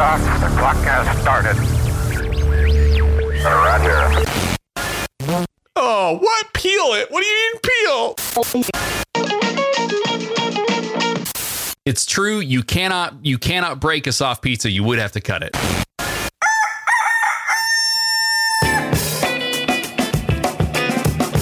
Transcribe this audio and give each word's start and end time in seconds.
Liftoff. 0.00 0.40
The 0.40 0.48
clock 0.56 0.76
has 0.76 1.20
started. 1.20 1.56
Roger. 3.44 4.24
Oh, 5.76 6.16
what? 6.18 6.52
Peel 6.54 6.94
it. 6.94 7.10
What 7.10 7.20
do 7.20 7.26
you 7.26 7.34
mean 7.36 7.60
peel? 7.62 8.14
It's 11.84 12.06
true. 12.06 12.40
You 12.40 12.62
cannot 12.62 13.14
you 13.22 13.36
cannot 13.36 13.78
break 13.80 14.06
a 14.06 14.12
soft 14.12 14.42
pizza. 14.42 14.70
You 14.70 14.84
would 14.84 14.98
have 14.98 15.12
to 15.12 15.20
cut 15.20 15.42
it. 15.42 15.54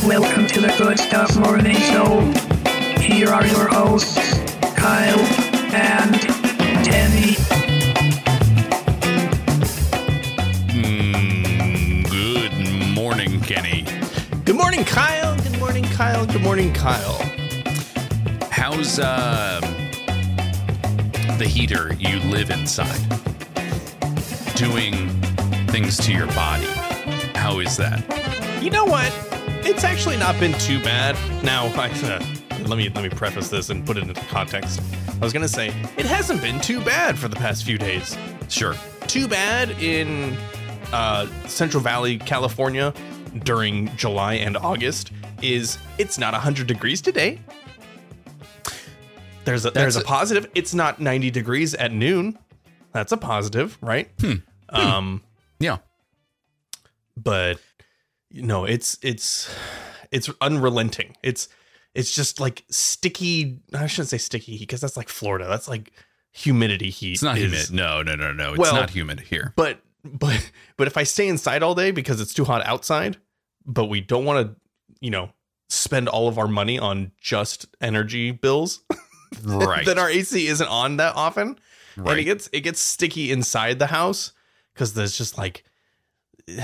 Welcome 0.05 0.49
to 0.49 0.61
the 0.61 0.75
Good 0.79 0.99
Stuff 0.99 1.37
Morning 1.37 1.77
Show. 1.77 2.21
Here 3.01 3.29
are 3.29 3.47
your 3.47 3.69
hosts, 3.69 4.17
Kyle 4.75 5.49
and 5.75 6.18
morning, 14.69 14.85
Kyle. 14.85 15.35
Good 15.35 15.59
morning, 15.59 15.85
Kyle. 15.85 16.27
Good 16.27 16.43
morning, 16.43 16.75
Kyle. 16.75 17.19
How's 18.51 18.99
uh, 18.99 19.61
the 21.39 21.47
heater 21.49 21.95
you 21.95 22.19
live 22.29 22.51
inside 22.51 23.01
doing 24.57 25.09
things 25.69 25.97
to 26.05 26.13
your 26.13 26.27
body? 26.27 26.67
How 27.35 27.61
is 27.61 27.79
that? 27.79 28.05
You 28.63 28.69
know 28.69 28.85
what? 28.85 29.11
It's 29.65 29.85
actually 29.85 30.19
not 30.19 30.39
been 30.39 30.53
too 30.59 30.85
bad. 30.85 31.17
Now, 31.43 31.65
I, 31.81 31.89
uh, 32.03 32.23
let 32.67 32.77
me 32.77 32.91
let 32.91 33.03
me 33.03 33.09
preface 33.09 33.49
this 33.49 33.71
and 33.71 33.87
put 33.87 33.97
it 33.97 34.03
into 34.03 34.21
context. 34.27 34.83
I 35.09 35.21
was 35.21 35.33
gonna 35.33 35.49
say 35.49 35.69
it 35.97 36.05
hasn't 36.05 36.43
been 36.43 36.61
too 36.61 36.83
bad 36.83 37.19
for 37.19 37.29
the 37.29 37.37
past 37.37 37.65
few 37.65 37.79
days. 37.79 38.19
Sure. 38.51 38.75
Too 39.07 39.29
bad 39.29 39.71
in 39.81 40.37
uh, 40.93 41.27
Central 41.47 41.83
Valley, 41.83 42.19
California, 42.19 42.93
during 43.45 43.95
July 43.97 44.35
and 44.35 44.57
August 44.57 45.11
is 45.43 45.79
it's 45.99 46.19
not 46.19 46.33
100 46.33 46.67
degrees 46.67 47.01
today. 47.01 47.41
There's 49.45 49.65
a 49.65 49.71
there's 49.71 49.97
a 49.97 50.01
a- 50.01 50.05
positive. 50.05 50.51
It's 50.55 50.75
not 50.75 51.01
90 51.01 51.31
degrees 51.31 51.75
at 51.75 51.93
noon. 51.93 52.39
That's 52.93 53.13
a 53.13 53.17
positive, 53.17 53.79
right? 53.81 54.11
Um, 54.71 55.23
Yeah. 55.59 55.79
but 57.17 57.59
you 58.31 58.43
know, 58.43 58.65
it's 58.65 58.99
it's 59.03 59.49
it's 60.11 60.29
unrelenting. 60.41 61.17
It's 61.23 61.49
it's 61.95 62.15
just 62.15 62.41
like 62.41 62.65
sticky. 62.71 63.61
I 63.73 63.87
shouldn't 63.87 64.09
say 64.11 64.19
sticky 64.19 64.53
heat 64.53 64.61
because 64.61 64.81
that's 64.83 64.97
like 64.97 65.09
Florida. 65.09 65.47
That's 65.49 65.69
like 65.69 65.93
humidity 66.33 66.91
heat. 66.91 67.15
It's 67.15 67.23
not 67.23 67.39
is- 67.39 67.45
humid. 67.69 67.73
No, 67.73 68.03
no, 68.03 68.15
no, 68.17 68.33
no. 68.33 68.51
It's 68.51 68.59
Well- 68.59 68.75
not 68.75 68.91
humid 68.91 69.21
here. 69.21 69.55
But 69.57 69.81
but 70.13 70.51
but 70.77 70.87
if 70.87 70.97
I 70.97 71.03
stay 71.05 71.29
inside 71.29 71.63
all 71.63 71.75
day 71.75 71.91
because 71.91 72.21
it's 72.21 72.35
too 72.35 72.45
hot 72.45 72.65
outside, 72.67 73.17
but 73.67 73.87
we 73.87 74.01
don't 74.01 74.25
want 74.25 74.47
to, 74.49 74.57
you 75.01 75.11
know, 75.11 75.31
spend 75.69 76.09
all 76.09 76.29
of 76.29 76.39
our 76.39 76.49
money 76.49 76.79
on 76.79 77.13
just 77.21 77.67
energy 77.81 78.31
bills, 78.31 78.81
Right. 79.43 79.85
then 79.85 79.99
our 79.99 80.09
AC 80.09 80.47
isn't 80.47 80.69
on 80.69 80.97
that 80.97 81.15
often, 81.17 81.59
and 81.97 82.19
it 82.19 82.25
gets 82.25 82.49
it 82.53 82.61
gets 82.61 82.81
sticky 82.81 83.31
inside 83.31 83.79
the 83.79 83.87
house 83.89 84.33
because 84.75 84.95
there's 84.95 85.17
just 85.19 85.37
like 85.39 85.65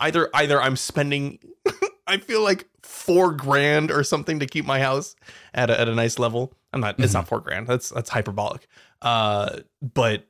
either 0.00 0.28
either 0.34 0.60
I'm 0.60 0.76
spending 0.76 1.38
I 2.06 2.18
feel 2.18 2.42
like 2.42 2.66
four 2.82 3.32
grand 3.32 3.90
or 3.90 4.04
something 4.04 4.40
to 4.40 4.46
keep 4.46 4.64
my 4.66 4.80
house 4.80 5.16
at 5.54 5.70
a, 5.70 5.80
at 5.80 5.88
a 5.88 5.94
nice 5.94 6.18
level. 6.18 6.52
I'm 6.72 6.80
not. 6.80 6.98
It's 6.98 7.14
not 7.14 7.28
four 7.28 7.40
grand. 7.40 7.66
That's 7.66 7.88
that's 7.90 8.10
hyperbolic. 8.10 8.66
Uh, 9.00 9.60
but 9.80 10.26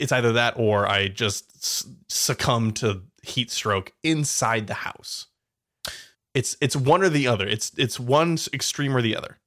it's 0.00 0.12
either 0.12 0.32
that 0.32 0.54
or 0.56 0.88
I 0.88 1.08
just 1.08 1.56
s- 1.56 1.86
succumb 2.08 2.72
to 2.74 3.02
heat 3.22 3.50
stroke 3.50 3.92
inside 4.02 4.66
the 4.66 4.74
house. 4.74 5.26
It's 6.34 6.56
it's 6.60 6.76
one 6.76 7.02
or 7.02 7.08
the 7.08 7.26
other. 7.26 7.46
It's 7.46 7.72
it's 7.76 7.98
one 8.00 8.38
extreme 8.52 8.96
or 8.96 9.02
the 9.02 9.16
other. 9.16 9.38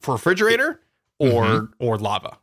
For 0.00 0.14
refrigerator 0.14 0.80
or 1.18 1.70
or 1.78 1.98
lava. 1.98 2.38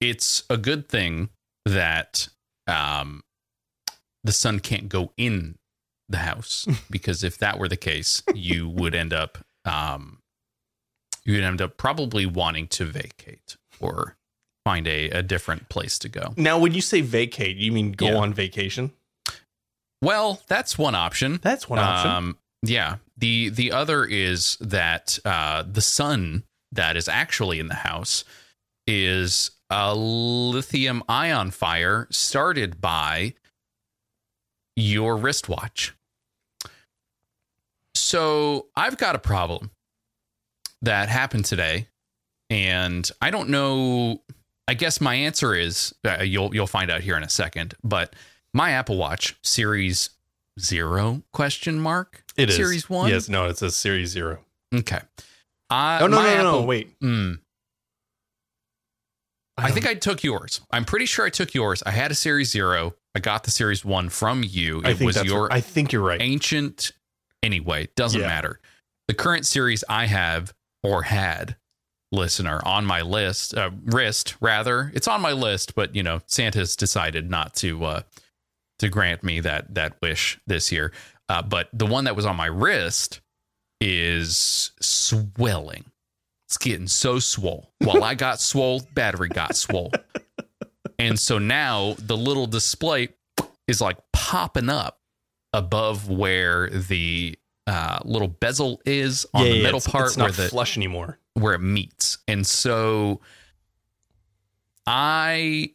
it's 0.00 0.42
a 0.48 0.56
good 0.56 0.88
thing 0.88 1.28
that 1.66 2.28
um, 2.66 3.22
the 4.24 4.32
sun 4.32 4.60
can't 4.60 4.88
go 4.88 5.12
in 5.16 5.58
the 6.08 6.18
house 6.18 6.66
because 6.90 7.22
if 7.24 7.38
that 7.38 7.58
were 7.58 7.68
the 7.68 7.76
case, 7.76 8.22
you 8.34 8.68
would 8.68 8.94
end 8.94 9.12
up 9.12 9.38
um, 9.64 10.20
you 11.24 11.34
would 11.34 11.44
end 11.44 11.60
up 11.60 11.76
probably 11.76 12.24
wanting 12.26 12.66
to 12.68 12.84
vacate 12.84 13.56
or 13.78 14.16
find 14.64 14.86
a, 14.86 15.10
a 15.10 15.22
different 15.22 15.68
place 15.68 15.98
to 16.00 16.08
go. 16.08 16.34
Now, 16.36 16.58
when 16.58 16.72
you 16.74 16.80
say 16.80 17.00
vacate, 17.00 17.56
you 17.56 17.72
mean 17.72 17.92
go 17.92 18.06
Yeah. 18.06 18.16
on 18.18 18.34
vacation? 18.34 18.92
Well, 20.02 20.40
that's 20.48 20.78
one 20.78 20.94
option. 20.94 21.40
That's 21.42 21.68
one 21.68 21.78
option. 21.78 22.10
Um, 22.10 22.38
yeah. 22.62 22.96
The 23.18 23.50
the 23.50 23.72
other 23.72 24.04
is 24.04 24.56
that 24.60 25.18
uh, 25.24 25.62
the 25.70 25.80
sun 25.82 26.44
that 26.72 26.96
is 26.96 27.08
actually 27.08 27.58
in 27.60 27.68
the 27.68 27.74
house 27.74 28.24
is 28.86 29.50
a 29.68 29.94
lithium 29.94 31.02
ion 31.08 31.50
fire 31.50 32.06
started 32.10 32.80
by 32.80 33.34
your 34.76 35.16
wristwatch. 35.16 35.94
So 37.94 38.66
I've 38.76 38.96
got 38.96 39.14
a 39.14 39.18
problem 39.18 39.70
that 40.82 41.08
happened 41.08 41.44
today, 41.44 41.88
and 42.48 43.08
I 43.20 43.30
don't 43.30 43.50
know. 43.50 44.22
I 44.68 44.74
guess 44.74 45.00
my 45.00 45.14
answer 45.14 45.54
is 45.54 45.94
uh, 46.04 46.22
you'll 46.22 46.54
you'll 46.54 46.66
find 46.66 46.90
out 46.90 47.00
here 47.00 47.16
in 47.16 47.22
a 47.24 47.28
second. 47.28 47.74
But 47.82 48.14
my 48.54 48.70
Apple 48.72 48.96
Watch 48.96 49.36
Series 49.42 50.10
Zero 50.58 51.22
question 51.32 51.80
mark 51.80 52.22
it 52.36 52.50
is 52.50 52.56
Series 52.56 52.88
One. 52.90 53.08
Yes, 53.10 53.28
no, 53.28 53.46
it 53.46 53.58
says 53.58 53.74
Series 53.76 54.10
Zero. 54.10 54.38
Okay. 54.74 55.00
Uh, 55.70 55.98
Oh 56.02 56.06
no, 56.06 56.22
no, 56.22 56.36
no, 56.36 56.42
no, 56.42 56.62
wait. 56.62 56.98
Mm, 57.00 57.38
I, 59.56 59.62
don't- 59.64 59.72
think 59.72 59.86
I 59.86 59.94
took 59.94 60.22
yours. 60.22 60.60
I'm 60.70 60.84
pretty 60.84 61.06
sure 61.06 61.26
I 61.26 61.30
took 61.30 61.54
yours. 61.54 61.82
I 61.84 61.90
had 61.90 62.10
a 62.10 62.14
Series 62.14 62.50
Zero. 62.50 62.94
I 63.14 63.20
got 63.20 63.44
the 63.44 63.50
Series 63.50 63.84
One 63.84 64.08
from 64.08 64.42
you. 64.44 64.80
It 64.80 64.86
I 64.86 64.94
think 64.94 65.06
was 65.06 65.24
your 65.24 65.52
I 65.52 65.60
think 65.60 65.92
you're 65.92 66.02
right. 66.02 66.20
ancient. 66.20 66.92
Anyway, 67.42 67.88
doesn't 67.96 68.20
Yeah. 68.20 68.26
matter. 68.26 68.60
The 69.08 69.14
current 69.14 69.46
series 69.46 69.82
I 69.88 70.06
have 70.06 70.52
or 70.82 71.02
had 71.02 71.56
listener 72.12 72.60
on 72.64 72.84
my 72.84 73.02
list, 73.02 73.56
uh, 73.56 73.70
wrist 73.84 74.36
rather. 74.40 74.90
It's 74.94 75.08
on 75.08 75.20
my 75.20 75.32
list, 75.32 75.74
but 75.74 75.94
you 75.94 76.02
know, 76.02 76.20
Santa's 76.26 76.76
decided 76.76 77.30
not 77.30 77.54
to 77.56 77.84
uh, 77.84 78.02
to 78.78 78.88
grant 78.88 79.22
me 79.22 79.40
that 79.40 79.74
that 79.74 79.96
wish 80.02 80.38
this 80.46 80.72
year. 80.72 80.92
Uh, 81.28 81.42
but 81.42 81.68
the 81.72 81.86
one 81.86 82.04
that 82.04 82.16
was 82.16 82.26
on 82.26 82.36
my 82.36 82.46
wrist 82.46 83.20
is 83.80 84.72
swelling. 84.80 85.84
It's 86.48 86.58
getting 86.58 86.88
so 86.88 87.20
swole. 87.20 87.70
While 87.78 88.02
I 88.02 88.14
got 88.14 88.40
swole, 88.40 88.82
battery 88.94 89.28
got 89.28 89.54
swole. 89.54 89.92
And 90.98 91.18
so 91.18 91.38
now 91.38 91.94
the 91.98 92.16
little 92.16 92.46
display 92.46 93.08
is 93.68 93.80
like 93.80 93.96
popping 94.12 94.68
up 94.68 94.98
above 95.52 96.10
where 96.10 96.68
the 96.68 97.38
uh, 97.66 98.00
little 98.04 98.28
bezel 98.28 98.80
is 98.84 99.26
on 99.32 99.44
yeah, 99.44 99.50
the 99.50 99.56
yeah, 99.56 99.62
middle 99.62 99.78
it's, 99.78 99.88
part 99.88 100.06
it's 100.08 100.16
where 100.16 100.28
not 100.28 100.36
the 100.36 100.48
flush 100.48 100.76
anymore. 100.76 101.18
Where 101.40 101.54
it 101.54 101.60
meets. 101.60 102.18
And 102.28 102.46
so 102.46 103.20
I 104.86 105.72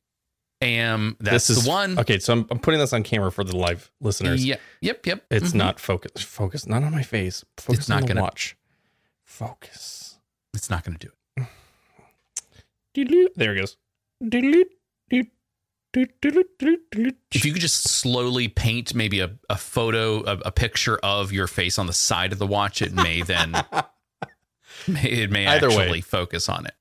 am 0.62 1.16
that's 1.20 1.48
this 1.48 1.58
is 1.58 1.64
the 1.66 1.70
one. 1.70 2.00
Okay, 2.00 2.20
so 2.20 2.34
I'm, 2.34 2.48
I'm 2.50 2.60
putting 2.60 2.80
this 2.80 2.94
on 2.94 3.04
camera 3.04 3.32
for 3.32 3.44
the 3.44 3.56
live 3.56 3.92
listeners. 4.02 4.46
Yep, 4.46 4.60
yep, 4.82 5.06
yep. 5.06 5.26
It's 5.30 5.52
Mhm. 5.52 5.56
not 5.56 5.80
focus. 5.80 6.22
Focus 6.24 6.66
not 6.68 6.84
on 6.84 6.92
my 6.92 7.04
face. 7.04 7.44
Focus 7.58 7.80
It's 7.80 7.90
not 7.90 7.98
on 7.98 8.02
the 8.04 8.08
gonna- 8.10 8.22
watch. 8.22 8.56
Focus. 9.24 10.18
It's 10.54 10.70
not 10.70 10.84
going 10.86 10.98
to 10.98 11.08
do 11.08 11.12
it. 12.96 13.32
There 13.36 13.54
it 13.54 13.60
goes. 13.60 13.76
If 15.94 17.46
you 17.46 17.52
could 17.54 17.62
just 17.62 17.88
slowly 17.90 18.48
paint 18.48 18.96
maybe 18.96 19.20
a, 19.20 19.32
a 19.50 19.58
photo, 19.58 20.22
a, 20.24 20.38
a 20.46 20.52
picture 20.52 20.98
of 21.04 21.32
your 21.34 21.48
face 21.48 21.78
on 21.78 21.88
the 21.88 21.94
side 21.94 22.32
of 22.32 22.40
the 22.40 22.48
watch, 22.48 22.82
it 22.82 22.94
may 22.94 23.22
then 23.22 23.54
it 24.88 25.32
may 25.32 25.48
Either 25.48 25.70
way. 25.70 25.78
actually 25.78 26.02
focus 26.02 26.50
on 26.50 26.66
it. 26.66 26.74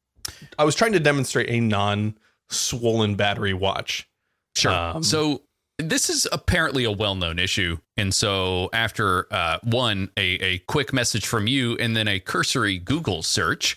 I 0.59 0.65
was 0.65 0.75
trying 0.75 0.93
to 0.93 1.01
demonstrate 1.01 1.51
a 1.51 1.61
non-swollen 1.61 3.15
battery 3.15 3.55
watch. 3.55 4.09
Sure. 4.57 4.73
Um, 4.73 5.03
so 5.03 5.43
this 5.79 6.09
is 6.09 6.29
apparently 6.31 6.85
a 6.85 6.93
well-known 6.93 7.39
issue, 7.39 7.79
and 7.97 8.15
so 8.15 8.71
after 8.73 9.27
uh, 9.33 9.59
one 9.65 10.11
a 10.17 10.23
a 10.23 10.59
quick 10.61 10.93
message 10.93 11.27
from 11.27 11.47
you 11.47 11.77
and 11.79 11.97
then 11.97 12.07
a 12.07 12.21
cursory 12.21 12.79
Google 12.79 13.23
search, 13.23 13.77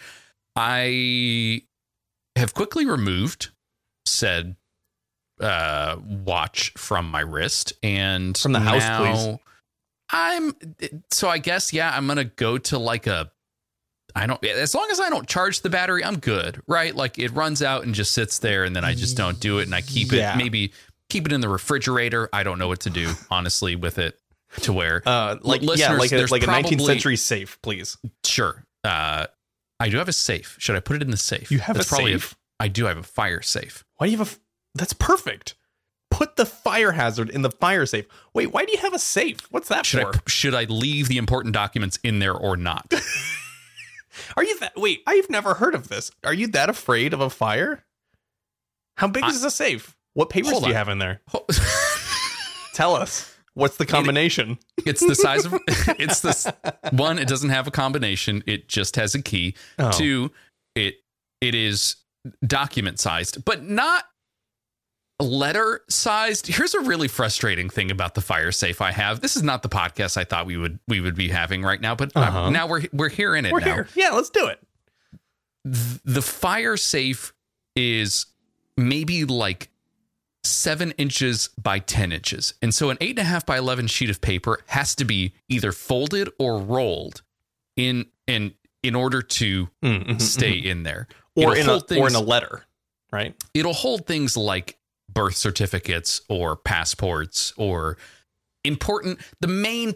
I 0.55 1.63
have 2.35 2.53
quickly 2.53 2.85
removed 2.85 3.49
said 4.05 4.55
uh, 5.41 5.97
watch 6.03 6.71
from 6.77 7.09
my 7.09 7.21
wrist 7.21 7.73
and 7.83 8.37
From 8.37 8.53
the 8.53 8.59
house, 8.59 8.81
now 8.81 9.13
please. 9.13 9.39
I'm 10.09 10.53
so 11.11 11.29
I 11.29 11.39
guess 11.39 11.73
yeah 11.73 11.91
I'm 11.95 12.07
gonna 12.07 12.23
go 12.23 12.57
to 12.57 12.77
like 12.77 13.07
a 13.07 13.31
I 14.17 14.25
don't 14.25 14.43
as 14.45 14.73
long 14.75 14.87
as 14.91 14.99
I 14.99 15.09
don't 15.09 15.27
charge 15.27 15.61
the 15.61 15.69
battery, 15.69 16.03
I'm 16.03 16.17
good, 16.19 16.61
right? 16.67 16.95
Like 16.95 17.19
it 17.19 17.31
runs 17.33 17.61
out 17.61 17.83
and 17.83 17.93
just 17.93 18.11
sits 18.11 18.39
there 18.39 18.63
and 18.63 18.75
then 18.75 18.83
I 18.83 18.93
just 18.95 19.15
don't 19.17 19.39
do 19.39 19.59
it 19.59 19.63
and 19.63 19.75
I 19.75 19.81
keep 19.81 20.11
Yeah. 20.11 20.33
it 20.33 20.37
maybe 20.37 20.73
keep 21.09 21.25
it 21.25 21.31
in 21.33 21.41
the 21.41 21.49
refrigerator. 21.49 22.27
I 22.33 22.43
don't 22.43 22.59
know 22.59 22.67
what 22.67 22.81
to 22.81 22.89
do 22.89 23.13
honestly 23.31 23.75
with 23.75 23.97
it 23.99 24.19
to 24.61 24.73
where 24.73 25.01
Uh, 25.05 25.37
like 25.41 25.61
yeah, 25.61 25.67
listeners, 25.67 25.99
like 25.99 26.11
a, 26.11 26.17
there's 26.17 26.31
like 26.31 26.43
a 26.43 26.47
19th 26.47 26.61
probably- 26.69 26.85
century 26.85 27.15
safe, 27.17 27.61
please. 27.61 27.97
sure. 28.25 28.63
Uh 28.83 29.27
I 29.79 29.89
do 29.89 29.97
have 29.97 30.09
a 30.09 30.13
safe. 30.13 30.55
Should 30.59 30.75
I 30.75 30.79
put 30.79 30.95
it 30.95 31.03
in 31.03 31.11
the 31.11 31.17
safe? 31.17 31.51
You 31.51 31.59
have 31.59 31.75
That's 31.75 31.87
a 31.87 31.89
probably 31.89 32.13
safe? 32.13 32.35
I 32.59 32.67
do 32.67 32.85
have 32.85 32.97
a 32.97 33.03
fire 33.03 33.43
safe. 33.43 33.83
Why 33.97 34.07
do 34.07 34.11
you 34.11 34.17
have 34.17 34.27
a? 34.27 34.31
f- 34.31 34.39
That's 34.73 34.93
perfect. 34.93 35.53
Put 36.09 36.35
the 36.37 36.45
fire 36.47 36.93
hazard 36.93 37.29
in 37.29 37.43
the 37.43 37.51
fire 37.51 37.85
safe. 37.85 38.05
Wait, 38.33 38.47
why 38.51 38.65
do 38.65 38.71
you 38.71 38.79
have 38.79 38.93
a 38.93 38.99
safe? 38.99 39.41
What's 39.51 39.67
that 39.67 39.85
Should 39.85 40.01
for? 40.01 40.15
I 40.15 40.19
should 40.25 40.55
I 40.55 40.63
leave 40.63 41.09
the 41.09 41.17
important 41.19 41.53
documents 41.53 41.99
in 42.03 42.17
there 42.17 42.33
or 42.33 42.57
not? 42.57 42.91
Are 44.35 44.43
you 44.43 44.59
that? 44.59 44.73
Wait, 44.75 45.01
I've 45.07 45.29
never 45.29 45.55
heard 45.55 45.75
of 45.75 45.87
this. 45.87 46.11
Are 46.23 46.33
you 46.33 46.47
that 46.47 46.69
afraid 46.69 47.13
of 47.13 47.21
a 47.21 47.29
fire? 47.29 47.83
How 48.97 49.07
big 49.07 49.23
I- 49.23 49.29
is 49.29 49.43
a 49.43 49.51
safe? 49.51 49.95
What 50.13 50.31
papers 50.31 50.51
Hold 50.51 50.63
do 50.63 50.69
you 50.69 50.75
have 50.75 50.89
in 50.89 50.97
there? 50.97 51.21
Tell 52.73 52.95
us. 52.95 53.33
What's 53.53 53.77
the 53.77 53.85
combination? 53.85 54.59
It's 54.85 55.05
the 55.05 55.15
size 55.15 55.45
of 55.45 55.53
it's 55.67 56.21
this 56.21 56.47
one. 56.91 57.17
It 57.17 57.27
doesn't 57.27 57.49
have 57.49 57.67
a 57.67 57.71
combination. 57.71 58.43
It 58.45 58.67
just 58.67 58.95
has 58.95 59.15
a 59.15 59.21
key. 59.21 59.55
Oh. 59.79 59.91
Two, 59.91 60.31
it 60.75 60.95
it 61.41 61.55
is 61.55 61.95
document 62.45 62.99
sized, 62.99 63.43
but 63.45 63.63
not 63.63 64.05
letter 65.19 65.81
sized. 65.89 66.47
Here's 66.47 66.73
a 66.75 66.81
really 66.81 67.07
frustrating 67.07 67.69
thing 67.69 67.89
about 67.91 68.13
the 68.15 68.21
fire 68.21 68.51
safe 68.51 68.81
I 68.81 68.91
have. 68.91 69.19
This 69.19 69.35
is 69.35 69.43
not 69.43 69.63
the 69.63 69.69
podcast 69.69 70.15
I 70.17 70.23
thought 70.23 70.45
we 70.45 70.57
would 70.57 70.79
we 70.87 71.01
would 71.01 71.15
be 71.15 71.29
having 71.29 71.63
right 71.63 71.81
now, 71.81 71.95
but 71.95 72.11
uh, 72.15 72.19
Uh-huh. 72.19 72.49
now 72.51 72.67
we're 72.67 72.83
we're 72.93 73.09
here 73.09 73.35
in 73.35 73.45
it 73.45 73.51
We're 73.51 73.59
now. 73.61 73.73
here. 73.73 73.87
Yeah, 73.95 74.11
let's 74.11 74.29
do 74.29 74.47
it. 74.47 74.59
The 75.65 76.21
fire 76.21 76.77
safe 76.77 77.33
is 77.75 78.27
maybe 78.77 79.25
like 79.25 79.69
seven 80.43 80.91
inches 80.91 81.49
by 81.61 81.79
10 81.79 82.11
inches. 82.13 82.53
And 82.61 82.73
so 82.73 82.89
an 82.89 82.97
eight 83.01 83.11
and 83.11 83.19
a 83.19 83.23
half 83.23 83.45
by 83.45 83.57
11 83.57 83.87
sheet 83.87 84.09
of 84.09 84.21
paper 84.21 84.59
has 84.67 84.95
to 84.95 85.03
be 85.03 85.33
either 85.49 85.73
folded 85.73 86.29
or 86.39 86.59
rolled 86.59 87.21
in, 87.75 88.05
in, 88.27 88.53
in 88.81 88.95
order 88.95 89.21
to 89.21 89.67
Mm, 89.83 90.05
mhm, 90.07 90.21
stay 90.21 90.61
mhm. 90.61 90.65
in 90.65 90.83
there. 90.83 91.07
or 91.35 91.53
It'll 91.57 91.61
in 91.63 91.67
a 91.67 91.71
hold 91.71 91.91
or 91.91 92.07
in 92.07 92.15
a 92.15 92.21
letter, 92.21 92.65
right? 93.11 93.35
it'll 93.53 93.73
hold 93.73 94.05
things 94.07 94.37
like 94.37 94.77
birth 95.17 95.35
certificates 95.35 96.21
or 96.29 96.55
passports 96.55 97.53
or 97.57 97.97
important 98.63 99.19
the 99.41 99.47
main 99.47 99.95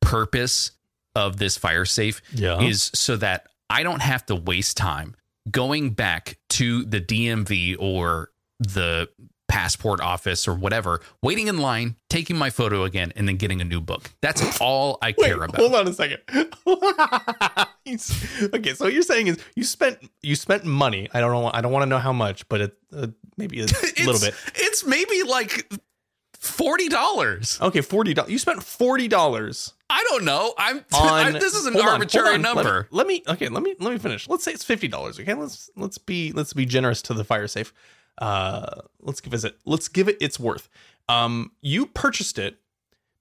purpose 0.00 0.70
of 1.14 1.36
this 1.38 1.56
fire 1.56 1.84
safe 1.84 2.22
Yeah. 2.32 2.60
is 2.60 2.90
so 2.94 3.16
that 3.16 3.46
I 3.70 3.82
don't 3.82 4.00
have 4.02 4.24
to 4.26 4.34
waste 4.36 4.76
time 4.76 5.14
going 5.50 5.90
back 5.90 6.38
to 6.50 6.84
the 6.84 7.00
DMV 7.00 7.76
or 7.78 8.30
the 8.60 9.08
passport 9.48 10.00
office 10.02 10.46
or 10.46 10.52
whatever, 10.54 11.00
waiting 11.22 11.48
in 11.48 11.56
line, 11.58 11.96
taking 12.10 12.36
my 12.36 12.50
photo 12.50 12.84
again, 12.84 13.12
and 13.16 13.26
then 13.26 13.36
getting 13.36 13.60
a 13.62 13.64
new 13.64 13.80
book. 13.80 14.10
That's 14.20 14.60
all 14.60 14.98
I 15.00 15.14
Wait, 15.16 15.26
care 15.26 15.42
about. 15.42 15.56
hold 15.56 15.74
on 15.74 15.88
a 15.88 15.92
second. 15.92 16.18
Okay, 18.54 18.74
so 18.74 18.84
what 18.86 18.92
you're 18.92 19.02
saying 19.02 19.28
is 19.28 19.38
you 19.54 19.64
spent 19.64 19.98
you 20.22 20.36
spent 20.36 20.64
money. 20.64 21.08
I 21.12 21.20
don't 21.20 21.32
know. 21.32 21.50
I 21.52 21.60
don't 21.60 21.72
want 21.72 21.82
to 21.82 21.88
know 21.88 21.98
how 21.98 22.12
much, 22.12 22.48
but 22.48 22.60
it 22.60 22.76
uh, 22.92 23.08
maybe 23.36 23.60
a 23.60 23.64
little 24.04 24.20
bit. 24.20 24.34
It's 24.54 24.84
maybe 24.84 25.22
like 25.22 25.72
forty 26.34 26.88
dollars. 26.88 27.58
Okay, 27.60 27.80
forty 27.80 28.14
dollars. 28.14 28.30
You 28.30 28.38
spent 28.38 28.62
forty 28.62 29.08
dollars 29.08 29.72
I 29.90 30.04
don't 30.10 30.24
know. 30.24 30.54
I'm. 30.58 30.78
on. 30.94 31.36
I- 31.36 31.38
this 31.38 31.54
is 31.54 31.66
an 31.66 31.76
on, 31.76 31.88
arbitrary 31.88 32.34
on. 32.34 32.42
Let 32.42 32.56
me- 32.56 32.62
number. 32.62 32.88
Let 32.90 33.06
me, 33.06 33.22
Okay, 33.26 33.48
let 33.48 33.62
me 33.62 33.74
let 33.80 33.92
me 33.92 33.98
finish. 33.98 34.28
Let's 34.28 34.44
say 34.44 34.52
it's 34.52 34.64
fifty 34.64 34.88
dollars. 34.88 35.18
Okay, 35.18 35.34
let's 35.34 35.70
let's 35.76 35.98
be 35.98 36.32
let's 36.32 36.52
be 36.52 36.66
generous 36.66 37.02
to 37.02 37.14
the 37.14 37.24
fire 37.24 37.46
safe. 37.46 37.72
Uh, 38.18 38.82
let's 39.00 39.20
give 39.20 39.32
it 39.32 39.58
let's 39.64 39.88
give 39.88 40.08
it 40.08 40.16
its 40.20 40.38
worth. 40.38 40.68
Um, 41.08 41.52
you 41.62 41.86
purchased 41.86 42.38
it 42.38 42.58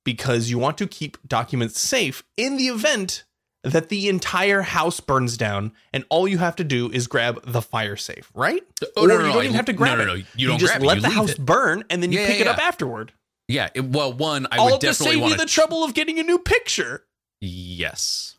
because 0.04 0.50
you 0.50 0.58
want 0.58 0.78
to 0.80 0.88
keep 0.88 1.18
documents 1.28 1.80
safe 1.80 2.24
in 2.36 2.58
the 2.58 2.68
event 2.68 3.24
that 3.68 3.90
the 3.90 4.10
entire 4.10 4.62
house 4.62 5.00
burns 5.00 5.38
down 5.38 5.72
and 5.94 6.04
all 6.10 6.28
you 6.28 6.38
have 6.38 6.56
to 6.58 6.64
do 6.64 6.90
is 6.92 7.08
grab 7.08 7.40
the 7.46 7.62
fire 7.62 7.96
safe, 7.96 8.31
right? 8.34 8.64
Oh, 8.96 9.04
or 9.04 9.08
no, 9.08 9.14
you 9.14 9.19
no, 9.19 9.25
don't 9.25 9.34
no, 9.34 9.40
even 9.42 9.52
you- 9.52 9.58
have 9.58 9.66
to 9.66 9.74
grab 9.74 9.98
no, 9.98 10.06
no, 10.06 10.14
it. 10.14 10.18
no, 10.18 10.24
you 10.36 10.48
don't 10.48 10.60
just 10.60 10.72
grab 10.72 10.84
it, 10.84 10.86
let 10.86 10.96
you 10.98 11.02
the 11.02 11.10
house 11.10 11.31
it. 11.31 11.40
burn 11.46 11.84
and 11.90 12.02
then 12.04 12.12
you 12.12 12.19
Yeah, 12.19 12.28
pick 12.28 12.36
yeah, 12.38 12.42
it 12.46 12.48
up 12.48 12.58
yeah. 12.58 12.64
afterward. 12.68 13.14
Yeah. 13.48 13.69
it- 13.74 13.86
well, 13.86 14.12
one, 14.14 14.48
I 14.52 14.64
would 14.64 14.80
definitely 14.81 15.18
want 15.18 15.24
all 15.24 15.30
to 15.30 15.34
save 15.36 15.40
you 15.40 15.46
the 15.46 15.50
trouble 15.52 15.84
of 15.84 15.94
getting 15.94 16.19
a 16.19 16.24
new 16.24 16.40
picture. 16.40 17.06
yes. 17.40 18.36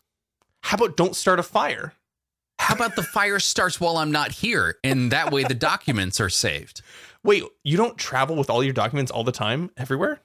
How 0.62 0.76
about 0.76 0.96
don't 0.96 1.14
start 1.16 1.38
a 1.38 1.42
fire? 1.42 1.94
How 2.58 2.74
about 2.74 2.96
the 2.96 3.02
fire 3.04 3.38
starts 3.38 3.80
while 3.80 3.96
I'm 3.96 4.10
not 4.10 4.32
here, 4.32 4.76
and 4.82 5.12
that 5.12 5.30
way 5.32 5.44
the 5.44 5.54
documents 5.54 6.20
are 6.20 6.28
saved. 6.28 6.82
Wait, 7.22 7.44
you 7.62 7.76
don't 7.76 7.96
travel 7.96 8.34
with 8.36 8.50
all 8.50 8.62
your 8.64 8.72
documents 8.72 9.10
all 9.12 9.22
the 9.24 9.32
time 9.32 9.70
everywhere? 9.76 10.20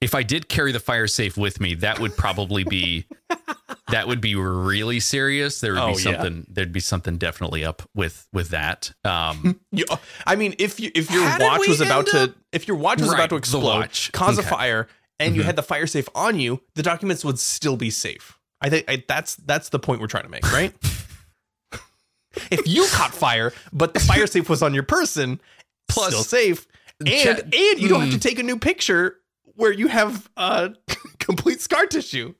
If 0.00 0.14
I 0.14 0.22
did 0.22 0.48
carry 0.48 0.72
the 0.72 0.80
fire 0.80 1.06
safe 1.06 1.36
with 1.36 1.60
me, 1.60 1.74
that 1.74 1.98
would 2.00 2.16
probably 2.16 2.64
be 2.64 3.04
that 3.90 4.08
would 4.08 4.20
be 4.22 4.34
really 4.34 4.98
serious. 5.00 5.60
There 5.60 5.74
would 5.74 5.80
Oh, 5.82 5.86
be 5.94 6.02
yeah. 6.02 6.12
something. 6.16 6.46
There'd 6.48 6.72
be 6.72 6.80
something 6.80 7.18
definitely 7.18 7.64
up 7.64 7.82
with 7.94 8.26
with 8.32 8.48
that. 8.48 8.92
Um, 9.04 9.60
You, 9.72 9.84
I 10.26 10.36
mean, 10.36 10.54
if 10.58 10.80
you 10.80 10.90
if 10.94 11.10
your 11.10 11.24
watch 11.38 11.68
was 11.68 11.80
about 11.82 12.12
end 12.14 12.32
to 12.32 12.34
if 12.52 12.66
your 12.66 12.76
watch 12.78 13.00
was 13.00 13.10
Right, 13.10 13.16
about 13.18 13.28
to 13.30 13.36
explode, 13.36 13.62
watch. 13.80 14.10
cause 14.12 14.38
a 14.38 14.42
fire, 14.42 14.88
and 15.18 15.36
you 15.36 15.42
Mhm. 15.42 15.46
had 15.46 15.56
the 15.56 15.62
fire 15.62 15.86
safe 15.86 16.08
on 16.14 16.40
you, 16.40 16.62
the 16.74 16.82
documents 16.82 17.24
would 17.24 17.38
still 17.38 17.76
be 17.76 17.90
safe. 17.90 18.38
I 18.62 18.70
think 18.70 18.86
I, 18.88 19.04
that's 19.06 19.36
that's 19.36 19.68
the 19.68 19.78
point 19.78 20.00
we're 20.00 20.06
trying 20.06 20.24
to 20.24 20.30
make, 20.30 20.50
right? 20.50 20.74
if 22.50 22.66
you 22.66 22.86
caught 22.92 23.12
fire, 23.12 23.52
but 23.72 23.94
the 23.94 24.00
fire 24.00 24.26
safe 24.26 24.48
was 24.48 24.62
on 24.62 24.72
your 24.74 24.82
person, 24.82 25.40
Plus, 25.88 26.08
still 26.08 26.22
safe, 26.24 26.66
and 27.00 27.08
Chat- 27.08 27.42
and 27.42 27.80
you 27.80 27.88
don't 27.88 28.00
have 28.02 28.10
to 28.10 28.16
Mm. 28.18 28.22
take 28.22 28.38
a 28.38 28.42
new 28.42 28.58
picture 28.58 29.16
where 29.60 29.72
you 29.72 29.88
have 29.88 30.28
uh 30.36 30.70
complete 31.18 31.60
scar 31.60 31.86
tissue. 31.86 32.34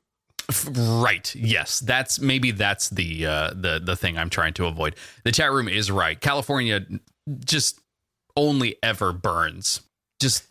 Right. 0.68 1.32
Yes. 1.36 1.78
That's 1.80 2.18
maybe 2.20 2.50
that's 2.50 2.88
the 2.90 3.26
uh, 3.26 3.50
the 3.54 3.80
the 3.84 3.94
thing 3.94 4.18
I'm 4.18 4.30
trying 4.30 4.54
to 4.54 4.66
avoid. 4.66 4.96
The 5.24 5.30
chat 5.32 5.52
room 5.52 5.68
is 5.68 5.90
right. 5.90 6.20
California 6.20 6.84
just 7.44 7.78
only 8.36 8.76
ever 8.82 9.12
burns. 9.12 9.80
Just 10.20 10.44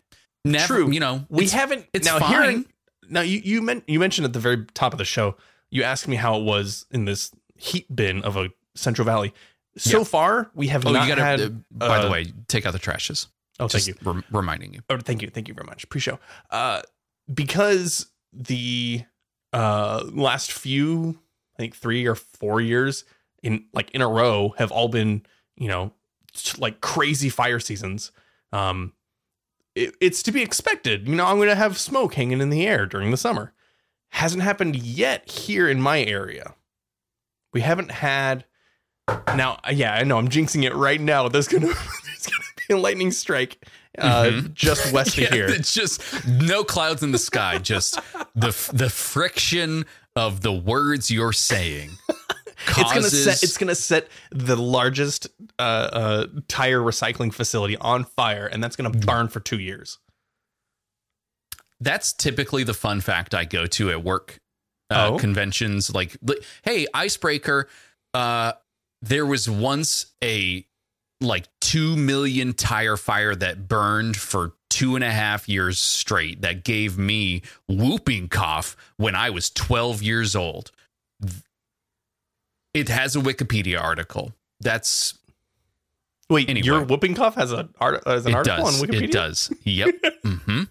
never. 0.44 0.66
True. 0.78 0.90
You 0.90 1.00
know, 1.00 1.26
We 1.28 1.48
haven't 1.48 1.86
it's 1.92 2.06
now 2.06 2.18
fine. 2.18 2.30
hearing 2.30 2.66
now 3.10 3.20
you 3.20 3.40
you, 3.44 3.60
men, 3.60 3.82
you 3.86 3.98
mentioned 4.00 4.24
at 4.24 4.32
the 4.32 4.38
very 4.40 4.64
top 4.72 4.92
of 4.92 4.98
the 4.98 5.04
show 5.04 5.36
you 5.70 5.82
asked 5.82 6.08
me 6.08 6.16
how 6.16 6.36
it 6.40 6.44
was 6.44 6.86
in 6.90 7.04
this 7.04 7.30
heat 7.56 7.94
bin 7.94 8.22
of 8.22 8.36
a 8.36 8.48
Central 8.74 9.04
Valley. 9.04 9.34
So 9.76 9.98
Yeah. 9.98 10.04
far, 10.04 10.50
we 10.54 10.68
have 10.68 10.86
Oh, 10.86 10.92
not 10.92 11.02
you 11.02 11.08
gotta. 11.14 11.24
had. 11.24 11.40
uh, 11.42 11.48
by 11.72 11.98
the 12.00 12.08
uh, 12.08 12.12
way, 12.12 12.32
take 12.48 12.64
out 12.66 12.72
the 12.72 12.78
trashes. 12.78 13.26
Oh, 13.60 13.68
thank 13.68 13.86
you. 13.86 13.94
rem- 14.02 14.24
reminding 14.30 14.74
you. 14.74 14.80
Oh, 14.90 14.98
thank 14.98 15.22
you, 15.22 15.28
thank 15.28 15.48
you 15.48 15.54
very 15.54 15.66
much. 15.66 15.88
Pre-show, 15.88 16.18
uh, 16.50 16.82
because 17.32 18.06
the 18.32 19.04
uh 19.52 20.04
last 20.12 20.52
few, 20.52 21.18
I 21.56 21.62
think 21.62 21.76
three 21.76 22.06
or 22.06 22.14
four 22.14 22.60
years 22.60 23.04
in 23.42 23.64
like 23.72 23.90
in 23.92 24.02
a 24.02 24.08
row 24.08 24.54
have 24.58 24.70
all 24.70 24.88
been 24.88 25.24
you 25.56 25.68
know 25.68 25.92
like 26.58 26.80
crazy 26.80 27.28
fire 27.28 27.60
seasons. 27.60 28.12
Um, 28.52 28.92
it, 29.74 29.94
it's 30.00 30.22
to 30.24 30.32
be 30.32 30.42
expected. 30.42 31.08
You 31.08 31.14
know, 31.14 31.26
I'm 31.26 31.36
going 31.36 31.48
to 31.48 31.54
have 31.54 31.78
smoke 31.78 32.14
hanging 32.14 32.40
in 32.40 32.50
the 32.50 32.66
air 32.66 32.86
during 32.86 33.10
the 33.10 33.16
summer. 33.16 33.52
Hasn't 34.10 34.42
happened 34.42 34.76
yet 34.76 35.28
here 35.30 35.68
in 35.68 35.80
my 35.80 36.02
area. 36.02 36.54
We 37.52 37.60
haven't 37.60 37.90
had. 37.90 38.44
Now, 39.34 39.58
yeah, 39.70 39.94
I 39.94 40.04
know 40.04 40.18
I'm 40.18 40.28
jinxing 40.28 40.64
it 40.64 40.74
right 40.74 41.00
now. 41.00 41.28
There's 41.28 41.48
gonna 41.48 41.72
there's 42.70 42.76
gonna 42.76 42.78
be 42.78 42.80
a 42.80 42.82
lightning 42.82 43.10
strike 43.10 43.66
uh, 43.98 44.24
Mhm. 44.24 44.54
just 44.54 44.92
west 44.92 45.18
of 45.18 45.24
Yeah, 45.24 45.30
here. 45.34 45.46
It's 45.48 45.74
just 45.74 46.00
no 46.26 46.62
clouds 46.64 47.02
in 47.02 47.12
the 47.12 47.18
sky. 47.18 47.58
Just 47.58 47.98
the 48.34 48.50
the 48.72 48.88
friction 48.88 49.84
of 50.16 50.40
the 50.42 50.52
words 50.52 51.10
you're 51.10 51.32
saying. 51.32 51.90
It's 52.68 52.76
gonna 52.76 53.00
causes- 53.00 53.24
set. 53.24 53.42
It's 53.42 53.56
gonna 53.56 53.74
set 53.74 54.08
the 54.30 54.54
largest 54.54 55.28
uh, 55.58 55.62
uh, 55.62 56.26
tire 56.46 56.80
recycling 56.80 57.32
facility 57.32 57.78
on 57.78 58.04
fire, 58.04 58.46
and 58.46 58.62
that's 58.62 58.76
gonna 58.76 58.90
burn 58.90 59.28
for 59.28 59.40
two 59.40 59.58
years. 59.58 59.98
that's 61.80 62.12
typically 62.12 62.62
the 62.62 62.74
fun 62.74 63.00
fact 63.00 63.34
I 63.34 63.46
go 63.46 63.64
to 63.66 63.90
at 63.90 64.04
work 64.04 64.38
uh, 64.90 65.12
Oh. 65.12 65.18
conventions. 65.18 65.94
Like, 65.94 66.16
hey, 66.62 66.86
icebreaker. 66.92 67.66
Uh, 68.12 68.52
there 69.00 69.24
was 69.24 69.48
once 69.48 70.12
a 70.22 70.66
like 71.22 71.46
two 71.70 71.96
million 71.96 72.52
tire 72.52 72.96
fire 72.96 73.34
that 73.36 73.68
burned 73.68 74.16
for 74.16 74.52
two 74.70 74.96
and 74.96 75.04
a 75.04 75.10
half 75.10 75.48
years 75.48 75.78
straight. 75.78 76.40
That 76.42 76.64
gave 76.64 76.98
me 76.98 77.42
whooping 77.68 78.28
cough 78.28 78.76
when 78.96 79.14
I 79.14 79.30
was 79.30 79.50
twelve 79.50 80.02
years 80.02 80.34
old. 80.34 80.72
It 82.74 82.88
has 82.88 83.14
a 83.14 83.20
Wikipedia 83.20 83.80
article. 83.80 84.32
That's 84.60 85.14
Wait, 86.28 86.48
Anyway. 86.48 86.64
your 86.64 86.84
whooping 86.84 87.14
cough 87.14 87.34
has 87.36 87.52
a 87.52 87.68
art 87.80 88.02
has 88.06 88.24
an 88.26 88.32
it 88.32 88.34
article 88.36 88.64
does. 88.64 88.80
on 88.82 88.88
Wikipedia. 88.88 89.02
It 89.02 89.12
does. 89.12 89.52
Yep. 89.64 89.88
mm-hmm. 90.24 90.62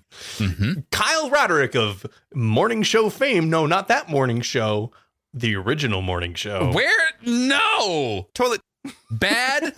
Mm-hmm. 0.44 0.72
Kyle 0.92 1.30
Roderick 1.30 1.76
of 1.76 2.06
morning 2.34 2.84
show 2.84 3.10
fame. 3.10 3.50
No, 3.50 3.66
not 3.66 3.88
that 3.90 4.10
morning 4.10 4.42
show. 4.42 4.92
the 5.34 5.56
original 5.56 6.02
morning 6.02 6.34
show. 6.34 6.72
Where? 6.74 7.10
No. 7.26 8.28
Toilet. 8.34 8.62
Bad. 9.12 9.74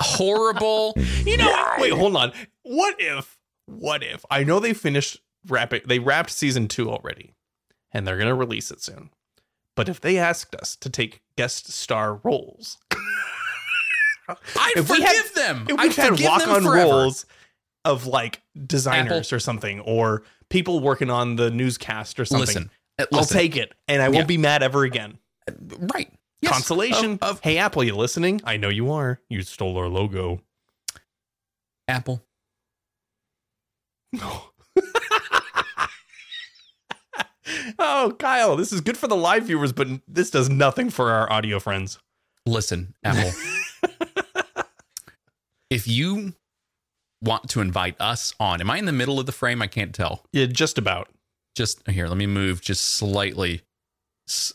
horrible. 0.00 0.94
You 1.24 1.36
know, 1.36 1.46
what? 1.50 1.80
wait, 1.80 1.92
hold 1.92 2.16
on. 2.16 2.32
What 2.62 2.96
if? 3.00 3.38
What 3.66 4.02
if? 4.02 4.24
I 4.30 4.44
know 4.44 4.60
they 4.60 4.74
finished 4.74 5.20
wrapping. 5.48 5.82
They 5.86 5.98
wrapped 5.98 6.30
season 6.30 6.68
two 6.68 6.90
already, 6.90 7.34
and 7.92 8.06
they're 8.06 8.18
gonna 8.18 8.34
release 8.34 8.70
it 8.70 8.82
soon. 8.82 9.10
But 9.74 9.88
if 9.88 10.00
they 10.00 10.18
asked 10.18 10.54
us 10.54 10.76
to 10.76 10.90
take 10.90 11.22
guest 11.36 11.70
star 11.72 12.20
roles, 12.22 12.78
I 14.28 14.72
If 14.76 14.86
forgive 14.86 15.04
had- 15.06 15.34
them. 15.34 15.66
if 15.68 15.78
I 15.78 15.86
we 15.88 15.94
had 15.94 16.20
walk 16.20 16.46
on 16.46 16.62
forever. 16.62 16.88
roles 16.90 17.26
of 17.84 18.06
like 18.06 18.42
designers 18.66 19.32
or 19.32 19.40
something, 19.40 19.80
or 19.80 20.22
people 20.50 20.80
working 20.80 21.10
on 21.10 21.36
the 21.36 21.50
newscast 21.50 22.20
or 22.20 22.24
something, 22.24 22.46
Listen, 22.46 22.70
I'll 23.00 23.06
listen. 23.20 23.36
take 23.36 23.56
it, 23.56 23.72
and 23.88 24.00
I 24.02 24.08
won't 24.08 24.18
Yeah. 24.22 24.24
be 24.26 24.38
mad 24.38 24.62
ever 24.62 24.84
again. 24.84 25.18
right. 25.92 26.12
Yes. 26.42 26.52
Consolation. 26.52 27.12
of, 27.22 27.22
of 27.22 27.40
hey, 27.40 27.58
Apple, 27.58 27.84
you 27.84 27.94
listening? 27.94 28.40
I 28.44 28.56
know 28.56 28.68
you 28.68 28.90
are. 28.90 29.20
You 29.28 29.42
stole 29.42 29.78
our 29.78 29.88
logo. 29.88 30.42
Apple. 31.86 32.24
No. 34.12 34.42
oh, 37.78 38.14
Kyle, 38.18 38.56
this 38.56 38.72
is 38.72 38.80
good 38.80 38.96
for 38.98 39.06
the 39.06 39.16
live 39.16 39.44
viewers, 39.44 39.72
but 39.72 39.86
this 40.08 40.30
does 40.30 40.50
nothing 40.50 40.90
for 40.90 41.12
our 41.12 41.30
audio 41.32 41.60
friends. 41.60 41.98
Listen, 42.44 42.94
Apple. 43.04 43.30
if 45.70 45.86
you 45.86 46.34
want 47.22 47.48
to 47.50 47.60
invite 47.60 47.94
us 48.00 48.34
on, 48.40 48.60
am 48.60 48.70
I 48.70 48.78
in 48.78 48.84
the 48.86 48.92
middle 48.92 49.20
of 49.20 49.26
the 49.26 49.32
frame? 49.32 49.62
I 49.62 49.68
can't 49.68 49.94
tell. 49.94 50.24
Yeah, 50.32 50.46
just 50.46 50.76
about. 50.76 51.08
Just 51.54 51.86
here, 51.88 52.08
let 52.08 52.16
me 52.16 52.26
move 52.26 52.60
just 52.60 52.82
slightly. 52.84 53.62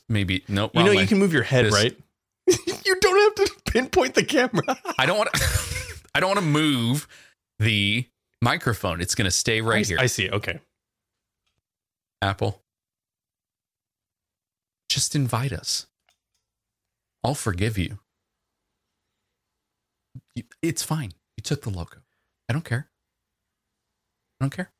Maybe 0.09 0.43
nope. 0.47 0.71
You 0.73 0.83
know, 0.83 0.91
way. 0.91 1.01
you 1.01 1.07
can 1.07 1.19
move 1.19 1.33
your 1.33 1.43
head, 1.43 1.65
This- 1.65 1.73
right? 1.73 1.97
you 2.85 2.95
don't 3.01 3.37
have 3.37 3.47
to 3.47 3.71
pinpoint 3.71 4.13
the 4.15 4.23
camera. 4.23 4.77
I 4.97 5.05
don't 5.05 5.17
want 5.17 5.33
to. 5.33 5.99
I 6.15 6.19
don't 6.19 6.29
want 6.29 6.39
to 6.39 6.45
move 6.45 7.07
the 7.59 8.05
microphone. 8.41 9.01
It's 9.01 9.13
going 9.15 9.25
to 9.25 9.31
stay 9.31 9.61
right 9.61 9.85
I, 9.85 9.87
here. 9.87 9.97
I 9.99 10.05
see. 10.07 10.29
Okay. 10.29 10.59
Apple. 12.21 12.61
Just 14.89 15.15
invite 15.15 15.51
us. 15.51 15.87
I'll 17.23 17.35
forgive 17.35 17.77
you. 17.77 17.99
You- 20.35 20.43
It's 20.61 20.81
fine. 20.83 21.11
You 21.35 21.41
took 21.43 21.61
the 21.63 21.69
logo. 21.69 21.97
I 22.49 22.53
don't 22.53 22.63
care. 22.65 22.89
I 24.39 24.45
don't 24.45 24.51
care. 24.51 24.71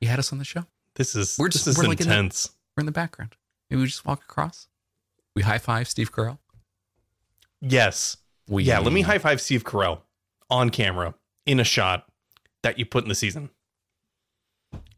You 0.00 0.08
had 0.08 0.18
us 0.20 0.32
on 0.32 0.38
the 0.38 0.44
show. 0.44 0.64
This 0.94 1.16
is 1.16 1.36
We're 1.38 1.48
this 1.48 1.64
just- 1.64 1.66
is 1.68 1.78
we're 1.78 1.84
like 1.88 2.00
in 2.00 2.06
the- 2.08 2.14
intense. 2.14 2.50
We're 2.76 2.82
in 2.82 2.86
the 2.86 2.92
background. 2.92 3.34
Maybe 3.70 3.80
we 3.82 3.86
just 3.86 4.04
walk 4.06 4.22
across. 4.22 4.68
We 5.36 5.42
high 5.42 5.58
five 5.58 5.88
Steve 5.88 6.12
Carell. 6.12 6.38
yes. 7.60 8.16
We 8.48 8.64
Yeah. 8.64 8.78
Let 8.78 8.92
me 8.92 9.02
high 9.02 9.18
five 9.18 9.40
Steve 9.40 9.62
Carell 9.64 10.00
on 10.48 10.70
camera 10.70 11.14
in 11.44 11.60
a 11.60 11.64
shot 11.64 12.06
that 12.62 12.78
you 12.78 12.86
put 12.86 13.04
in 13.04 13.08
the 13.08 13.14
season. 13.14 13.50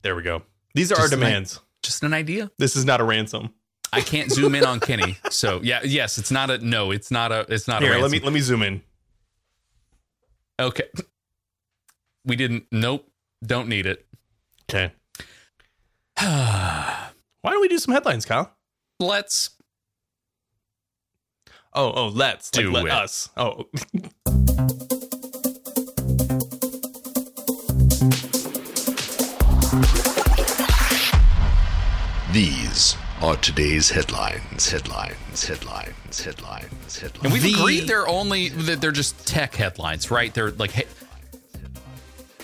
There 0.02 0.14
we 0.14 0.22
go. 0.22 0.42
These 0.74 0.92
are 0.92 0.96
our 0.96 1.02
Just 1.02 1.12
like- 1.14 1.20
demands. 1.20 1.60
Just 1.82 2.02
an 2.04 2.12
idea. 2.14 2.50
This 2.58 2.76
is 2.76 2.84
not 2.84 3.00
a 3.00 3.04
ransom. 3.04 3.52
I 3.92 4.02
can't 4.02 4.30
zoom 4.30 4.54
in 4.54 4.64
on 4.64 4.78
Kenny. 4.88 5.18
So 5.30 5.60
yeah, 5.64 5.80
yes, 5.82 6.16
it's 6.18 6.30
not 6.30 6.48
a 6.50 6.58
no. 6.58 6.90
It's 6.92 7.10
not 7.10 7.32
a. 7.32 7.44
It's 7.48 7.66
not 7.66 7.82
Here, 7.82 7.90
a. 7.92 7.94
Ransom. 7.94 8.12
Let 8.12 8.20
me 8.20 8.24
let 8.26 8.32
me 8.34 8.40
zoom 8.40 8.62
in. 8.62 8.82
Okay. 10.60 10.84
We 12.24 12.36
didn't. 12.36 12.66
Nope. 12.70 13.10
Don't 13.44 13.66
need 13.68 13.86
it. 13.86 14.06
Okay. 14.70 14.92
Why 16.20 17.10
don't 17.44 17.60
we 17.60 17.68
do 17.68 17.78
some 17.78 17.94
headlines, 17.94 18.24
Kyle? 18.26 18.54
Let's. 19.00 19.50
Oh, 21.72 21.90
oh, 21.92 22.08
let's 22.08 22.54
like, 22.54 22.64
Do 22.64 22.70
let 22.72 22.84
it. 22.84 22.90
us. 22.92 23.30
Oh, 23.36 23.64
These 32.32 32.96
are 33.20 33.36
today's 33.36 33.90
headlines. 33.90 34.70
Headlines. 34.70 35.44
Headlines. 35.44 36.22
Headlines. 36.24 36.98
Headlines. 36.98 37.24
And 37.24 37.32
we've 37.32 37.42
The- 37.42 37.54
agreed 37.54 37.80
they're 37.88 38.06
only 38.06 38.50
that 38.50 38.80
they're 38.80 38.92
just 38.92 39.26
tech 39.26 39.54
headlines, 39.56 40.10
right? 40.12 40.32
They're 40.32 40.52
like 40.52 40.70
he- 40.70 40.84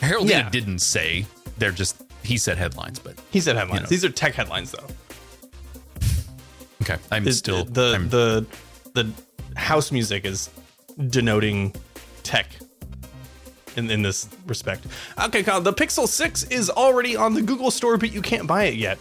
Harold 0.01 0.29
Yeah. 0.29 0.51
didn't 0.51 0.81
say 0.81 1.27
they're 1.59 1.71
just 1.71 2.03
he 2.25 2.37
said 2.37 2.59
headlines, 2.59 2.99
but 2.99 3.15
he 3.31 3.39
said 3.41 3.55
headlines. 3.57 3.75
You 3.79 3.83
know. 3.85 3.89
These 3.89 4.05
are 4.05 4.09
tech 4.11 4.35
headlines, 4.35 4.73
though. 4.73 4.89
Okay. 6.89 7.01
I'm 7.11 7.31
still 7.33 7.65
the 7.65 7.95
I'm, 7.95 8.09
the 8.09 8.47
the 8.95 9.11
house 9.57 9.91
music 9.93 10.25
is 10.25 10.51
denoting 11.09 11.75
tech 12.23 12.49
in 13.77 13.91
in 13.91 14.03
this 14.03 14.29
respect. 14.47 14.87
Okay, 15.23 15.43
Kyle. 15.43 15.61
The 15.61 15.73
Pixel 15.73 16.07
Six 16.07 16.45
is 16.45 16.71
already 16.71 17.17
on 17.17 17.35
the 17.35 17.43
Google 17.43 17.71
Store, 17.71 17.97
but 17.97 18.13
you 18.13 18.23
can't 18.23 18.47
buy 18.47 18.65
it 18.65 18.75
yet. 18.75 18.99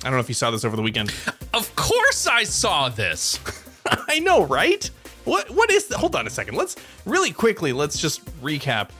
I 0.00 0.08
don't 0.08 0.14
know 0.14 0.20
if 0.20 0.28
you 0.28 0.34
saw 0.34 0.50
this 0.50 0.64
over 0.64 0.76
the 0.76 0.82
weekend. 0.82 1.14
Of 1.54 1.74
course 1.76 2.26
I 2.26 2.44
saw 2.44 2.90
this. 2.90 3.38
I 4.08 4.18
know, 4.18 4.44
right? 4.44 4.90
What 5.24 5.50
what 5.50 5.70
is? 5.70 5.86
The, 5.86 5.96
hold 5.96 6.14
on 6.14 6.26
a 6.26 6.30
second. 6.30 6.56
Let's 6.56 6.76
really 7.06 7.32
quickly. 7.32 7.72
Let's 7.72 7.98
just 7.98 8.24
recap. 8.42 8.90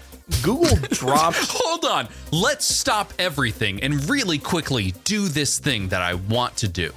Google 0.42 0.76
dropped. 0.90 1.36
Hold 1.50 1.84
on. 1.84 2.08
Let's 2.32 2.64
stop 2.64 3.12
everything 3.18 3.82
and 3.82 4.08
really 4.08 4.38
quickly 4.38 4.94
do 5.04 5.28
this 5.28 5.58
thing 5.58 5.88
that 5.88 6.00
I 6.00 6.14
want 6.14 6.56
to 6.58 6.68
do. 6.68 6.92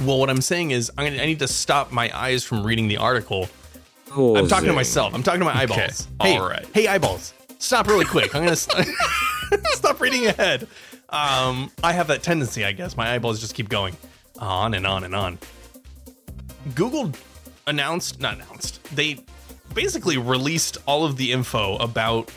Well, 0.00 0.18
what 0.18 0.30
I'm 0.30 0.40
saying 0.40 0.70
is, 0.70 0.90
I'm 0.96 1.04
gonna, 1.06 1.22
I 1.22 1.26
need 1.26 1.40
to 1.40 1.48
stop 1.48 1.90
my 1.92 2.16
eyes 2.16 2.44
from 2.44 2.64
reading 2.64 2.88
the 2.88 2.98
article. 2.98 3.48
I'm 4.10 4.48
talking 4.48 4.68
to 4.68 4.72
myself. 4.74 5.14
I'm 5.14 5.22
talking 5.22 5.40
to 5.40 5.44
my 5.44 5.56
eyeballs. 5.56 6.08
Okay. 6.20 6.32
Hey, 6.32 6.38
All 6.38 6.48
right. 6.48 6.66
Hey, 6.72 6.86
eyeballs. 6.88 7.34
Stop 7.58 7.88
really 7.88 8.04
quick. 8.04 8.34
I'm 8.34 8.42
gonna 8.44 8.56
st- 8.56 8.86
stop 9.72 10.00
reading 10.00 10.26
ahead. 10.26 10.66
Um, 11.10 11.70
I 11.82 11.92
have 11.92 12.06
that 12.08 12.22
tendency, 12.22 12.64
I 12.64 12.72
guess. 12.72 12.96
My 12.96 13.14
eyeballs 13.14 13.40
just 13.40 13.54
keep 13.54 13.68
going 13.68 13.96
on 14.38 14.74
and 14.74 14.86
on 14.86 15.04
and 15.04 15.14
on. 15.14 15.38
Google 16.74 17.12
announced, 17.66 18.20
not 18.20 18.34
announced. 18.34 18.82
They 18.94 19.18
basically 19.74 20.16
released 20.18 20.78
all 20.86 21.04
of 21.04 21.16
the 21.16 21.32
info 21.32 21.76
about 21.76 22.30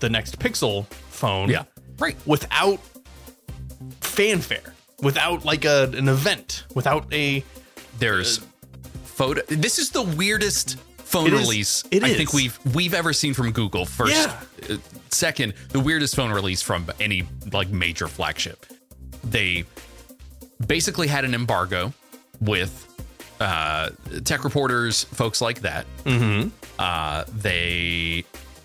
the 0.00 0.08
next 0.10 0.38
Pixel 0.38 0.86
phone. 0.86 1.48
Yeah. 1.50 1.64
Right. 1.98 2.16
without 2.26 2.78
fanfare, 4.00 4.74
without 5.02 5.44
like 5.44 5.64
a 5.64 5.84
an 5.94 6.08
event, 6.08 6.64
without 6.74 7.12
a 7.12 7.44
There's 7.98 8.38
photo. 9.04 9.42
This 9.48 9.78
is 9.78 9.90
the 9.90 10.02
weirdest 10.02 10.78
phone 10.98 11.26
It 11.26 11.32
is- 11.34 11.40
release 11.40 11.84
it 11.90 12.04
I 12.04 12.08
is. 12.08 12.16
think 12.16 12.32
we've 12.32 12.58
we've 12.74 12.94
ever 12.94 13.12
seen 13.12 13.34
from 13.34 13.52
Google. 13.52 13.84
First, 13.86 14.12
Yeah. 14.14 14.40
uh, 14.70 14.76
second, 15.10 15.54
the 15.70 15.80
weirdest 15.80 16.14
phone 16.16 16.30
release 16.32 16.62
from 16.62 16.86
any 17.00 17.26
like 17.52 17.68
major 17.70 18.08
flagship. 18.08 18.66
They 19.24 19.64
basically 20.66 21.08
had 21.08 21.24
an 21.24 21.34
embargo 21.34 21.92
with 22.40 22.86
uh, 23.40 23.90
tech 24.24 24.44
reporters, 24.44 25.04
folks 25.04 25.40
like 25.40 25.60
that. 25.62 25.86
Mm-hmm. 26.04 26.48
Uh, 26.78 27.24
they 27.38 28.24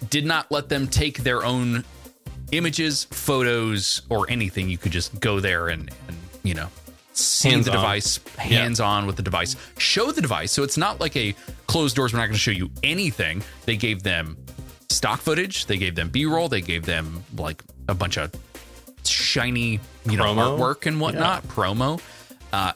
did 0.09 0.25
not 0.25 0.51
let 0.51 0.67
them 0.69 0.87
take 0.87 1.23
their 1.23 1.43
own 1.45 1.83
images, 2.51 3.05
photos, 3.05 4.01
or 4.09 4.29
anything. 4.29 4.69
You 4.69 4.77
could 4.77 4.91
just 4.91 5.17
go 5.19 5.39
there 5.39 5.69
and, 5.69 5.89
and 6.07 6.17
you 6.45 6.53
know, 6.53 6.67
see 7.13 7.49
Hands 7.49 7.65
the 7.65 7.71
on. 7.71 7.77
device, 7.77 8.19
hands 8.37 8.79
on 8.79 9.07
with 9.07 9.15
the 9.15 9.23
device, 9.23 9.55
show 9.77 10.11
the 10.11 10.21
device. 10.21 10.51
So 10.51 10.63
it's 10.63 10.77
not 10.77 10.99
like 10.99 11.15
a 11.15 11.33
closed 11.67 11.95
doors. 11.95 12.13
We're 12.13 12.19
not 12.19 12.25
going 12.25 12.33
to 12.35 12.39
show 12.39 12.51
you 12.51 12.69
anything. 12.83 13.43
They 13.65 13.77
gave 13.77 14.03
them 14.03 14.37
stock 14.89 15.19
footage. 15.21 15.65
They 15.65 15.77
gave 15.77 15.95
them 15.95 16.09
B 16.09 16.25
roll. 16.25 16.47
They 16.49 16.61
gave 16.61 16.85
them 16.85 17.23
like 17.37 17.63
a 17.87 17.93
bunch 17.93 18.17
of 18.17 18.31
shiny, 19.05 19.79
you 20.05 20.17
know, 20.17 20.23
artwork 20.35 20.85
and 20.85 20.99
whatnot, 20.99 21.43
promo. 21.47 22.01
Uh, 22.51 22.73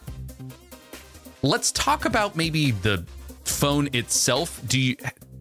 let's 1.42 1.72
talk 1.72 2.06
about 2.06 2.36
maybe 2.36 2.72
the 2.72 3.04
phone 3.46 3.90
itself. 3.94 4.62
Do 4.68 4.80
you 4.80 4.96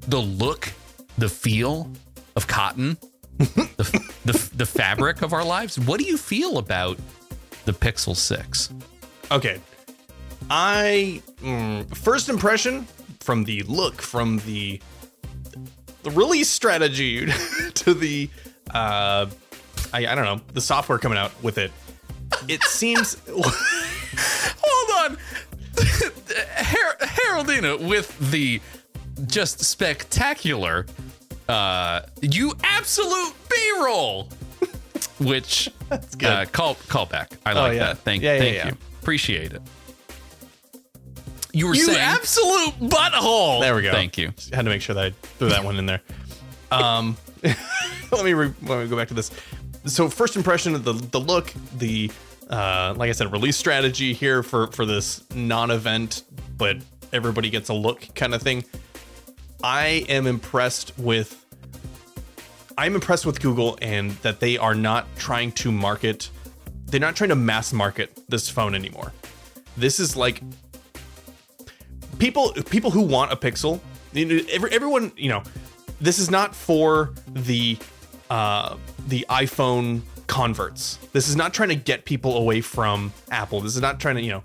the 0.06 0.18
look, 0.20 0.72
the 1.18 1.28
feel 1.28 1.90
of 2.36 2.46
cotton, 2.46 2.96
the, 3.38 4.10
the 4.24 4.50
the 4.56 4.66
fabric 4.66 5.22
of 5.22 5.32
our 5.32 5.44
lives? 5.44 5.78
What 5.78 6.00
do 6.00 6.06
you 6.06 6.16
feel 6.16 6.58
about 6.58 6.98
the 7.64 7.72
Pixel 7.72 8.16
Six? 8.16 8.70
Okay. 9.30 9.60
I 10.50 11.22
mm, 11.42 11.94
first 11.96 12.28
impression 12.28 12.86
from 13.20 13.44
the 13.44 13.62
look, 13.64 14.00
from 14.00 14.38
the 14.40 14.80
the 16.02 16.10
release 16.12 16.48
strategy 16.48 17.26
to 17.74 17.94
the 17.94 18.30
uh 18.72 19.26
I, 19.92 20.06
I 20.06 20.14
don't 20.14 20.24
know, 20.24 20.40
the 20.52 20.60
software 20.60 20.98
coming 20.98 21.18
out 21.18 21.32
with 21.42 21.58
it. 21.58 21.70
It 22.48 22.62
seems 22.64 23.16
Hold 23.28 25.12
on, 25.12 25.18
Her- 25.78 26.96
Haroldina 27.00 27.86
with 27.88 28.16
the 28.30 28.60
just 29.26 29.64
spectacular, 29.64 30.86
uh, 31.48 32.02
you 32.20 32.52
absolute 32.62 33.34
B-roll, 33.50 34.28
which 35.20 35.70
That's 35.88 36.14
good. 36.14 36.28
uh, 36.28 36.44
call 36.46 36.74
call 36.88 37.06
back. 37.06 37.32
I 37.46 37.52
like 37.52 37.74
yeah. 37.74 37.86
that. 37.86 37.98
Thank 37.98 38.22
Yeah, 38.22 38.34
yeah, 38.34 38.38
thank 38.40 38.54
yeah. 38.56 38.66
you. 38.68 38.76
appreciate 39.02 39.52
it. 39.52 39.62
You 41.52 41.66
were 41.68 41.74
You 41.74 41.84
saying 41.86 41.98
absolute 41.98 42.74
butthole. 42.90 43.60
There 43.60 43.74
we 43.74 43.82
go. 43.82 43.90
Thank 43.90 44.18
you. 44.18 44.32
Had 44.52 44.64
to 44.64 44.70
make 44.70 44.82
sure 44.82 44.94
that 44.94 45.04
I 45.06 45.10
threw 45.38 45.48
that 45.48 45.64
one 45.64 45.78
in 45.78 45.86
there. 45.86 46.02
Um, 46.70 47.16
let 48.12 48.24
me 48.24 48.34
re- 48.34 48.52
let 48.62 48.82
me 48.82 48.88
go 48.88 48.96
back 48.96 49.08
to 49.08 49.14
this. 49.14 49.30
So 49.86 50.08
first 50.08 50.36
impression 50.36 50.74
of 50.74 50.84
the 50.84 50.92
the 50.92 51.18
look, 51.20 51.52
the 51.78 52.10
uh, 52.50 52.94
like 52.96 53.08
I 53.08 53.12
said, 53.12 53.32
release 53.32 53.56
strategy 53.56 54.12
here 54.12 54.42
for 54.42 54.66
for 54.68 54.84
this 54.84 55.24
non-event, 55.34 56.22
but 56.56 56.76
everybody 57.12 57.48
gets 57.50 57.70
a 57.70 57.74
look 57.74 58.06
kind 58.14 58.34
of 58.34 58.42
thing. 58.42 58.64
I 59.64 60.04
am 60.08 60.26
impressed 60.26 60.96
with. 60.98 61.44
I'm 62.78 62.94
impressed 62.94 63.26
with 63.26 63.42
Google 63.42 63.76
and 63.82 64.12
that 64.22 64.38
they 64.38 64.56
are 64.56 64.74
not 64.74 65.08
trying 65.16 65.50
to 65.52 65.72
market. 65.72 66.30
They're 66.86 67.00
not 67.00 67.16
trying 67.16 67.30
to 67.30 67.36
mass 67.36 67.72
market 67.72 68.22
this 68.28 68.48
phone 68.48 68.72
anymore. 68.76 69.12
This 69.76 69.98
is 69.98 70.16
like 70.16 70.40
people 72.20 72.52
people 72.70 72.92
who 72.92 73.00
want 73.00 73.32
a 73.32 73.36
Pixel. 73.36 73.80
Everyone, 74.14 75.10
you 75.16 75.28
know, 75.28 75.42
this 76.00 76.20
is 76.20 76.30
not 76.30 76.54
for 76.54 77.12
the 77.26 77.76
uh, 78.30 78.76
the 79.08 79.26
iPhone 79.28 80.02
converts. 80.28 81.00
This 81.12 81.28
is 81.28 81.34
not 81.34 81.52
trying 81.52 81.70
to 81.70 81.76
get 81.76 82.04
people 82.04 82.36
away 82.36 82.60
from 82.60 83.12
Apple. 83.32 83.60
This 83.60 83.74
is 83.74 83.82
not 83.82 83.98
trying 83.98 84.14
to, 84.14 84.22
you 84.22 84.30
know, 84.30 84.42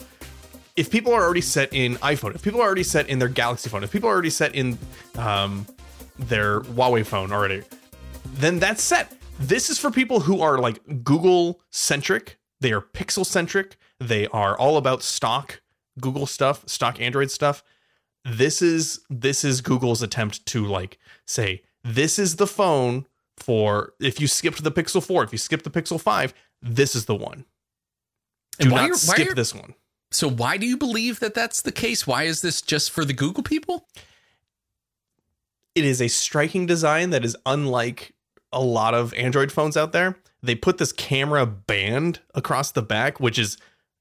if 0.76 0.90
people 0.90 1.14
are 1.14 1.22
already 1.22 1.42
set 1.42 1.72
in 1.72 1.98
iPhone, 1.98 2.34
if 2.34 2.42
people 2.42 2.62
are 2.62 2.66
already 2.66 2.82
set 2.82 3.10
in 3.10 3.20
their 3.20 3.30
Galaxy 3.30 3.70
phone, 3.70 3.84
if 3.84 3.92
people 3.92 4.10
are 4.10 4.14
already 4.14 4.32
set 4.32 4.56
in 4.56 4.80
um, 5.18 5.68
their 6.18 6.62
Huawei 6.62 7.06
phone 7.06 7.32
already, 7.32 7.62
then 8.26 8.60
that's 8.60 8.84
set. 8.84 9.16
This 9.40 9.70
is 9.70 9.78
for 9.80 9.92
people 9.92 10.22
who 10.22 10.42
are 10.42 10.58
like 10.58 11.04
Google 11.04 11.62
centric. 11.72 12.38
They 12.62 12.72
are 12.72 12.82
Pixel 12.82 13.26
centric. 13.26 13.78
They 14.00 14.28
are 14.28 14.58
all 14.58 14.78
about 14.78 15.04
stock 15.04 15.62
Google 16.00 16.26
stuff, 16.26 16.68
stock 16.68 17.00
Android 17.00 17.30
stuff. 17.32 17.64
This 18.26 18.62
is 18.62 19.02
this 19.10 19.44
is 19.44 19.62
Google's 19.62 20.02
attempt 20.02 20.46
to 20.48 20.66
like 20.66 20.98
say 21.28 21.64
this 21.84 22.18
is 22.18 22.38
the 22.38 22.48
phone 22.48 23.06
for 23.38 23.94
if 24.00 24.22
you 24.22 24.28
skipped 24.28 24.64
the 24.64 24.72
Pixel 24.72 25.04
4, 25.04 25.24
if 25.24 25.32
you 25.32 25.38
skipped 25.38 25.64
the 25.64 25.70
Pixel 25.70 26.00
5, 26.00 26.34
this 26.62 26.96
is 26.96 27.06
the 27.06 27.16
one. 27.16 27.46
Do 28.60 28.66
And 28.66 28.72
why 28.72 28.82
not 28.82 28.90
are- 28.92 29.08
why 29.08 29.16
skip 29.16 29.36
this 29.36 29.54
one. 29.54 29.74
So 30.12 30.30
why 30.30 30.58
do 30.58 30.68
you 30.68 30.78
believe 30.78 31.20
that 31.22 31.34
that's 31.34 31.62
the 31.64 31.72
case? 31.72 32.06
Why 32.06 32.24
is 32.24 32.42
this 32.42 32.62
just 32.62 32.92
for 32.92 33.04
the 33.04 33.14
Google 33.14 33.42
people? 33.44 33.88
It 35.76 35.86
is 35.86 36.02
a 36.02 36.08
striking 36.08 36.66
design 36.66 37.10
that 37.12 37.26
is 37.26 37.36
unlike 37.46 38.14
a 38.52 38.62
lot 38.62 38.94
of 38.94 39.14
Android 39.16 39.52
phones 39.52 39.76
out 39.78 39.92
there. 39.92 40.18
They 40.42 40.56
put 40.56 40.78
this 40.78 40.92
camera 40.92 41.46
band 41.46 42.20
across 42.36 42.72
the 42.72 42.82
back, 42.82 43.20
which 43.20 43.40
is 43.40 43.58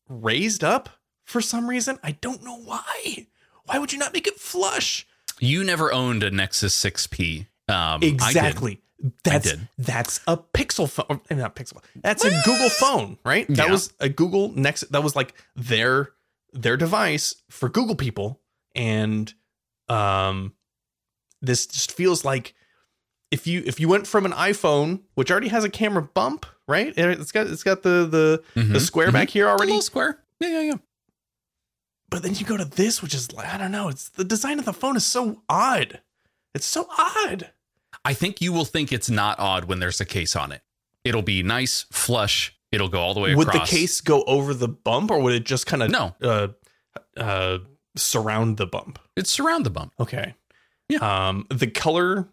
raised 0.09 0.65
up 0.65 0.89
for 1.25 1.41
some 1.41 1.69
reason. 1.69 1.99
I 2.03 2.13
don't 2.13 2.43
know 2.43 2.59
why. 2.59 3.27
Why 3.65 3.79
would 3.79 3.93
you 3.93 3.99
not 3.99 4.13
make 4.13 4.27
it 4.27 4.39
flush? 4.41 5.07
You 5.39 5.63
never 5.65 5.93
owned 5.93 6.23
a 6.23 6.31
Nexus 6.31 6.75
6P. 6.79 7.47
Um, 7.69 7.77
I 7.77 7.99
did. 7.99 8.13
Exactly. 8.15 8.81
That's 9.25 9.53
that's 9.79 10.21
a 10.29 10.37
Pixel 10.37 10.89
phone, 10.89 11.21
eh, 11.29 11.35
not 11.35 11.57
Pixel. 11.57 11.83
That's 11.97 12.25
a 12.25 12.31
Google 12.45 12.69
phone, 12.71 13.19
right? 13.25 13.49
That 13.49 13.67
Yeah. 13.67 13.73
was 13.73 13.93
a 13.99 14.09
Google 14.09 14.53
Nexus. 14.55 14.89
That 14.91 15.03
was 15.03 15.17
like 15.17 15.35
their 15.57 16.11
their 16.53 16.77
device 16.77 17.35
for 17.51 17.69
Google 17.69 17.97
people, 17.97 18.41
and 18.77 19.33
um, 19.89 20.53
this 21.43 21.67
just 21.67 21.93
feels 21.93 22.25
like 22.25 22.55
if 23.31 23.47
you 23.47 23.63
if 23.67 23.79
you 23.81 23.89
went 23.89 24.07
from 24.07 24.25
an 24.25 24.33
iPhone, 24.33 25.01
which 25.15 25.31
already 25.31 25.49
has 25.49 25.65
a 25.65 25.69
camera 25.71 26.03
bump, 26.03 26.47
right? 26.67 26.93
And 26.97 27.11
It's 27.13 27.33
got 27.33 27.47
it's 27.49 27.63
got 27.65 27.83
the 27.83 28.07
the 28.09 28.43
the 28.55 28.61
Mhm, 28.79 28.81
square 28.81 29.09
mhm. 29.09 29.13
back 29.13 29.29
here 29.31 29.49
already, 29.49 29.67
little 29.73 29.83
square. 29.83 30.19
Yeah, 30.41 30.49
yeah, 30.49 30.61
yeah. 30.61 30.75
but 32.09 32.23
then 32.23 32.35
you 32.35 32.45
go 32.45 32.57
to 32.57 32.65
this, 32.65 33.01
which 33.03 33.15
is 33.15 33.33
like 33.33 33.49
I 33.49 33.57
don't 33.59 33.73
know. 33.73 33.89
It's 33.89 34.09
the 34.11 34.25
design 34.25 34.59
of 34.59 34.65
the 34.65 34.73
phone 34.73 34.97
is 34.97 35.05
so 35.07 35.43
odd. 35.49 36.01
It's 36.55 36.67
so 36.67 36.87
odd. 36.99 37.51
I 38.05 38.15
think 38.15 38.41
you 38.41 38.53
will 38.53 38.65
think 38.65 38.93
it's 38.93 39.09
not 39.11 39.39
odd 39.39 39.65
when 39.67 39.79
there's 39.81 40.01
a 40.01 40.05
case 40.05 40.35
on 40.37 40.53
it. 40.53 40.63
It'll 41.05 41.23
be 41.23 41.43
nice, 41.43 41.87
flush. 41.91 42.55
It'll 42.71 42.89
go 42.89 43.01
all 43.01 43.15
the 43.15 43.21
way 43.21 43.31
across. 43.33 43.47
would 43.47 43.55
across. 43.55 43.71
the 43.71 43.77
case 43.77 44.01
go 44.01 44.23
over 44.25 44.53
the 44.55 44.69
bump 44.69 45.11
or 45.11 45.21
would 45.21 45.35
it 45.35 45.45
just 45.45 45.67
kind 45.67 45.83
of 45.83 45.91
No. 45.91 46.15
uh, 46.23 46.49
uh, 47.17 47.59
surround 47.97 48.57
the 48.57 48.67
bump 48.67 48.99
It's 49.17 49.31
surround 49.31 49.67
the 49.67 49.71
bump. 49.71 49.93
okay 50.01 50.35
Yeah. 50.93 51.29
um 51.29 51.47
the 51.51 51.67
color 51.67 52.29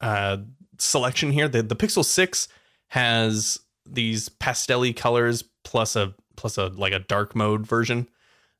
uh 0.00 0.38
selection 0.78 1.30
here 1.32 1.48
the, 1.48 1.62
the 1.62 1.76
pixel 1.76 2.04
6 2.04 2.48
has 2.88 3.58
these 3.86 4.28
pastelly 4.28 4.94
colors 4.94 5.44
plus 5.64 5.96
a 5.96 6.14
plus 6.36 6.58
a 6.58 6.66
like 6.68 6.92
a 6.92 6.98
dark 7.00 7.34
mode 7.36 7.66
version 7.66 8.08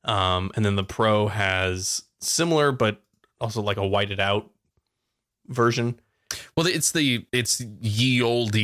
um 0.05 0.51
and 0.55 0.65
then 0.65 0.77
the 0.77 0.85
pro 0.85 1.29
has 1.29 2.03
similar 2.21 2.73
but 2.73 3.03
also 3.41 3.61
like 3.63 3.77
a 3.77 3.87
whited 3.87 4.21
out 4.21 4.51
version 5.49 5.99
Well, 6.57 6.67
it's 6.67 6.93
the 6.93 7.27
it's 7.33 7.61
ye 7.81 8.23
olde 8.23 8.57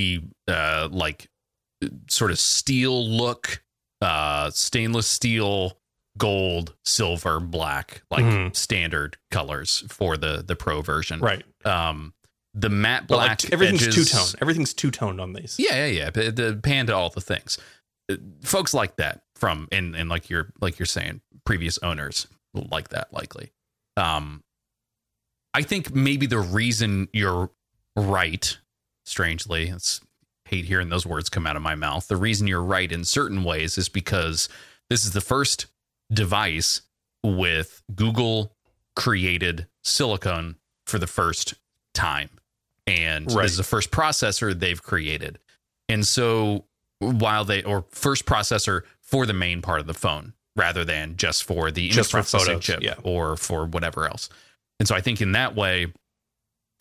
uh 0.47 0.89
like 0.91 1.29
sort 2.09 2.31
of 2.31 2.39
steel 2.39 3.07
look, 3.09 3.63
uh 4.01 4.51
stainless 4.51 5.07
steel, 5.07 5.79
gold, 6.19 6.75
silver, 6.85 7.41
black, 7.41 8.03
like 8.11 8.25
Mhm. 8.25 8.55
standard 8.57 9.17
colors 9.31 9.85
for 9.89 10.17
the 10.17 10.43
the 10.47 10.57
pro 10.57 10.83
version. 10.83 11.21
right 11.21 11.45
Um 11.65 12.13
the 12.55 12.69
matte 12.71 13.07
black 13.07 13.45
like 13.45 13.53
everything's 13.53 13.95
two-tone 13.95 14.39
everything's 14.41 14.75
two-toned 14.75 15.21
on 15.21 15.33
these 15.35 15.57
Yeah, 15.59 15.87
yeah, 15.87 15.87
yeah. 15.87 16.11
The, 16.11 16.31
the 16.33 16.61
panda, 16.63 16.95
all 16.95 17.11
the 17.11 17.21
things. 17.21 17.59
Uh, 18.11 18.17
Folks 18.43 18.73
like 18.75 18.97
that 18.97 19.23
from 19.37 19.69
and 19.71 19.95
and 19.95 20.09
like 20.09 20.29
you're 20.31 20.51
like 20.61 20.79
you're 20.79 20.87
saying, 20.87 21.21
previous 21.45 21.79
owners 21.79 22.27
like 22.55 22.89
that 22.89 23.13
likely. 23.13 23.53
Um, 23.97 24.43
I 25.55 25.63
think 25.63 25.95
maybe 25.95 26.27
the 26.27 26.39
reason 26.39 27.09
you're 27.13 27.51
right, 27.97 28.57
strangely, 29.07 29.69
it's 29.69 30.01
hate 30.47 30.65
hearing 30.65 30.89
those 30.89 31.05
words 31.07 31.29
come 31.29 31.47
out 31.47 31.57
of 31.57 31.63
my 31.63 31.75
mouth. 31.75 32.09
The 32.09 32.17
reason 32.17 32.47
you're 32.47 32.63
right 32.63 32.91
in 32.91 33.05
certain 33.05 33.45
ways 33.45 33.77
is 33.77 33.89
because 33.89 34.49
this 34.89 35.05
is 35.05 35.13
the 35.13 35.21
first 35.21 35.67
device 36.13 36.83
with 37.23 37.83
Google 37.95 38.53
created 38.97 39.67
silicon 39.83 40.57
for 40.87 40.99
the 40.99 41.07
first 41.07 41.55
time. 41.95 42.31
And 42.87 43.31
Right. 43.33 43.43
this 43.43 43.53
is 43.53 43.59
the 43.59 43.65
first 43.65 43.91
processor 43.91 44.59
they've 44.59 44.83
created. 44.83 45.39
And 45.89 46.07
so 46.07 46.65
while 47.01 47.45
they 47.45 47.63
or 47.63 47.85
first 47.91 48.25
processor 48.25 48.83
for 49.03 49.27
the 49.27 49.33
main 49.33 49.63
part 49.63 49.81
of 49.81 49.87
the 49.87 49.95
phone 49.95 50.33
rather 50.57 50.85
than 50.85 51.17
just 51.17 51.45
for 51.45 51.71
the 51.71 51.89
Just 51.91 52.11
for 52.11 52.19
processing 52.19 52.61
chip 52.61 52.83
yeah. 52.83 52.95
or 53.03 53.37
for 53.37 53.67
whatever 53.67 54.07
else. 54.07 54.29
And 54.81 54.89
so 54.89 54.95
I 54.95 55.01
think 55.01 55.21
in 55.21 55.33
that 55.33 55.55
way, 55.55 55.93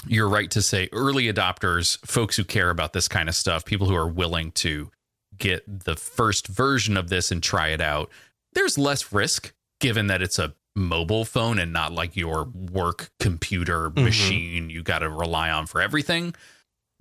you're 0.05 0.29
right 0.29 0.49
to 0.51 0.61
say 0.61 0.89
early 0.91 1.31
adopters, 1.31 1.97
folks 2.05 2.35
who 2.35 2.43
care 2.43 2.69
about 2.69 2.93
this 2.93 3.07
kind 3.07 3.27
of 3.29 3.35
stuff, 3.35 3.65
people 3.65 3.87
who 3.87 3.95
are 3.95 4.07
willing 4.07 4.51
to 4.53 4.91
get 5.37 5.63
the 5.85 5.95
first 5.95 6.47
version 6.47 6.97
of 6.97 7.09
this 7.09 7.31
and 7.31 7.43
try 7.43 7.69
it 7.69 7.81
out. 7.81 8.09
There's 8.57 8.77
less 8.77 9.13
risk 9.13 9.53
given 9.79 10.07
that 10.07 10.23
it's 10.23 10.39
a 10.39 10.55
mobile 10.75 11.25
phone 11.25 11.59
and 11.59 11.71
not 11.71 11.91
like 11.93 12.15
your 12.15 12.45
work 12.45 13.11
computer 13.19 13.91
Mhm. 13.91 14.03
machine 14.03 14.69
you 14.71 14.81
got 14.81 14.99
to 14.99 15.09
rely 15.09 15.49
on 15.51 15.67
for 15.67 15.79
everything. 15.79 16.33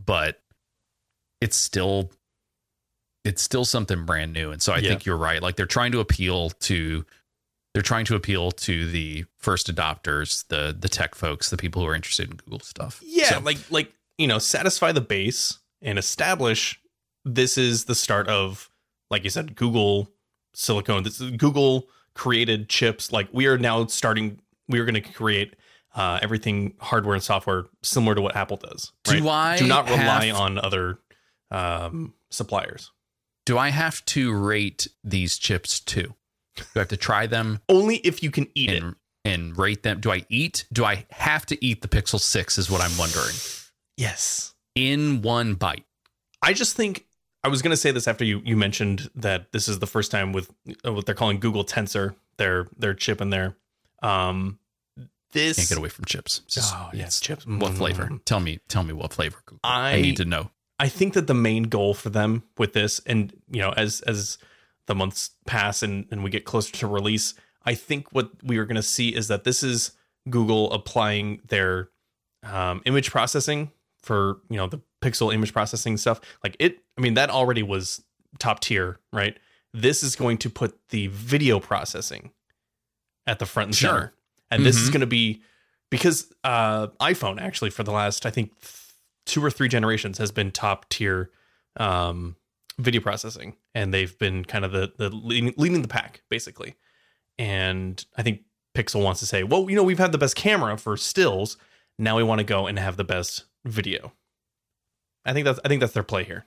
But 0.05 0.43
it's 1.41 1.57
still 1.57 2.13
it's 3.25 3.43
still 3.43 3.65
something 3.65 4.05
brand 4.05 4.33
new. 4.33 4.53
And 4.53 4.63
so 4.63 4.73
I 4.73 4.79
Yeah. 4.79 4.91
think 4.91 5.05
you're 5.05 5.17
right. 5.17 5.43
Like 5.43 5.57
they're 5.57 5.67
trying 5.67 5.93
to 5.93 6.01
appeal 6.01 6.51
to 6.51 7.05
they're 7.75 7.83
trying 7.83 8.05
to 8.07 8.15
appeal 8.15 8.53
to 8.53 8.91
the 8.91 9.25
first 9.39 9.75
adopters, 9.75 10.47
the 10.49 10.77
the 10.79 10.89
tech 10.91 11.15
folks, 11.15 11.49
the 11.51 11.57
people 11.57 11.81
who 11.83 11.89
are 11.89 11.95
interested 11.95 12.31
in 12.31 12.37
Google 12.37 12.61
stuff. 12.61 13.01
Yeah, 13.03 13.31
So- 13.31 13.41
like 13.41 13.59
like 13.71 13.93
you 14.19 14.27
know, 14.27 14.39
satisfy 14.39 14.93
the 14.93 15.01
base 15.01 15.59
and 15.83 15.99
establish 15.99 16.79
this 17.25 17.57
is 17.59 17.87
the 17.87 17.95
start 17.95 18.29
of, 18.29 18.71
like 19.11 19.25
you 19.25 19.31
said, 19.31 19.57
Google 19.57 20.11
Silicon. 20.57 21.03
This 21.03 21.21
is 21.21 21.31
Google 21.33 21.89
created 22.15 22.69
chips. 22.69 23.13
Like 23.13 23.29
we 23.33 23.47
are 23.47 23.59
now 23.59 23.87
starting. 23.87 24.41
We 24.69 24.79
are 24.81 24.85
going 24.85 24.95
to 24.95 25.01
create 25.01 25.55
uh, 25.95 26.19
everything 26.23 26.75
hardware 26.81 27.15
and 27.15 27.23
software 27.23 27.67
similar 27.83 28.15
to 28.15 28.23
what 28.23 28.35
Apple 28.37 28.57
does. 28.57 28.93
Do? 29.05 29.29
I 29.29 29.57
do 29.59 29.67
not 29.67 29.89
rely 29.89 30.27
have- 30.27 30.37
on 30.37 30.59
other 30.59 30.99
um, 31.51 32.15
suppliers. 32.31 32.91
do 33.45 33.57
I 33.59 33.69
have 33.69 34.05
to 34.07 34.35
rate 34.35 34.89
these 35.05 35.39
chips 35.39 35.79
too? 35.79 36.15
Do 36.57 36.65
I 36.77 36.79
have 36.81 36.89
to 36.89 36.97
try 36.97 37.27
them 37.27 37.61
Only 37.69 37.97
if 37.99 38.23
you 38.23 38.31
can 38.31 38.49
eat 38.55 38.71
it. 38.71 38.83
and 38.83 38.97
and 39.25 39.57
rate 39.59 39.83
them? 39.83 40.01
Do 40.01 40.11
I 40.11 40.25
eat? 40.29 40.65
Do 40.73 40.85
I 40.85 41.05
have 41.11 41.45
to 41.47 41.65
eat 41.65 41.83
the 41.83 41.89
Pixel 41.89 42.19
6 42.21 42.59
is 42.59 42.71
what 42.71 42.81
I'm 42.81 42.97
wondering. 42.97 43.35
Yes. 43.97 44.55
In 44.75 45.21
one 45.23 45.55
bite. 45.55 45.85
I 46.43 46.53
just 46.53 46.77
think 46.77 47.07
I 47.47 47.49
was 47.49 47.63
going 47.63 47.71
to 47.71 47.77
say 47.77 47.93
this 47.93 48.09
after 48.09 48.25
you 48.25 48.43
you 48.45 48.57
mentioned 48.57 49.09
that 49.15 49.53
this 49.53 49.69
is 49.69 49.79
the 49.79 49.87
first 49.87 50.11
time 50.11 50.33
with 50.33 50.51
uh, 50.85 50.93
what 50.93 51.07
they're 51.07 51.15
calling 51.15 51.39
Google 51.39 51.65
Tensor, 51.65 52.17
their 52.39 52.67
their 52.77 52.93
chip 52.93 53.21
in 53.21 53.31
there. 53.31 53.57
Um, 54.03 54.59
this 55.33 55.57
Can't 55.57 55.69
get 55.69 55.79
away 55.79 55.89
from 55.91 56.05
chips. 56.07 56.41
Just- 56.49 56.75
Oh, 56.75 56.91
yes, 56.93 57.21
chips. 57.21 57.47
What 57.47 57.73
Mm. 57.73 57.77
flavor? 57.77 58.11
Tell 58.25 58.41
me 58.41 58.59
tell 58.69 58.83
me 58.83 58.93
what 58.93 59.13
flavor. 59.13 59.39
Google. 59.47 59.61
I- 59.63 59.93
I 59.95 60.01
need 60.01 60.17
to 60.17 60.25
know. 60.25 60.51
I 60.81 60.89
think 60.89 61.15
that 61.15 61.27
the 61.29 61.35
main 61.35 61.65
goal 61.65 61.95
for 61.95 62.11
them 62.11 62.43
with 62.59 62.73
this, 62.73 63.01
and 63.07 63.33
you 63.51 63.61
know, 63.61 63.71
as 63.77 64.01
as 64.03 64.39
the 64.87 64.95
months 64.95 65.31
pass 65.47 65.83
and, 65.83 66.07
and 66.11 66.25
we 66.25 66.31
get 66.31 66.45
closer 66.45 66.73
to 66.73 66.87
release, 66.87 67.35
I 67.65 67.75
think 67.75 68.13
what 68.13 68.31
we 68.43 68.59
are 68.59 68.65
going 68.65 68.77
to 68.77 68.83
see 68.83 69.09
is 69.15 69.29
that 69.29 69.45
this 69.45 69.63
is 69.63 69.93
Google 70.29 70.73
applying 70.73 71.41
their 71.49 71.91
um, 72.43 72.83
image 72.87 73.11
processing 73.11 73.71
for 74.03 74.39
you 74.51 74.57
know 74.57 74.67
the 74.69 74.81
pixel 75.11 75.33
image 75.33 75.53
processing 75.53 75.97
stuff. 75.97 76.21
Like 76.43 76.57
it, 76.59 76.79
I 76.97 77.01
mean 77.01 77.15
that 77.15 77.31
already 77.31 77.63
was 77.63 78.03
top 78.39 78.61
tier, 78.61 78.99
right? 79.13 79.39
This 79.73 80.03
is 80.03 80.17
going 80.17 80.39
to 80.39 80.51
put 80.51 80.79
the 80.89 81.07
video 81.09 81.61
processing 81.61 82.31
at 83.27 83.39
the 83.39 83.47
front 83.47 83.69
and 83.69 83.75
Sure. 83.77 83.91
center, 83.91 84.13
and 84.51 84.65
this 84.65 84.77
is 84.77 84.89
Mhm. 84.89 84.93
going 84.93 85.01
to 85.01 85.07
be 85.07 85.43
because 85.91 86.33
uh, 86.45 86.89
iPhone 87.01 87.41
actually 87.41 87.71
for 87.71 87.83
the 87.85 87.93
last 87.93 88.27
I 88.27 88.31
think 88.31 88.59
th- 88.61 88.73
two 89.27 89.45
or 89.45 89.51
three 89.51 89.69
generations 89.69 90.19
has 90.19 90.31
been 90.33 90.51
top 90.53 90.89
tier 90.89 91.31
um, 91.79 92.37
video 92.79 93.01
processing, 93.01 93.57
and 93.75 93.93
they've 93.93 94.17
been 94.19 94.45
kind 94.45 94.65
of 94.65 94.73
the 94.73 94.93
the 94.97 95.11
leading, 95.11 95.53
leading 95.57 95.83
the 95.83 95.89
pack 95.89 96.23
basically. 96.31 96.77
And 97.39 98.03
I 98.17 98.23
think 98.23 98.43
Pixel 98.75 99.03
wants 99.03 99.21
to 99.21 99.27
say, 99.27 99.43
well, 99.43 99.69
you 99.69 99.77
know, 99.77 99.83
we've 99.83 99.99
had 99.99 100.13
the 100.13 100.19
best 100.19 100.37
camera 100.37 100.77
for 100.79 100.97
stills. 100.97 101.57
Now 101.99 102.17
we 102.17 102.23
want 102.23 102.39
to 102.41 102.45
go 102.45 102.67
and 102.67 102.79
have 102.79 102.97
the 102.97 103.05
best 103.05 103.45
video. 103.65 104.13
I 105.27 105.33
think 105.33 105.45
that's 105.45 105.61
I 105.65 105.69
think 105.69 105.81
that's 105.81 105.93
their 105.93 106.03
play 106.03 106.25
here. 106.25 106.47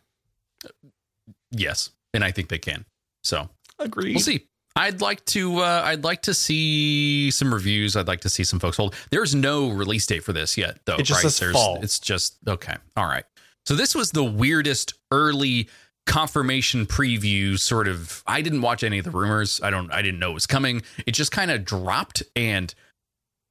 Yes, 1.52 1.92
and 2.14 2.24
I 2.24 2.32
think 2.32 2.50
they 2.50 2.58
can. 2.58 2.86
So 3.24 3.50
agree. 3.80 4.14
we'll 4.14 4.22
see. 4.22 4.46
I'd 4.76 5.02
like 5.02 5.26
to. 5.26 5.60
Uh, 5.60 5.82
I'd 5.84 6.04
like 6.04 6.22
to 6.24 6.34
see 6.34 7.32
some 7.32 7.54
reviews. 7.54 7.96
I'd 7.96 8.08
like 8.08 8.22
to 8.22 8.30
see 8.30 8.44
some 8.44 8.60
folks 8.60 8.78
hold. 8.78 8.96
There's 9.12 9.36
no 9.36 9.70
release 9.70 10.06
date 10.06 10.24
for 10.24 10.32
this 10.32 10.58
yet, 10.58 10.80
though. 10.86 10.96
It 10.96 11.04
just 11.04 11.24
right? 11.24 11.34
There's, 11.34 11.54
fall. 11.54 11.80
It's 11.82 12.00
just 12.00 12.38
okay. 12.48 12.76
All 12.96 13.06
right. 13.06 13.26
So 13.66 13.76
this 13.76 13.94
was 13.94 14.12
the 14.12 14.24
weirdest 14.24 14.94
early 15.12 15.68
confirmation 16.06 16.86
preview. 16.86 17.60
Sort 17.60 17.88
of. 17.88 18.24
I 18.26 18.42
didn't 18.42 18.62
watch 18.62 18.84
any 18.84 19.00
of 19.00 19.06
the 19.06 19.12
rumors. 19.12 19.60
I 19.62 19.70
don't. 19.70 19.92
I 19.92 20.02
didn't 20.02 20.20
know 20.20 20.32
it 20.32 20.36
was 20.36 20.48
coming. 20.48 20.82
It 21.06 21.12
just 21.12 21.32
kind 21.32 21.52
of 21.52 21.66
dropped, 21.66 22.24
and 22.36 22.74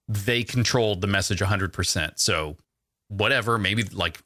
they 0.08 0.44
controlled 0.44 1.00
the 1.00 1.08
message 1.08 1.42
100. 1.42 1.72
percent 1.72 2.18
So 2.20 2.56
whatever. 3.08 3.58
Maybe 3.58 3.82
like 3.82 4.20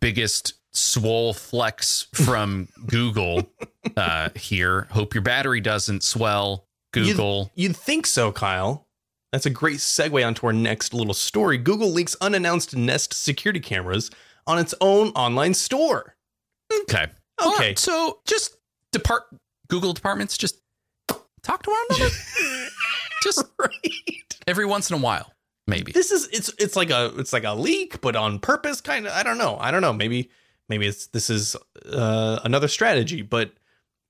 biggest 0.00 0.54
swole 0.72 1.32
flex 1.32 2.06
from 2.14 2.68
Google 2.86 3.50
uh, 3.96 4.30
here. 4.34 4.88
Hope 4.90 5.14
your 5.14 5.22
battery 5.22 5.60
doesn't 5.60 6.02
swell. 6.02 6.66
Google. 6.92 7.50
You'd 7.54 7.76
think 7.76 8.06
so, 8.06 8.32
Kyle. 8.32 8.86
That's 9.32 9.46
a 9.46 9.50
great 9.50 9.78
segue 9.78 10.26
onto 10.26 10.46
our 10.46 10.52
next 10.52 10.92
little 10.92 11.14
story. 11.14 11.56
Google 11.56 11.90
leaks 11.90 12.16
unannounced 12.20 12.74
Nest 12.74 13.14
security 13.14 13.60
cameras 13.60 14.10
on 14.46 14.58
its 14.58 14.74
own 14.80 15.08
online 15.10 15.54
store. 15.54 16.16
okay. 16.82 17.06
Okay. 17.40 17.74
So 17.76 18.18
just 18.26 18.56
depart 18.92 19.22
Google 19.68 19.92
departments. 19.92 20.36
Just 20.36 20.60
talk 21.42 21.62
to 21.62 21.70
one 21.70 21.78
another. 21.90 22.14
just 23.22 23.44
right. 23.58 24.34
every 24.46 24.66
once 24.66 24.90
in 24.90 24.96
a 24.96 25.00
while, 25.00 25.32
maybe. 25.70 25.92
This 25.92 26.10
is 26.10 26.28
it's 26.32 26.52
it's 26.58 26.76
like 26.76 26.90
a 26.90 27.12
it's 27.16 27.32
like 27.32 27.44
a 27.44 27.54
leak, 27.54 28.00
but 28.00 28.16
on 28.16 28.38
purpose, 28.38 28.80
kind 28.80 29.06
of. 29.06 29.12
I 29.12 29.22
don't 29.22 29.38
know. 29.38 29.56
I 29.58 29.70
don't 29.70 29.80
know. 29.82 29.92
Maybe 29.92 30.28
maybe 30.68 30.86
it's 30.86 31.06
this 31.08 31.30
is 31.30 31.56
uh, 31.90 32.40
another 32.44 32.68
strategy, 32.68 33.22
but 33.22 33.52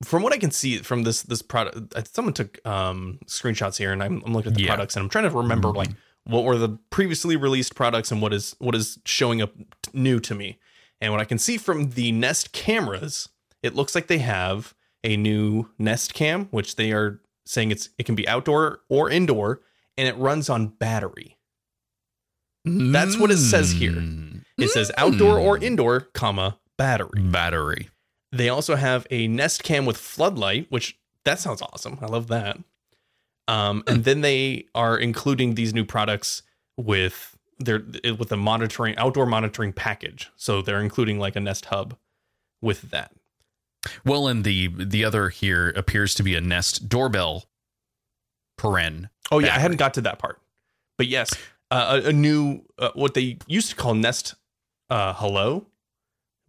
from 0.03 0.23
what 0.23 0.33
I 0.33 0.37
can 0.37 0.51
see 0.51 0.79
from 0.79 1.03
this 1.03 1.21
this 1.21 1.41
product, 1.41 1.93
someone 2.15 2.33
took 2.33 2.59
um, 2.67 3.19
screenshots 3.27 3.77
here, 3.77 3.91
and 3.93 4.01
I'm, 4.03 4.21
I'm 4.25 4.33
looking 4.33 4.51
at 4.51 4.57
the 4.57 4.63
Yeah. 4.63 4.67
products, 4.75 4.95
and 4.95 5.03
I'm 5.03 5.09
trying 5.09 5.29
to 5.29 5.37
remember 5.37 5.69
Mhm. 5.69 5.75
like 5.75 5.89
what 6.25 6.43
were 6.43 6.57
the 6.57 6.77
previously 6.89 7.35
released 7.35 7.75
products 7.75 8.11
and 8.11 8.21
what 8.21 8.33
is 8.33 8.55
what 8.59 8.75
is 8.75 8.99
showing 9.05 9.41
up 9.41 9.53
t- 9.55 9.91
new 9.93 10.19
to 10.19 10.35
me. 10.35 10.59
And 10.99 11.11
what 11.13 11.21
I 11.21 11.25
can 11.25 11.39
see 11.39 11.57
from 11.57 11.91
the 11.91 12.11
Nest 12.11 12.51
cameras, 12.51 13.29
it 13.63 13.73
looks 13.75 13.95
like 13.95 14.05
they 14.07 14.19
have 14.19 14.75
a 15.03 15.17
new 15.17 15.69
Nest 15.79 16.13
Cam, 16.13 16.45
which 16.51 16.75
they 16.75 16.91
are 16.91 17.19
saying 17.45 17.71
it's 17.71 17.89
it 17.97 18.05
can 18.05 18.13
be 18.15 18.27
outdoor 18.27 18.81
or 18.87 19.09
indoor, 19.09 19.61
and 19.97 20.07
it 20.07 20.15
runs 20.17 20.47
on 20.49 20.67
battery. 20.67 21.37
That's 22.65 23.17
what 23.17 23.31
it 23.31 23.37
says 23.37 23.71
here. 23.71 23.91
Mm. 23.93 24.43
It 24.57 24.69
says 24.69 24.91
outdoor 24.97 25.39
or 25.39 25.57
Mm. 25.57 25.63
indoor, 25.63 26.01
comma 26.13 26.59
battery. 26.77 27.09
battery. 27.21 27.89
They 28.31 28.49
also 28.49 28.75
have 28.75 29.05
a 29.11 29.27
Nest 29.27 29.63
Cam 29.63 29.85
with 29.85 29.97
floodlight, 29.97 30.67
which 30.69 30.97
that 31.25 31.39
sounds 31.39 31.61
awesome. 31.61 31.97
I 32.01 32.05
love 32.05 32.27
that. 32.27 32.57
Um, 33.47 33.83
and 33.87 34.03
then 34.03 34.21
they 34.21 34.65
are 34.75 34.97
including 34.97 35.55
these 35.55 35.73
new 35.73 35.83
products 35.85 36.43
with 36.77 37.35
their 37.59 37.83
with 38.17 38.31
a 38.31 38.37
monitoring 38.37 38.95
outdoor 38.97 39.25
monitoring 39.25 39.73
package. 39.73 40.29
So 40.35 40.61
they're 40.61 40.81
including 40.81 41.19
like 41.19 41.35
a 41.35 41.39
Nest 41.39 41.65
Hub 41.65 41.97
with 42.61 42.89
that. 42.91 43.11
Well, 44.05 44.27
and 44.27 44.43
the 44.43 44.67
the 44.67 45.03
other 45.03 45.29
here 45.29 45.69
appears 45.69 46.13
to 46.15 46.23
be 46.23 46.35
a 46.35 46.41
Nest 46.41 46.87
doorbell 46.87 47.45
paren. 48.59 49.09
Oh 49.31 49.39
yeah, 49.39 49.55
I 49.55 49.59
hadn't 49.59 49.77
got 49.77 49.93
to 49.95 50.01
that 50.01 50.19
part, 50.19 50.39
but 50.97 51.07
yes, 51.07 51.33
uh, 51.71 52.01
a, 52.03 52.09
a 52.09 52.13
new 52.13 52.61
uh, 52.77 52.91
what 52.93 53.13
they 53.15 53.37
used 53.47 53.69
to 53.71 53.75
call 53.75 53.95
Nest 53.95 54.35
uh, 54.89 55.13
Hello, 55.13 55.65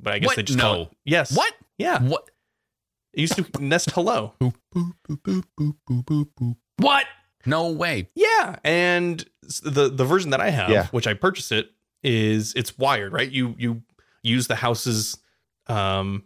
but 0.00 0.12
I 0.14 0.18
guess 0.18 0.26
What? 0.28 0.36
they 0.36 0.42
just 0.42 0.58
call 0.58 0.74
No. 0.74 0.82
it 0.82 0.88
yes. 1.04 1.34
What? 1.36 1.54
Yeah, 1.78 2.00
What? 2.02 2.28
it 3.14 3.20
used 3.20 3.36
to 3.36 3.62
Nest 3.62 3.90
Hello. 3.92 4.34
What? 6.78 7.06
No 7.44 7.70
way. 7.70 8.08
Yeah, 8.14 8.56
and 8.64 9.24
the 9.62 9.88
the 9.90 10.04
version 10.04 10.30
that 10.30 10.40
I 10.40 10.50
have, 10.50 10.70
Yeah. 10.70 10.86
which 10.88 11.06
I 11.06 11.14
purchased 11.14 11.50
it, 11.52 11.70
is 12.02 12.52
it's 12.54 12.78
wired, 12.78 13.12
right? 13.12 13.30
You 13.30 13.54
you 13.58 13.82
use 14.22 14.46
the 14.46 14.56
house's 14.56 15.16
um 15.66 16.24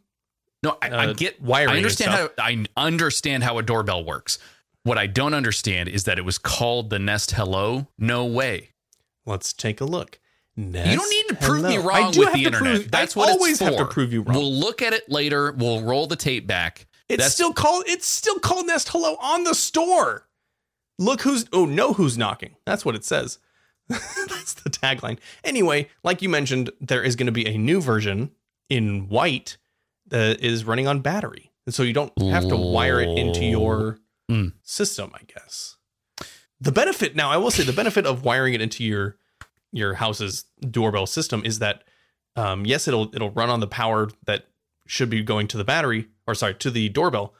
No, 0.62 0.76
I, 0.82 0.88
I 0.90 1.06
Uh, 1.08 1.12
get 1.14 1.40
wiring 1.40 1.70
I 1.74 1.76
understand 1.76 2.10
how. 2.12 2.28
I 2.38 2.64
understand 2.76 3.44
how 3.44 3.58
a 3.58 3.62
doorbell 3.62 4.04
works. 4.04 4.38
What 4.82 4.98
I 4.98 5.06
don't 5.06 5.34
understand 5.34 5.88
is 5.88 6.04
that 6.04 6.18
it 6.18 6.22
was 6.24 6.38
called 6.38 6.90
the 6.90 6.98
Nest 6.98 7.32
Hello. 7.32 7.88
No 7.98 8.24
way. 8.26 8.70
Let's 9.26 9.52
take 9.52 9.80
a 9.80 9.84
look. 9.84 10.18
Nest 10.56 10.90
you 10.90 10.96
don't 10.96 11.10
need 11.10 11.28
to 11.28 11.46
prove 11.46 11.62
me 11.64 11.74
Hello. 11.74 11.86
wrong 11.88 12.04
I 12.04 12.10
do 12.10 12.20
with 12.20 12.28
have 12.30 12.36
the 12.38 12.44
internet. 12.46 12.74
prove- 12.76 12.90
That's 12.90 13.14
I 13.16 13.20
what 13.20 13.28
always 13.30 13.52
it's 13.52 13.58
for. 13.58 13.64
have 13.66 13.76
to 13.76 13.84
prove 13.86 14.12
you 14.12 14.22
wrong. 14.22 14.36
We'll 14.36 14.52
look 14.54 14.80
at 14.80 14.94
it 14.94 15.10
later. 15.10 15.52
We'll 15.52 15.82
roll 15.82 16.06
the 16.06 16.16
tape 16.16 16.46
back. 16.46 16.86
it's 17.08 17.18
that's- 17.18 17.34
still 17.34 17.52
called 17.52 17.84
it's 17.86 18.06
still 18.06 18.38
called 18.38 18.66
Nest 18.66 18.88
Hello 18.88 19.16
on 19.20 19.44
the 19.44 19.54
store. 19.54 20.26
Look 20.98 21.20
who's 21.22 21.44
oh 21.52 21.66
know 21.66 21.92
who's 21.92 22.16
knocking. 22.16 22.56
That's 22.64 22.84
what 22.86 22.94
it 22.94 23.04
says. 23.04 23.38
That's 23.88 24.54
the 24.54 24.70
tagline. 24.70 25.18
Anyway, 25.44 25.90
like 26.02 26.22
you 26.22 26.28
mentioned, 26.28 26.70
there 26.80 27.02
is 27.04 27.14
going 27.16 27.26
to 27.26 27.32
be 27.32 27.46
a 27.46 27.58
new 27.58 27.80
version 27.82 28.30
in 28.70 29.08
white 29.08 29.58
that 30.08 30.40
is 30.40 30.64
running 30.64 30.88
on 30.88 31.00
battery. 31.00 31.52
And 31.66 31.74
so 31.74 31.82
you 31.82 31.92
don't 31.92 32.12
have 32.22 32.48
to 32.48 32.56
wire 32.56 33.00
it 33.00 33.10
into 33.18 33.44
your 33.44 33.98
Mm. 34.30 34.54
system, 34.64 35.12
I 35.14 35.20
guess. 35.32 35.75
The 36.60 36.72
benefit 36.72 37.14
now, 37.14 37.30
I 37.30 37.36
will 37.36 37.50
say 37.50 37.64
the 37.64 37.72
benefit 37.72 38.06
of 38.06 38.24
wiring 38.24 38.54
it 38.54 38.60
into 38.60 38.84
your 38.84 39.16
your 39.72 39.94
house's 39.94 40.44
doorbell 40.60 41.06
system 41.06 41.42
is 41.44 41.58
that 41.58 41.84
um, 42.36 42.64
yes, 42.64 42.88
it'll 42.88 43.14
it'll 43.14 43.30
run 43.30 43.50
on 43.50 43.60
the 43.60 43.66
power 43.66 44.08
that 44.26 44.46
should 44.86 45.10
be 45.10 45.22
going 45.22 45.48
to 45.48 45.56
the 45.56 45.64
battery 45.64 46.08
or 46.26 46.34
sorry, 46.34 46.54
to 46.54 46.70
the 46.70 46.88
doorbell. 46.88 47.34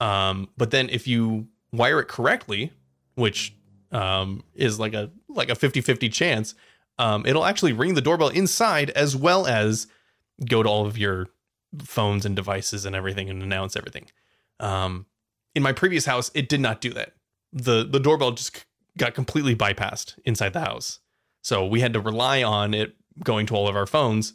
Um, 0.00 0.48
but 0.56 0.70
then 0.70 0.88
if 0.90 1.06
you 1.06 1.48
wire 1.72 2.00
it 2.00 2.08
correctly, 2.08 2.72
which 3.14 3.54
um, 3.92 4.44
is 4.54 4.78
like 4.78 4.94
a 4.94 5.10
like 5.28 5.50
a 5.50 5.54
50-50 5.54 6.12
chance, 6.12 6.54
um, 6.98 7.26
it'll 7.26 7.44
actually 7.44 7.72
ring 7.72 7.94
the 7.94 8.00
doorbell 8.00 8.28
inside 8.28 8.90
as 8.90 9.14
well 9.14 9.46
as 9.46 9.86
go 10.48 10.62
to 10.62 10.68
all 10.68 10.86
of 10.86 10.96
your 10.96 11.28
phones 11.82 12.24
and 12.24 12.34
devices 12.34 12.86
and 12.86 12.96
everything 12.96 13.28
and 13.28 13.42
announce 13.42 13.76
everything. 13.76 14.06
Um, 14.60 15.06
in 15.54 15.62
my 15.62 15.72
previous 15.72 16.06
house, 16.06 16.30
it 16.34 16.48
did 16.48 16.60
not 16.60 16.80
do 16.80 16.92
that. 16.94 17.12
The 17.52 17.84
The 17.84 18.00
doorbell 18.00 18.32
just 18.32 18.64
got 18.96 19.14
completely 19.14 19.54
bypassed 19.56 20.18
inside 20.24 20.52
the 20.52 20.60
house, 20.60 21.00
so 21.42 21.66
we 21.66 21.80
had 21.80 21.92
to 21.94 22.00
rely 22.00 22.42
on 22.42 22.74
it 22.74 22.96
going 23.24 23.46
to 23.46 23.54
all 23.54 23.68
of 23.68 23.76
our 23.76 23.86
phones. 23.86 24.34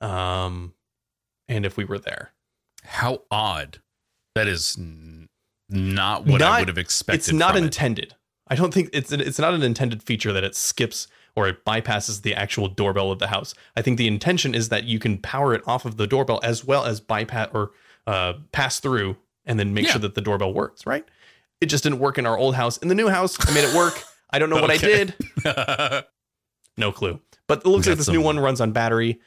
Um, 0.00 0.74
and 1.48 1.64
if 1.66 1.76
we 1.76 1.84
were 1.84 1.98
there, 1.98 2.32
How 2.84 3.22
odd. 3.30 3.80
That 4.34 4.48
is 4.48 4.76
n- 4.78 5.28
not 5.68 6.24
what 6.26 6.40
I 6.42 6.60
would 6.60 6.68
have 6.68 6.78
expected. 6.78 7.18
it's 7.20 7.32
not 7.32 7.52
from 7.54 7.62
it. 7.64 7.66
intended. 7.66 8.14
I 8.48 8.54
don't 8.54 8.72
think 8.72 8.88
it's 8.92 9.12
it's 9.12 9.38
not 9.38 9.52
an 9.54 9.62
intended 9.62 10.02
feature 10.02 10.32
that 10.32 10.42
it 10.44 10.54
skips 10.56 11.06
or 11.36 11.48
it 11.48 11.64
bypasses 11.64 12.22
the 12.22 12.34
actual 12.34 12.68
doorbell 12.68 13.10
of 13.12 13.18
the 13.18 13.28
house. 13.28 13.54
I 13.76 13.82
think 13.82 13.98
the 13.98 14.08
intention 14.08 14.54
is 14.54 14.68
that 14.70 14.84
you 14.84 14.98
can 14.98 15.18
power 15.18 15.54
it 15.54 15.62
off 15.66 15.84
of 15.84 15.96
the 15.98 16.06
doorbell 16.06 16.40
as 16.42 16.64
well 16.64 16.84
as 16.84 17.00
bypass 17.00 17.48
or 17.54 17.70
uh, 18.06 18.34
pass 18.52 18.80
through 18.80 19.16
and 19.46 19.58
then 19.60 19.72
make 19.74 19.86
Yeah. 19.86 19.92
sure 19.92 20.00
that 20.00 20.14
the 20.14 20.20
doorbell 20.20 20.52
works. 20.52 20.86
Right? 20.86 21.04
It 21.62 21.66
just 21.66 21.84
didn't 21.84 22.00
work 22.00 22.18
in 22.18 22.26
our 22.26 22.36
old 22.36 22.56
house. 22.56 22.76
In 22.78 22.88
the 22.88 22.94
new 22.96 23.08
house, 23.08 23.38
I 23.48 23.54
made 23.54 23.62
it 23.62 23.72
work. 23.72 24.02
I 24.30 24.40
don't 24.40 24.50
know 24.50 24.60
what 24.60 24.70
I 24.70 24.76
did. 24.76 25.14
No 26.78 26.90
clue. 26.90 27.20
But 27.46 27.58
it 27.58 27.66
looks 27.66 27.86
like 27.86 27.98
this 27.98 28.08
new 28.08 28.22
one 28.22 28.40
runs 28.40 28.58
on 28.58 28.72
battery. 28.72 29.20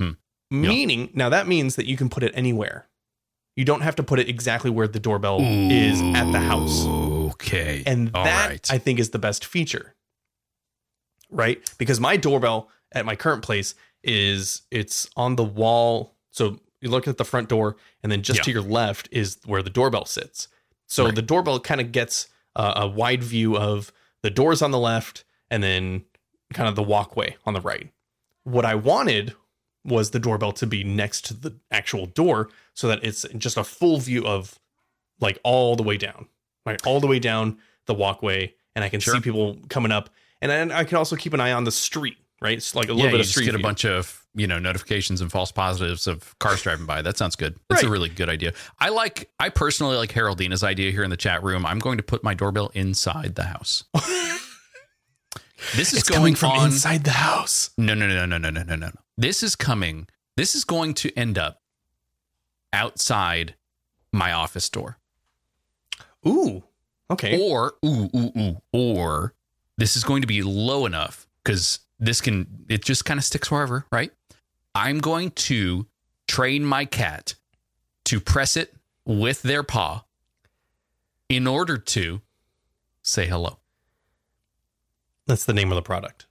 Hmm. 0.00 0.12
Meaning, 0.48 1.10
now 1.12 1.28
that 1.28 1.48
means 1.48 1.74
that 1.74 1.86
you 1.86 1.96
can 1.96 2.08
put 2.08 2.22
it 2.22 2.30
anywhere. 2.36 2.86
You 3.56 3.64
don't 3.64 3.80
have 3.80 3.96
to 3.96 4.04
put 4.04 4.20
it 4.20 4.28
exactly 4.28 4.70
where 4.70 4.86
the 4.86 5.00
doorbell 5.00 5.40
is 5.40 6.00
at 6.00 6.30
the 6.30 6.38
house. 6.38 6.86
Okay. 6.86 7.82
And 7.84 8.12
that 8.12 8.48
right. 8.48 8.66
I 8.70 8.78
think 8.78 9.00
is 9.00 9.10
the 9.10 9.18
best 9.18 9.44
feature. 9.44 9.96
Right? 11.30 11.68
Because 11.76 11.98
my 11.98 12.16
doorbell 12.16 12.68
at 12.92 13.04
my 13.04 13.16
current 13.16 13.42
place 13.42 13.74
is 14.04 14.62
it's 14.70 15.10
on 15.16 15.34
the 15.34 15.44
wall. 15.44 16.14
So 16.30 16.60
you 16.80 16.90
look 16.90 17.08
at 17.08 17.16
the 17.18 17.24
front 17.24 17.48
door, 17.48 17.76
and 18.04 18.12
then 18.12 18.22
just 18.22 18.44
to 18.44 18.52
your 18.52 18.62
left 18.62 19.08
is 19.10 19.38
where 19.46 19.62
the 19.62 19.70
doorbell 19.70 20.04
sits. 20.04 20.46
So 20.86 21.06
Right. 21.06 21.14
the 21.14 21.22
doorbell 21.22 21.60
kind 21.60 21.80
of 21.80 21.92
gets 21.92 22.28
uh, 22.56 22.72
a 22.76 22.86
wide 22.86 23.22
view 23.22 23.56
of 23.56 23.92
the 24.22 24.30
doors 24.30 24.62
on 24.62 24.70
the 24.70 24.78
left, 24.78 25.24
and 25.50 25.62
then 25.62 26.04
kind 26.52 26.68
of 26.68 26.76
the 26.76 26.82
walkway 26.82 27.36
on 27.44 27.52
the 27.54 27.60
right. 27.60 27.90
What 28.44 28.64
I 28.64 28.74
wanted 28.74 29.34
was 29.84 30.10
the 30.10 30.18
doorbell 30.18 30.52
to 30.52 30.66
be 30.66 30.84
next 30.84 31.24
to 31.26 31.34
the 31.34 31.56
actual 31.70 32.06
door, 32.06 32.48
so 32.74 32.88
that 32.88 33.02
it's 33.04 33.26
just 33.36 33.56
a 33.56 33.64
full 33.64 33.98
view 33.98 34.24
of 34.26 34.58
like 35.20 35.38
all 35.42 35.76
the 35.76 35.82
way 35.82 35.96
down, 35.96 36.28
right, 36.64 36.80
all 36.86 37.00
the 37.00 37.06
way 37.06 37.18
down 37.18 37.58
the 37.86 37.94
walkway, 37.94 38.54
and 38.74 38.82
I 38.84 38.88
can 38.88 39.00
Sure. 39.00 39.14
see 39.14 39.20
people 39.20 39.58
coming 39.68 39.92
up, 39.92 40.10
and 40.40 40.50
then 40.50 40.70
I 40.72 40.84
can 40.84 40.96
also 40.96 41.16
keep 41.16 41.32
an 41.34 41.40
eye 41.40 41.52
on 41.52 41.64
the 41.64 41.70
street, 41.72 42.16
right? 42.40 42.56
It's 42.56 42.74
like 42.74 42.88
a 42.88 42.92
little 42.92 43.06
yeah, 43.06 43.12
bit 43.12 43.16
you 43.16 43.20
of 43.20 43.24
just 43.26 43.32
street 43.32 43.44
get 43.46 43.54
a 43.54 43.58
view. 43.58 43.62
bunch 43.62 43.84
of 43.84 44.23
you 44.34 44.46
know 44.46 44.58
notifications 44.58 45.20
and 45.20 45.30
false 45.30 45.52
positives 45.52 46.06
of 46.06 46.38
cars 46.38 46.62
driving 46.62 46.86
by. 46.86 47.02
That 47.02 47.16
sounds 47.16 47.36
good. 47.36 47.56
That's 47.68 47.82
a 47.82 47.88
really 47.88 48.08
good 48.08 48.28
idea. 48.28 48.52
I 48.78 48.88
like. 48.88 49.30
I 49.38 49.48
personally 49.48 49.96
like 49.96 50.12
Haroldina's 50.12 50.62
idea 50.62 50.90
here 50.90 51.04
in 51.04 51.10
the 51.10 51.16
chat 51.16 51.42
room. 51.42 51.64
I'm 51.64 51.78
going 51.78 51.96
to 51.98 52.02
put 52.02 52.24
my 52.24 52.34
doorbell 52.34 52.70
inside 52.74 53.34
the 53.34 53.44
house. 53.44 53.84
this 55.76 55.92
is 55.92 56.02
going 56.02 56.18
coming 56.18 56.34
from 56.34 56.52
on. 56.52 56.66
inside 56.66 57.04
the 57.04 57.10
house. 57.10 57.70
No, 57.78 57.94
no, 57.94 58.06
no, 58.06 58.26
no, 58.26 58.38
no, 58.38 58.50
no, 58.50 58.62
no, 58.62 58.76
no. 58.76 58.90
This 59.16 59.42
is 59.42 59.56
coming. 59.56 60.08
This 60.36 60.54
is 60.54 60.64
going 60.64 60.94
to 60.94 61.16
end 61.16 61.38
up 61.38 61.62
outside 62.72 63.54
my 64.12 64.32
office 64.32 64.68
door. 64.68 64.98
Ooh, 66.26 66.64
okay. 67.10 67.40
Or 67.40 67.74
ooh 67.84 68.10
ooh 68.14 68.32
ooh 68.36 68.56
or 68.72 69.34
this 69.76 69.96
is 69.96 70.04
going 70.04 70.22
to 70.22 70.26
be 70.26 70.42
low 70.42 70.86
enough 70.86 71.26
cuz 71.44 71.80
this 72.00 72.20
can 72.20 72.64
it 72.68 72.84
just 72.84 73.04
kind 73.04 73.18
of 73.18 73.24
sticks 73.24 73.50
wherever, 73.50 73.86
right? 73.92 74.12
I'm 74.74 74.98
going 74.98 75.30
to 75.32 75.86
train 76.26 76.64
my 76.64 76.84
cat 76.84 77.34
to 78.06 78.20
press 78.20 78.56
it 78.56 78.74
with 79.04 79.42
their 79.42 79.62
paw 79.62 80.04
in 81.28 81.46
order 81.46 81.76
to 81.78 82.20
say 83.02 83.26
hello. 83.26 83.58
That's 85.26 85.44
the 85.44 85.52
name 85.54 85.70
of 85.72 85.76
the 85.76 85.82
product. 85.82 86.26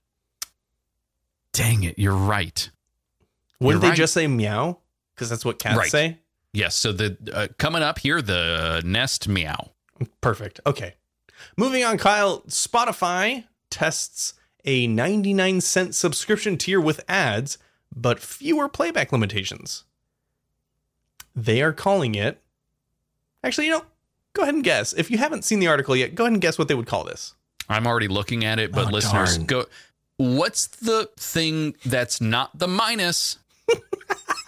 Dang 1.51 1.84
it, 1.84 1.97
you're 1.99 2.15
right. 2.15 2.69
Wouldn't 3.60 3.82
You're 3.82 3.88
they 3.88 3.91
right. 3.91 3.97
just 3.97 4.13
say 4.13 4.27
meow? 4.27 4.79
Because 5.15 5.29
that's 5.29 5.45
what 5.45 5.60
cats 5.60 5.77
Right. 5.77 5.89
say. 5.89 6.17
Yes, 6.51 6.75
so 6.75 6.91
the 6.91 7.17
uh, 7.34 7.47
coming 7.58 7.82
up 7.82 7.99
here 7.99 8.21
the 8.21 8.82
Nest 8.86 9.27
Meow. 9.27 9.71
Perfect. 10.21 10.60
Okay. 10.65 10.95
Moving 11.58 11.84
on, 11.84 11.97
Kyle. 11.97 12.41
Spotify 12.41 13.45
tests 13.69 14.34
a 14.65 14.86
99 14.88 15.62
cent 15.62 15.95
subscription 15.95 16.58
tier 16.58 16.79
with 16.79 17.03
ads, 17.08 17.58
but 17.95 18.19
fewer 18.19 18.67
playback 18.69 19.12
limitations. 19.12 19.84
They 21.36 21.62
are 21.62 21.73
calling 21.73 22.15
it. 22.15 22.41
Actually, 23.43 23.67
you 23.67 23.71
know, 23.73 23.86
go 24.34 24.43
ahead 24.43 24.53
and 24.56 24.63
guess. 24.63 24.93
If 24.93 25.10
you 25.12 25.17
haven't 25.17 25.43
seen 25.43 25.60
the 25.60 25.67
article 25.67 25.95
yet, 25.95 26.15
go 26.15 26.23
ahead 26.25 26.34
and 26.34 26.41
guess 26.41 26.58
what 26.58 26.67
they 26.67 26.75
would 26.75 26.86
call 26.88 27.03
this. 27.03 27.34
I'm 27.69 27.88
already 27.88 28.08
looking 28.08 28.45
at 28.45 28.60
it, 28.60 28.71
but 28.71 28.88
Oh, 28.88 28.91
listeners, 28.91 29.36
darn. 29.38 29.45
go. 29.47 29.65
What's 30.17 30.67
the 30.67 31.10
thing 31.17 31.75
that's 31.86 32.21
not 32.21 32.58
the 32.58 32.67
minus? 32.67 33.39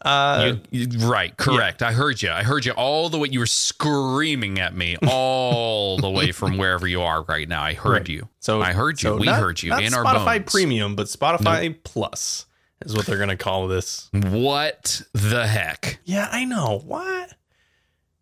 Uh, 0.00 0.54
You- 0.70 0.86
you- 0.90 1.08
right, 1.08 1.36
correct. 1.36 1.82
I 1.82 1.92
heard 1.92 2.22
you. 2.22 2.30
I 2.30 2.44
heard 2.44 2.64
you 2.64 2.72
all 2.72 3.08
the 3.08 3.18
way. 3.18 3.28
You 3.32 3.40
were 3.40 3.46
screaming 3.46 4.60
at 4.60 4.74
me 4.74 4.96
all 5.08 5.98
the 5.98 6.08
way 6.10 6.30
from 6.30 6.56
wherever 6.56 6.86
you 6.86 7.02
are 7.02 7.22
right 7.24 7.48
now. 7.48 7.62
I 7.62 7.74
heard 7.74 7.90
Right. 7.92 8.08
you. 8.08 8.28
so 8.38 8.62
I 8.62 8.72
heard 8.72 9.02
you. 9.02 9.08
so 9.10 9.16
we 9.16 9.26
not- 9.26 9.40
heard 9.40 9.60
you 9.62 9.74
in 9.76 9.94
our 9.94 10.04
Spotify. 10.04 10.46
Premium, 10.46 10.94
but 10.94 11.08
Spotify 11.08 11.76
Plus 11.82 12.46
is 12.84 12.94
what 12.94 13.06
they're 13.06 13.16
going 13.16 13.28
to 13.30 13.36
call 13.36 13.66
this. 13.66 14.08
What 14.12 15.02
the 15.12 15.48
heck? 15.48 15.98
Yeah, 16.04 16.28
I 16.30 16.44
know. 16.44 16.80
What? 16.84 17.34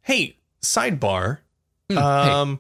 Hey, 0.01 0.39
sidebar. 0.63 1.39
Hey. 1.91 1.97
um, 1.97 2.59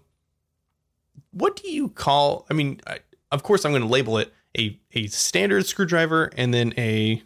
what 1.30 1.56
do 1.56 1.70
you 1.70 1.88
call? 1.88 2.44
I 2.50 2.54
mean, 2.54 2.80
I, 2.86 2.98
of 3.32 3.42
course, 3.42 3.64
I'm 3.64 3.72
going 3.72 3.82
to 3.82 3.88
label 3.88 4.18
it 4.18 4.32
a 4.58 4.78
a 4.92 5.06
standard 5.08 5.64
screwdriver, 5.66 6.30
and 6.36 6.52
then 6.52 6.74
a 6.78 7.22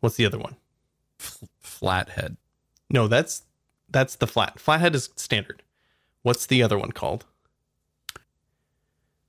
what's 0.00 0.16
the 0.16 0.24
other 0.26 0.38
one? 0.38 0.56
Flathead. 1.60 2.36
No, 2.90 3.08
that's 3.08 3.42
that's 3.88 4.16
the 4.16 4.26
flat. 4.26 4.58
Flathead 4.58 4.94
is 4.94 5.10
standard. 5.16 5.62
What's 6.22 6.46
the 6.46 6.62
other 6.62 6.78
one 6.78 6.92
called? 6.92 7.24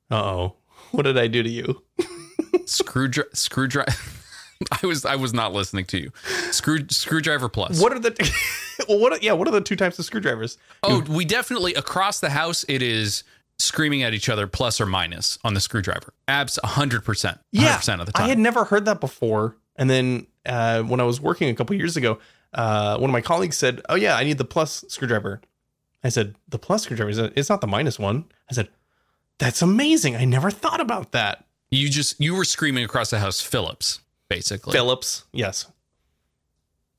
Uh 0.10 0.16
oh. 0.24 0.56
What 0.92 1.04
did 1.04 1.18
I 1.18 1.28
do 1.28 1.44
to 1.44 1.50
you? 1.50 1.84
Screwdriver. 2.66 3.30
Screwdriver. 3.34 3.92
I 4.84 4.86
was 4.88 5.06
I 5.06 5.16
was 5.16 5.34
not 5.34 5.54
listening 5.54 5.86
to 5.86 6.00
you. 6.00 6.12
Screw 6.52 6.86
screwdriver 6.90 7.50
plus. 7.50 7.82
What 7.82 7.92
are 7.92 8.00
the? 8.00 8.12
well, 8.90 9.00
what? 9.00 9.14
Are, 9.14 9.20
yeah, 9.22 9.34
what 9.34 9.48
are 9.48 9.52
the 9.52 9.62
two 9.62 9.76
types 9.76 10.00
of 10.00 10.06
screwdrivers? 10.06 10.58
Oh, 10.82 11.04
we 11.10 11.26
definitely 11.26 11.74
across 11.74 12.20
the 12.22 12.30
house. 12.30 12.64
It 12.70 12.82
is 12.82 13.24
screaming 13.60 14.04
at 14.04 14.14
each 14.14 14.30
other, 14.30 14.48
plus 14.48 14.80
or 14.80 14.86
minus 14.86 15.38
on 15.44 15.54
the 15.54 15.60
screwdriver. 15.60 16.14
Abs, 16.28 16.58
hundred 16.64 17.04
percent, 17.04 17.40
Yeah, 17.52 17.76
percent 17.76 18.00
of 18.00 18.08
the 18.08 18.14
time. 18.14 18.26
I 18.26 18.30
had 18.30 18.40
never 18.40 18.64
heard 18.64 18.86
that 18.86 19.02
before. 19.02 19.58
And 19.76 19.90
then 19.90 20.28
uh, 20.46 20.84
when 20.84 21.00
I 21.00 21.04
was 21.04 21.20
working 21.22 21.50
a 21.50 21.56
couple 21.56 21.76
years 21.76 21.98
ago, 21.98 22.20
uh, 22.54 22.98
one 22.98 23.10
of 23.10 23.14
my 23.14 23.22
colleagues 23.22 23.58
said, 23.58 23.82
"Oh 23.90 23.96
yeah, 23.96 24.16
I 24.16 24.24
need 24.24 24.38
the 24.38 24.46
plus 24.46 24.84
screwdriver." 24.88 25.42
I 26.04 26.10
said, 26.10 26.36
"The 26.48 26.60
plus 26.60 26.84
screwdriver 26.84 27.10
is 27.10 27.18
it's 27.20 27.50
not 27.50 27.62
the 27.62 27.68
minus 27.68 27.98
one." 28.00 28.26
I 28.50 28.54
said, 28.54 28.70
"That's 29.40 29.62
amazing. 29.62 30.16
I 30.16 30.26
never 30.26 30.52
thought 30.52 30.80
about 30.82 31.12
that." 31.12 31.44
you 31.72 31.90
just 31.90 32.22
you 32.22 32.36
were 32.36 32.46
screaming 32.46 32.86
across 32.86 33.10
the 33.10 33.20
house, 33.20 33.42
Phillips, 33.42 34.00
basically. 34.30 34.72
Phillips, 34.72 35.26
yes, 35.34 35.66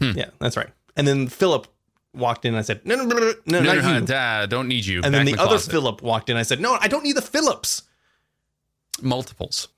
Hmm. 0.02 0.12
yeah, 0.18 0.30
that's 0.40 0.56
right. 0.56 0.68
And 0.96 1.06
then 1.09 1.28
Philip 1.28 1.66
walked 2.12 2.44
in. 2.44 2.50
and 2.54 2.59
I 2.59 2.62
said, 2.62 2.85
"No, 2.85 2.96
no, 2.96 3.04
no, 3.04 3.14
no, 3.16 3.20
no, 3.46 3.61
no, 3.61 3.74
no, 3.80 4.00
no, 4.00 4.46
don't 4.46 4.68
need 4.68 4.85
you. 4.85 5.00
and 5.02 5.14
then 5.14 5.24
Back 5.24 5.35
the 5.37 5.40
other 5.40 5.48
closet. 5.50 5.70
Philip 5.70 6.02
walked 6.02 6.28
in. 6.28 6.37
I 6.37 6.42
said, 6.42 6.61
"No, 6.61 6.76
I 6.80 6.88
don't 6.88 7.04
need 7.04 7.16
the 7.16 7.22
Phillips." 7.22 7.82
multiples. 9.02 9.68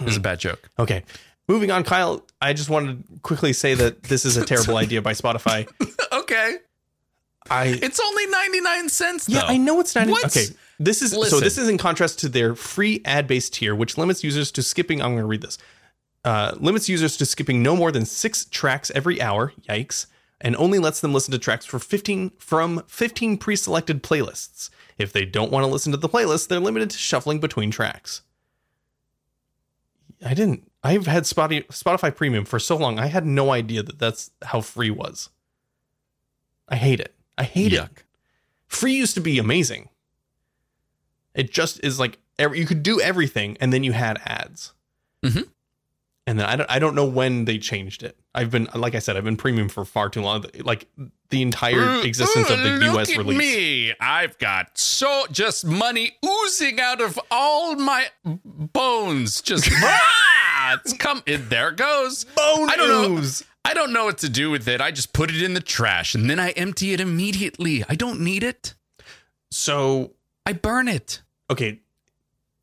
It 0.00 0.04
was 0.06 0.16
a 0.16 0.20
bad 0.20 0.38
joke. 0.40 0.70
Okay. 0.78 1.04
Moving 1.52 1.70
on, 1.70 1.84
Kyle. 1.84 2.24
I 2.40 2.54
just 2.54 2.70
wanted 2.70 3.06
to 3.06 3.20
quickly 3.20 3.52
say 3.52 3.74
that 3.74 4.04
this 4.04 4.24
is 4.24 4.38
a 4.38 4.44
terrible 4.44 4.76
idea 4.84 5.02
by 5.02 5.12
Spotify. 5.12 5.68
okay, 6.12 6.56
I 7.50 7.78
it's 7.82 8.00
only 8.00 8.26
ninety 8.28 8.62
nine 8.62 8.88
cents. 8.88 9.28
Yeah, 9.28 9.40
though. 9.40 9.48
I 9.48 9.56
know 9.58 9.78
it's 9.78 9.94
not. 9.94 10.08
What? 10.08 10.24
Okay, 10.24 10.46
this 10.78 11.02
is 11.02 11.10
so. 11.10 11.40
This 11.40 11.58
is 11.58 11.68
in 11.68 11.76
contrast 11.76 12.20
to 12.20 12.30
their 12.30 12.54
free 12.54 13.02
ad-based 13.04 13.52
tier, 13.52 13.74
which 13.74 13.98
limits 13.98 14.24
users 14.24 14.50
to 14.52 14.62
skipping. 14.62 15.02
I'm 15.02 15.10
going 15.10 15.24
to 15.24 15.26
read 15.26 15.42
this. 15.42 15.58
Uh, 16.24 16.54
limits 16.58 16.88
users 16.88 17.18
to 17.18 17.26
skipping 17.26 17.62
no 17.62 17.76
more 17.76 17.92
than 17.92 18.06
six 18.06 18.46
tracks 18.46 18.90
every 18.94 19.20
hour. 19.20 19.52
Yikes! 19.68 20.06
And 20.40 20.56
only 20.56 20.78
lets 20.78 21.02
them 21.02 21.12
listen 21.12 21.32
to 21.32 21.38
tracks 21.38 21.66
for 21.66 21.78
15 21.78 22.30
from 22.38 22.82
15 22.86 23.36
pre-selected 23.36 24.02
playlists. 24.02 24.70
If 24.96 25.12
they 25.12 25.26
don't 25.26 25.52
want 25.52 25.64
to 25.64 25.68
listen 25.70 25.92
to 25.92 25.98
the 25.98 26.08
playlist, 26.08 26.48
they're 26.48 26.60
limited 26.60 26.88
to 26.90 26.98
shuffling 26.98 27.40
between 27.40 27.70
tracks. 27.70 28.22
I 30.24 30.32
didn't. 30.32 30.71
I've 30.82 31.06
had 31.06 31.24
Spotify, 31.24 31.66
Spotify 31.68 32.14
Premium 32.14 32.44
for 32.44 32.58
so 32.58 32.76
long. 32.76 32.98
I 32.98 33.06
had 33.06 33.24
no 33.26 33.52
idea 33.52 33.82
that 33.82 33.98
that's 33.98 34.30
how 34.42 34.60
free 34.60 34.90
was. 34.90 35.28
I 36.68 36.76
hate 36.76 37.00
it. 37.00 37.14
I 37.38 37.44
hate 37.44 37.72
it 37.72 37.88
free 38.72 38.94
used 38.94 39.14
to 39.14 39.20
be 39.20 39.38
amazing. 39.38 39.88
It 41.34 41.50
just 41.50 41.82
is 41.84 42.00
like 42.00 42.18
every, 42.38 42.58
you 42.58 42.66
could 42.66 42.82
do 42.82 43.00
everything, 43.00 43.56
and 43.60 43.72
then 43.72 43.84
you 43.84 43.92
had 43.92 44.20
ads. 44.24 44.72
Mhm. 45.24 45.48
And 46.26 46.38
then 46.38 46.46
I 46.46 46.56
don't 46.56 46.70
I 46.70 46.78
don't 46.78 46.94
know 46.94 47.04
when 47.04 47.44
they 47.46 47.58
changed 47.58 48.02
it. 48.02 48.16
I've 48.34 48.50
been 48.50 48.68
like 48.74 48.94
I 48.94 48.98
said 48.98 49.16
I've 49.16 49.24
been 49.24 49.36
premium 49.36 49.68
for 49.68 49.84
far 49.84 50.08
too 50.08 50.22
long. 50.22 50.44
Like 50.60 50.86
the 51.30 51.42
entire 51.42 52.00
existence 52.02 52.48
of 52.48 52.58
the 52.60 52.70
look 52.70 52.94
U.S. 52.94 53.10
at 53.10 53.18
release. 53.18 53.38
Me, 53.38 53.94
I've 54.00 54.38
got 54.38 54.78
so 54.78 55.26
just 55.30 55.64
money 55.64 56.16
oozing 56.24 56.80
out 56.80 57.00
of 57.00 57.18
all 57.30 57.74
my 57.76 58.06
bones. 58.24 59.42
Just 59.42 59.68
ah, 60.62 60.74
it's 60.84 60.92
come. 60.94 61.22
It, 61.26 61.50
there 61.50 61.68
it 61.70 61.76
goes. 61.76 62.24
Bone 62.24 62.70
I 62.70 62.76
don't 62.76 62.88
know. 63.14 63.22
I 63.64 63.74
don't 63.74 63.92
know 63.92 64.04
what 64.04 64.18
to 64.18 64.28
do 64.28 64.50
with 64.50 64.66
it. 64.68 64.80
I 64.80 64.90
just 64.90 65.12
put 65.12 65.30
it 65.30 65.40
in 65.42 65.54
the 65.54 65.60
trash 65.60 66.14
and 66.14 66.28
then 66.28 66.40
I 66.40 66.50
empty 66.50 66.92
it 66.92 67.00
immediately. 67.00 67.84
I 67.88 67.94
don't 67.94 68.20
need 68.20 68.42
it. 68.42 68.74
So 69.50 70.12
I 70.46 70.52
burn 70.52 70.88
it. 70.88 71.22
okay, 71.50 71.80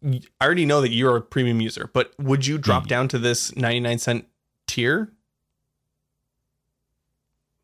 I 0.03 0.21
already 0.41 0.65
know 0.65 0.81
that 0.81 0.91
you're 0.91 1.17
a 1.17 1.21
premium 1.21 1.61
user, 1.61 1.89
but 1.93 2.13
would 2.19 2.45
you 2.45 2.57
drop 2.57 2.83
Mm. 2.85 2.87
down 2.87 3.07
to 3.09 3.19
this 3.19 3.55
99 3.55 3.97
cent 3.99 4.27
tier? 4.67 5.11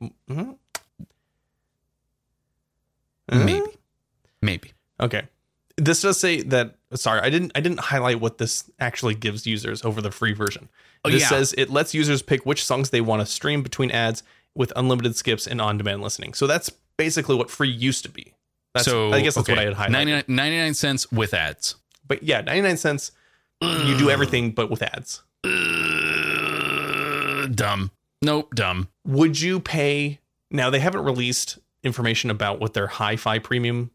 Mhm. 0.02 0.58
Maybe. 3.32 3.62
Uh, 3.62 3.66
Maybe. 4.42 4.74
Okay. 5.00 5.28
This 5.78 6.02
does 6.02 6.20
say 6.20 6.42
that 6.44 6.76
sorry, 6.94 7.22
I 7.22 7.30
didn't 7.30 7.52
I 7.56 7.60
didn't 7.60 7.80
highlight 7.80 8.20
what 8.20 8.38
this 8.38 8.70
actually 8.80 9.16
gives 9.16 9.46
users 9.46 9.84
over 9.84 10.02
the 10.02 10.12
free 10.12 10.34
version. 10.34 10.70
Oh, 11.04 11.10
this 11.10 11.24
yeah. 11.24 11.30
says 11.30 11.54
it 11.58 11.70
lets 11.70 11.94
users 11.94 12.22
pick 12.22 12.46
which 12.46 12.64
songs 12.64 12.90
they 12.90 13.02
want 13.02 13.22
to 13.22 13.26
stream 13.26 13.62
between 13.62 13.92
ads 13.92 14.24
with 14.56 14.72
unlimited 14.76 15.16
skips 15.16 15.46
and 15.46 15.60
on-demand 15.60 16.02
listening. 16.02 16.34
So 16.34 16.48
that's 16.48 16.70
basically 16.98 17.36
what 17.36 17.50
free 17.50 17.70
used 17.70 18.04
to 18.06 18.10
be. 18.10 18.34
That's, 18.74 18.86
so 18.86 19.12
I 19.12 19.22
guess 19.22 19.36
that's 19.36 19.48
what 19.48 19.60
I 19.60 19.64
had 19.64 19.74
highlighted. 19.74 19.92
99, 19.92 20.24
99 20.28 20.74
cents 20.74 21.12
with 21.12 21.34
ads. 21.34 21.76
But 22.08 22.24
yeah, 22.24 22.42
99 22.42 22.78
cents 22.78 23.12
you 23.62 23.98
do 23.98 24.10
everything 24.10 24.52
but 24.52 24.70
with 24.70 24.82
ads. 24.82 25.24
Uh, 25.44 27.48
dumb. 27.54 27.92
Nope, 28.22 28.56
dumb. 28.56 28.90
Would 29.06 29.40
you 29.40 29.60
pay? 29.60 30.20
Now 30.52 30.70
they 30.70 30.80
haven't 30.80 31.04
released 31.04 31.60
information 31.84 32.30
about 32.30 32.60
what 32.60 32.74
their 32.74 32.88
hi-fi 32.88 33.40
premium 33.40 33.92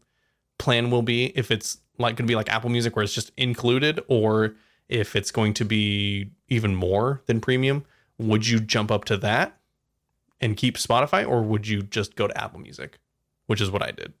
plan 0.61 0.91
will 0.91 1.01
be. 1.01 1.25
If 1.37 1.51
it's 1.51 1.79
like 1.97 2.15
going 2.15 2.27
to 2.27 2.31
be 2.31 2.35
like 2.35 2.49
Apple 2.49 2.69
Music, 2.69 2.95
where 2.95 3.03
it's 3.03 3.13
just 3.13 3.31
included, 3.35 3.99
or 4.07 4.55
if 4.87 5.15
it's 5.15 5.31
going 5.31 5.53
to 5.55 5.65
be 5.65 6.29
even 6.47 6.75
more 6.75 7.23
than 7.25 7.41
premium. 7.41 7.85
Would 8.19 8.47
you 8.47 8.59
jump 8.59 8.91
up 8.91 9.05
to 9.05 9.17
that 9.17 9.57
and 10.39 10.55
keep 10.55 10.77
Spotify, 10.77 11.27
or 11.27 11.41
would 11.41 11.67
you 11.67 11.81
just 11.81 12.15
go 12.15 12.27
to 12.27 12.39
Apple 12.39 12.59
Music, 12.59 12.99
which 13.47 13.59
is 13.61 13.71
what 13.71 13.81
I 13.81 13.91
did? 13.91 14.13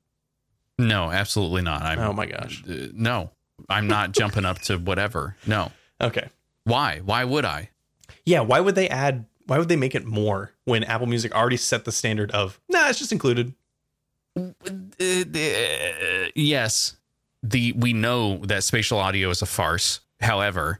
No, 0.79 1.11
absolutely 1.11 1.61
not. 1.61 1.83
I'm, 1.83 1.99
Oh 1.99 2.13
my 2.13 2.25
gosh. 2.25 2.63
uh, 2.67 2.87
no, 2.93 3.29
I'm 3.69 3.87
not 3.87 4.11
jumping 4.19 4.45
up 4.45 4.59
to 4.61 4.77
whatever. 4.77 5.35
No. 5.45 5.71
Okay. 5.99 6.27
Why? 6.63 7.01
Why 7.05 7.23
would 7.23 7.45
I? 7.45 7.69
Yeah, 8.25 8.39
why 8.39 8.59
would 8.59 8.75
they 8.75 8.89
add 8.89 9.25
why 9.47 9.57
would 9.57 9.67
they 9.69 9.75
make 9.75 9.95
it 9.95 10.05
more 10.05 10.53
when 10.65 10.83
Apple 10.83 11.07
Music 11.07 11.35
already 11.35 11.57
set 11.57 11.83
the 11.85 11.91
standard 11.91 12.31
of 12.31 12.59
nah, 12.69 12.87
it's 12.87 12.99
just 12.99 13.11
included. 13.11 13.53
Yes, 16.35 16.95
the 17.43 17.73
we 17.73 17.93
know 17.93 18.37
that 18.45 18.63
spatial 18.63 18.99
audio 18.99 19.29
is 19.29 19.41
a 19.41 19.45
farce. 19.45 19.99
However, 20.19 20.79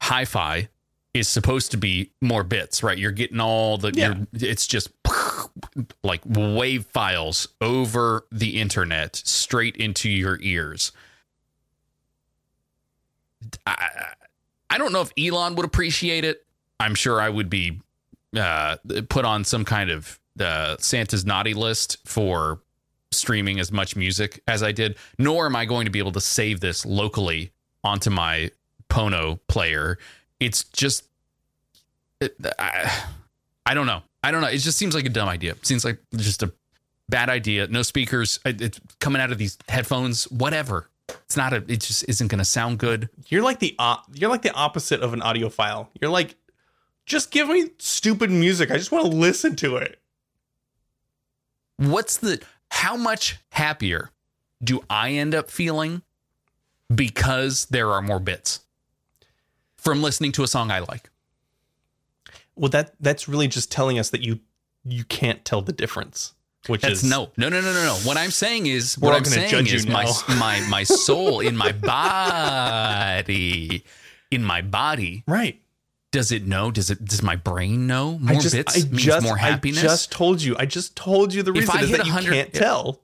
hi-fi 0.00 0.68
is 1.12 1.28
supposed 1.28 1.70
to 1.72 1.76
be 1.76 2.12
more 2.20 2.44
bits, 2.44 2.82
right? 2.82 2.96
You're 2.96 3.10
getting 3.10 3.40
all 3.40 3.78
the. 3.78 3.92
Yeah. 3.92 4.14
You're, 4.32 4.50
it's 4.50 4.66
just 4.66 4.90
like 6.02 6.20
wave 6.24 6.86
files 6.86 7.48
over 7.60 8.26
the 8.30 8.60
internet 8.60 9.16
straight 9.16 9.76
into 9.76 10.08
your 10.08 10.38
ears. 10.40 10.92
I, 13.66 13.90
I 14.70 14.78
don't 14.78 14.92
know 14.92 15.02
if 15.02 15.12
Elon 15.18 15.54
would 15.56 15.66
appreciate 15.66 16.24
it. 16.24 16.44
I'm 16.78 16.94
sure 16.94 17.20
I 17.20 17.28
would 17.28 17.48
be 17.48 17.80
uh, 18.36 18.76
put 19.08 19.24
on 19.24 19.44
some 19.44 19.64
kind 19.64 19.90
of 19.90 20.18
uh, 20.38 20.76
Santa's 20.78 21.24
naughty 21.24 21.54
list 21.54 21.98
for 22.06 22.60
streaming 23.12 23.60
as 23.60 23.72
much 23.72 23.96
music 23.96 24.42
as 24.46 24.62
I 24.62 24.72
did. 24.72 24.96
Nor 25.18 25.46
am 25.46 25.56
I 25.56 25.64
going 25.64 25.84
to 25.84 25.90
be 25.90 25.98
able 25.98 26.12
to 26.12 26.20
save 26.20 26.60
this 26.60 26.84
locally 26.84 27.52
onto 27.84 28.10
my 28.10 28.50
Pono 28.88 29.38
player. 29.48 29.98
It's 30.40 30.64
just, 30.64 31.04
it, 32.20 32.36
I, 32.58 33.04
I 33.64 33.74
don't 33.74 33.86
know. 33.86 34.02
I 34.22 34.30
don't 34.30 34.40
know. 34.40 34.48
It 34.48 34.58
just 34.58 34.78
seems 34.78 34.94
like 34.94 35.06
a 35.06 35.10
dumb 35.10 35.28
idea. 35.28 35.52
It 35.52 35.66
seems 35.66 35.84
like 35.84 35.98
just 36.16 36.42
a 36.42 36.52
bad 37.08 37.28
idea. 37.28 37.66
No 37.68 37.82
speakers. 37.82 38.40
It, 38.44 38.60
it's 38.60 38.80
coming 39.00 39.22
out 39.22 39.30
of 39.30 39.38
these 39.38 39.56
headphones. 39.68 40.24
Whatever. 40.30 40.88
It's 41.08 41.36
not 41.36 41.52
a. 41.52 41.56
It 41.68 41.80
just 41.80 42.04
isn't 42.08 42.28
going 42.28 42.38
to 42.40 42.44
sound 42.44 42.78
good. 42.78 43.08
You're 43.28 43.42
like 43.42 43.60
the 43.60 43.76
op- 43.78 44.06
you're 44.12 44.30
like 44.30 44.42
the 44.42 44.52
opposite 44.52 45.00
of 45.00 45.12
an 45.12 45.20
audiophile. 45.20 45.86
You're 46.00 46.10
like 46.10 46.34
just 47.06 47.30
give 47.30 47.48
me 47.48 47.70
stupid 47.78 48.30
music. 48.30 48.70
I 48.72 48.76
just 48.76 48.90
want 48.90 49.04
to 49.04 49.16
listen 49.16 49.54
to 49.56 49.76
it. 49.76 50.00
what's 51.76 52.16
the 52.16 52.40
how 52.70 52.96
much 52.96 53.38
happier 53.50 54.10
do 54.62 54.82
I 54.88 55.12
end 55.12 55.34
up 55.34 55.50
feeling 55.50 56.02
because 56.94 57.66
there 57.66 57.90
are 57.90 58.02
more 58.02 58.20
bits 58.20 58.60
from 59.76 60.02
listening 60.02 60.32
to 60.32 60.42
a 60.42 60.48
song 60.48 60.70
I 60.70 60.80
like? 60.80 61.10
Well, 62.54 62.70
that 62.70 62.94
that's 63.00 63.28
really 63.28 63.48
just 63.48 63.70
telling 63.70 63.98
us 63.98 64.10
that 64.10 64.22
you 64.22 64.40
you 64.84 65.04
can't 65.04 65.44
tell 65.44 65.62
the 65.62 65.72
difference. 65.72 66.32
Which 66.68 66.82
That's 66.82 67.04
is 67.04 67.10
no, 67.10 67.30
no, 67.36 67.48
no, 67.48 67.60
no, 67.60 67.72
no, 67.72 67.84
no. 67.84 67.94
What 68.02 68.16
I'm 68.16 68.32
saying 68.32 68.66
is, 68.66 68.98
what 68.98 69.14
I'm 69.14 69.24
saying 69.24 69.68
is, 69.68 69.86
my 69.86 70.10
my 70.28 70.60
my 70.68 70.82
soul 70.82 71.38
in 71.38 71.56
my 71.56 71.70
body, 73.22 73.84
in 74.32 74.42
my 74.42 74.62
body, 74.62 75.22
right. 75.28 75.60
Does 76.16 76.32
it 76.32 76.46
know? 76.46 76.70
Does 76.70 76.88
it? 76.90 77.04
Does 77.04 77.22
my 77.22 77.36
brain 77.36 77.86
know? 77.86 78.18
More 78.18 78.36
I 78.36 78.40
just 78.40 78.54
bits 78.54 78.74
I 78.74 78.88
means 78.88 79.02
just 79.02 79.26
more 79.26 79.36
happiness. 79.36 79.80
I 79.84 79.86
just 79.86 80.10
told 80.10 80.40
you. 80.40 80.56
I 80.58 80.64
just 80.64 80.96
told 80.96 81.34
you 81.34 81.42
the 81.42 81.52
If 81.52 81.58
reason 81.68 81.80
is 81.80 81.90
that 81.90 82.06
you 82.06 82.12
can't 82.12 82.54
yeah. 82.54 82.58
tell. 82.60 83.02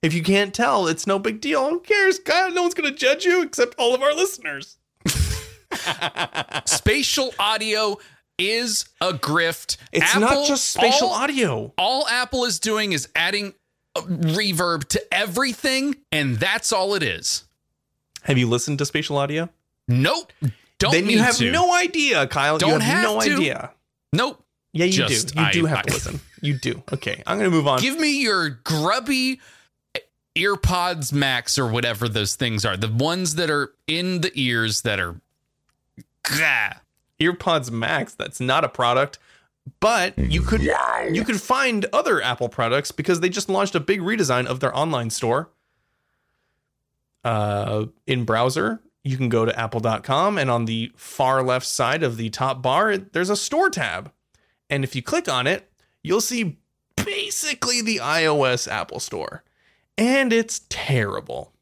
If 0.00 0.14
you 0.14 0.22
can't 0.22 0.54
tell, 0.54 0.86
it's 0.86 1.06
no 1.06 1.18
big 1.18 1.42
deal. 1.42 1.68
Who 1.68 1.80
cares? 1.80 2.18
God, 2.18 2.54
no 2.54 2.62
one's 2.62 2.72
gonna 2.72 2.92
judge 2.92 3.26
you 3.26 3.42
except 3.42 3.74
all 3.78 3.94
of 3.94 4.00
our 4.02 4.14
listeners. 4.14 4.78
Spatial 6.64 7.34
audio 7.38 7.98
is 8.38 8.86
a 9.00 9.12
grift. 9.12 9.76
It's 9.92 10.06
Apple- 10.14 10.20
not 10.20 10.46
just 10.46 10.70
spatial 10.70 11.08
all- 11.08 11.14
audio. 11.14 11.74
all 11.76 12.08
Apple 12.08 12.44
is 12.46 12.58
doing 12.58 12.92
is 12.92 13.08
adding 13.14 13.52
reverb 13.96 14.88
to 14.88 15.14
everything, 15.14 15.96
and 16.10 16.36
that's 16.36 16.72
all 16.72 16.94
it 16.94 17.02
is. 17.02 17.44
Have 18.22 18.38
you 18.38 18.48
listened 18.48 18.78
to 18.78 18.86
spatial 18.86 19.16
audio? 19.18 19.48
Nope. 19.88 20.32
Don't 20.78 20.92
then 20.92 21.04
you 21.04 21.16
need 21.16 21.18
have 21.18 21.36
to. 21.36 21.50
no 21.50 21.74
idea, 21.74 22.26
Kyle. 22.26 22.58
Don't 22.58 22.70
you 22.70 22.78
have, 22.78 22.82
have 22.82 23.02
no 23.02 23.20
to. 23.20 23.34
idea. 23.34 23.70
Nope. 24.12 24.44
Yeah, 24.72 24.84
you 24.84 24.92
Just- 24.92 25.34
do. 25.34 25.40
You 25.40 25.46
I- 25.46 25.52
do 25.52 25.66
have 25.66 25.78
I- 25.78 25.82
to 25.82 25.92
listen. 25.92 26.20
You 26.40 26.54
do. 26.56 26.82
Okay, 26.92 27.22
I'm 27.26 27.38
gonna 27.38 27.50
move 27.50 27.66
on. 27.66 27.80
Give 27.80 27.98
me 27.98 28.22
your 28.22 28.48
grubby 28.50 29.40
earpods 30.36 31.12
max 31.12 31.58
or 31.58 31.66
whatever 31.66 32.08
those 32.08 32.36
things 32.36 32.64
are. 32.64 32.76
The 32.76 32.86
ones 32.88 33.34
that 33.34 33.50
are 33.50 33.72
in 33.88 34.20
the 34.20 34.30
ears 34.36 34.82
that 34.82 35.00
are 35.00 35.20
Gah. 36.22 36.74
earpods 37.20 37.72
max 37.72 38.14
that's 38.14 38.38
not 38.38 38.62
a 38.62 38.68
product 38.68 39.18
but 39.80 40.16
you 40.16 40.40
could 40.42 40.62
you 41.10 41.24
could 41.24 41.40
find 41.42 41.86
other 41.92 42.22
apple 42.22 42.48
products 42.48 42.92
because 42.92 43.18
they 43.20 43.28
just 43.28 43.48
launched 43.48 43.74
a 43.74 43.80
big 43.80 44.00
redesign 44.00 44.46
of 44.46 44.60
their 44.60 44.74
online 44.76 45.10
store 45.10 45.48
uh 47.24 47.86
in 48.06 48.24
browser 48.24 48.80
you 49.08 49.16
can 49.16 49.28
go 49.28 49.44
to 49.44 49.58
apple.com 49.58 50.38
and 50.38 50.50
on 50.50 50.64
the 50.64 50.92
far 50.96 51.42
left 51.42 51.66
side 51.66 52.02
of 52.02 52.16
the 52.16 52.30
top 52.30 52.62
bar 52.62 52.96
there's 52.96 53.30
a 53.30 53.36
store 53.36 53.70
tab 53.70 54.12
and 54.68 54.84
if 54.84 54.94
you 54.94 55.02
click 55.02 55.28
on 55.28 55.46
it 55.46 55.70
you'll 56.02 56.20
see 56.20 56.58
basically 56.96 57.80
the 57.80 57.96
ios 57.96 58.70
apple 58.70 59.00
store 59.00 59.42
and 59.96 60.32
it's 60.32 60.62
terrible 60.68 61.52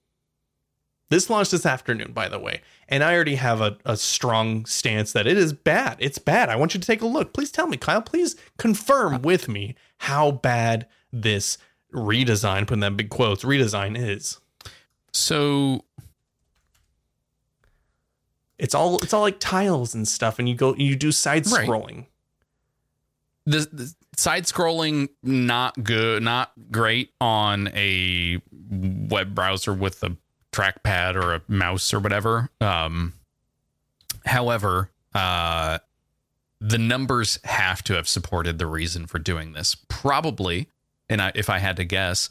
this 1.08 1.30
launched 1.30 1.52
this 1.52 1.66
afternoon, 1.66 2.12
by 2.12 2.28
the 2.28 2.38
way, 2.38 2.62
and 2.88 3.04
I 3.04 3.14
already 3.14 3.36
have 3.36 3.60
a, 3.60 3.78
a 3.84 3.96
strong 3.96 4.66
stance 4.66 5.12
that 5.12 5.26
it 5.26 5.38
is 5.38 5.52
bad. 5.52 5.96
It's 6.00 6.18
bad. 6.18 6.48
I 6.48 6.56
want 6.56 6.74
you 6.74 6.80
to 6.80 6.86
take 6.86 7.00
a 7.00 7.06
look. 7.06 7.32
Please 7.32 7.52
tell 7.52 7.68
me, 7.68 7.76
Kyle. 7.76 8.02
Please 8.02 8.34
confirm 8.58 9.14
uh, 9.14 9.18
with 9.18 9.48
me 9.48 9.76
how 9.98 10.32
bad 10.32 10.88
this 11.12 11.58
redesign, 11.94 12.66
putting 12.66 12.80
that 12.80 12.96
big 12.96 13.10
quotes, 13.10 13.44
redesign 13.44 13.96
is. 13.96 14.40
So 15.12 15.84
It's 18.58 18.74
all 18.74 18.98
it's 18.98 19.12
all 19.12 19.22
like 19.22 19.38
tiles 19.40 19.94
and 19.94 20.06
stuff, 20.08 20.38
and 20.38 20.48
you 20.48 20.54
go 20.54 20.74
you 20.76 20.96
do 20.96 21.12
side 21.12 21.46
Right. 21.46 21.68
scrolling. 21.68 22.06
the, 23.44 23.68
the 23.72 23.94
side 24.16 24.44
scrolling 24.44 25.08
not 25.22 25.82
good, 25.84 26.22
not 26.22 26.52
great 26.70 27.12
on 27.20 27.68
a 27.74 28.40
web 28.70 29.34
browser 29.34 29.72
with 29.74 30.02
a 30.02 30.16
trackpad 30.52 31.16
or 31.16 31.34
a 31.34 31.42
mouse 31.48 31.92
or 31.92 32.00
whatever. 32.00 32.48
Um, 32.60 33.12
however, 34.24 34.90
uh, 35.14 35.78
the 36.60 36.78
numbers 36.78 37.38
have 37.44 37.82
to 37.84 37.94
have 37.94 38.08
supported 38.08 38.58
the 38.58 38.66
reason 38.66 39.06
for 39.06 39.18
doing 39.18 39.52
this. 39.52 39.76
Probably, 39.88 40.68
and 41.10 41.20
I, 41.20 41.30
if 41.34 41.50
I 41.50 41.58
had 41.58 41.76
to 41.76 41.84
guess, 41.84 42.30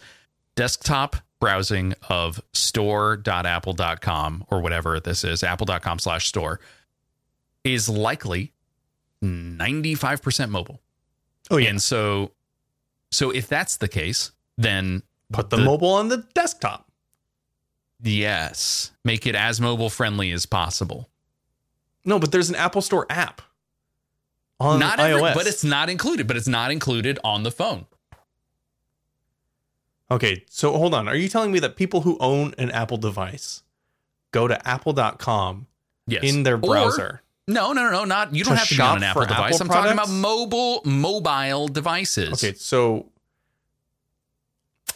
desktop 0.55 1.17
browsing 1.39 1.93
of 2.09 2.41
store.apple.com 2.53 4.45
or 4.49 4.61
whatever 4.61 4.99
this 4.99 5.23
is, 5.23 5.43
apple.com 5.43 5.99
slash 5.99 6.27
store, 6.27 6.59
is 7.63 7.89
likely 7.89 8.51
95% 9.23 10.49
mobile. 10.49 10.81
Oh 11.51 11.57
yeah, 11.57 11.69
And 11.69 11.81
so, 11.81 12.31
so 13.11 13.29
if 13.31 13.47
that's 13.47 13.77
the 13.77 13.87
case, 13.87 14.31
then 14.57 15.03
put 15.31 15.49
the, 15.49 15.57
the- 15.57 15.63
mobile 15.65 15.89
on 15.93 16.07
the 16.09 16.25
desktop. 16.33 16.89
yes, 18.01 18.91
make 19.03 19.25
it 19.27 19.35
as 19.35 19.59
mobile 19.61 19.89
friendly 19.89 20.31
as 20.31 20.45
possible. 20.45 21.09
No, 22.03 22.19
but 22.19 22.31
there's 22.31 22.49
an 22.49 22.55
Apple 22.55 22.81
Store 22.81 23.05
app 23.09 23.41
on 24.59 24.79
not 24.79 24.99
every, 24.99 25.21
iOS. 25.21 25.33
but 25.33 25.47
it's 25.47 25.63
not 25.63 25.89
included. 25.89 26.27
But 26.27 26.37
it's 26.37 26.47
not 26.47 26.71
included 26.71 27.17
on 27.23 27.41
the 27.43 27.51
phone. 27.51 27.85
Okay, 30.11 30.43
so 30.49 30.71
hold 30.77 30.93
on. 30.93 31.07
Are 31.07 31.15
you 31.15 31.27
telling 31.27 31.51
me 31.51 31.59
that 31.59 31.75
people 31.75 32.01
who 32.01 32.17
own 32.19 32.53
an 32.57 32.69
Apple 32.71 32.97
device 32.97 33.63
go 34.31 34.47
to 34.47 34.67
apple.com 34.67 35.67
Yes, 36.07 36.23
in 36.23 36.43
their 36.43 36.55
Or- 36.55 36.59
browser? 36.59 37.21
no, 37.47 37.73
no, 37.73 37.83
no, 37.85 37.91
no, 37.91 38.03
not. 38.05 38.33
You 38.35 38.43
don't 38.43 38.53
To 38.53 38.59
have 38.59 38.67
to 38.67 38.75
be 38.75 38.81
on 38.81 38.97
an 38.97 39.01
shop 39.01 39.09
Apple 39.09 39.21
for 39.23 39.27
device. 39.27 39.55
Apple 39.55 39.65
I'm 39.65 39.73
talking 39.73 39.91
about 39.93 40.09
mobile 40.09 40.81
mobile 40.85 41.67
devices. 41.67 42.33
Okay, 42.43 42.53
so, 42.55 43.07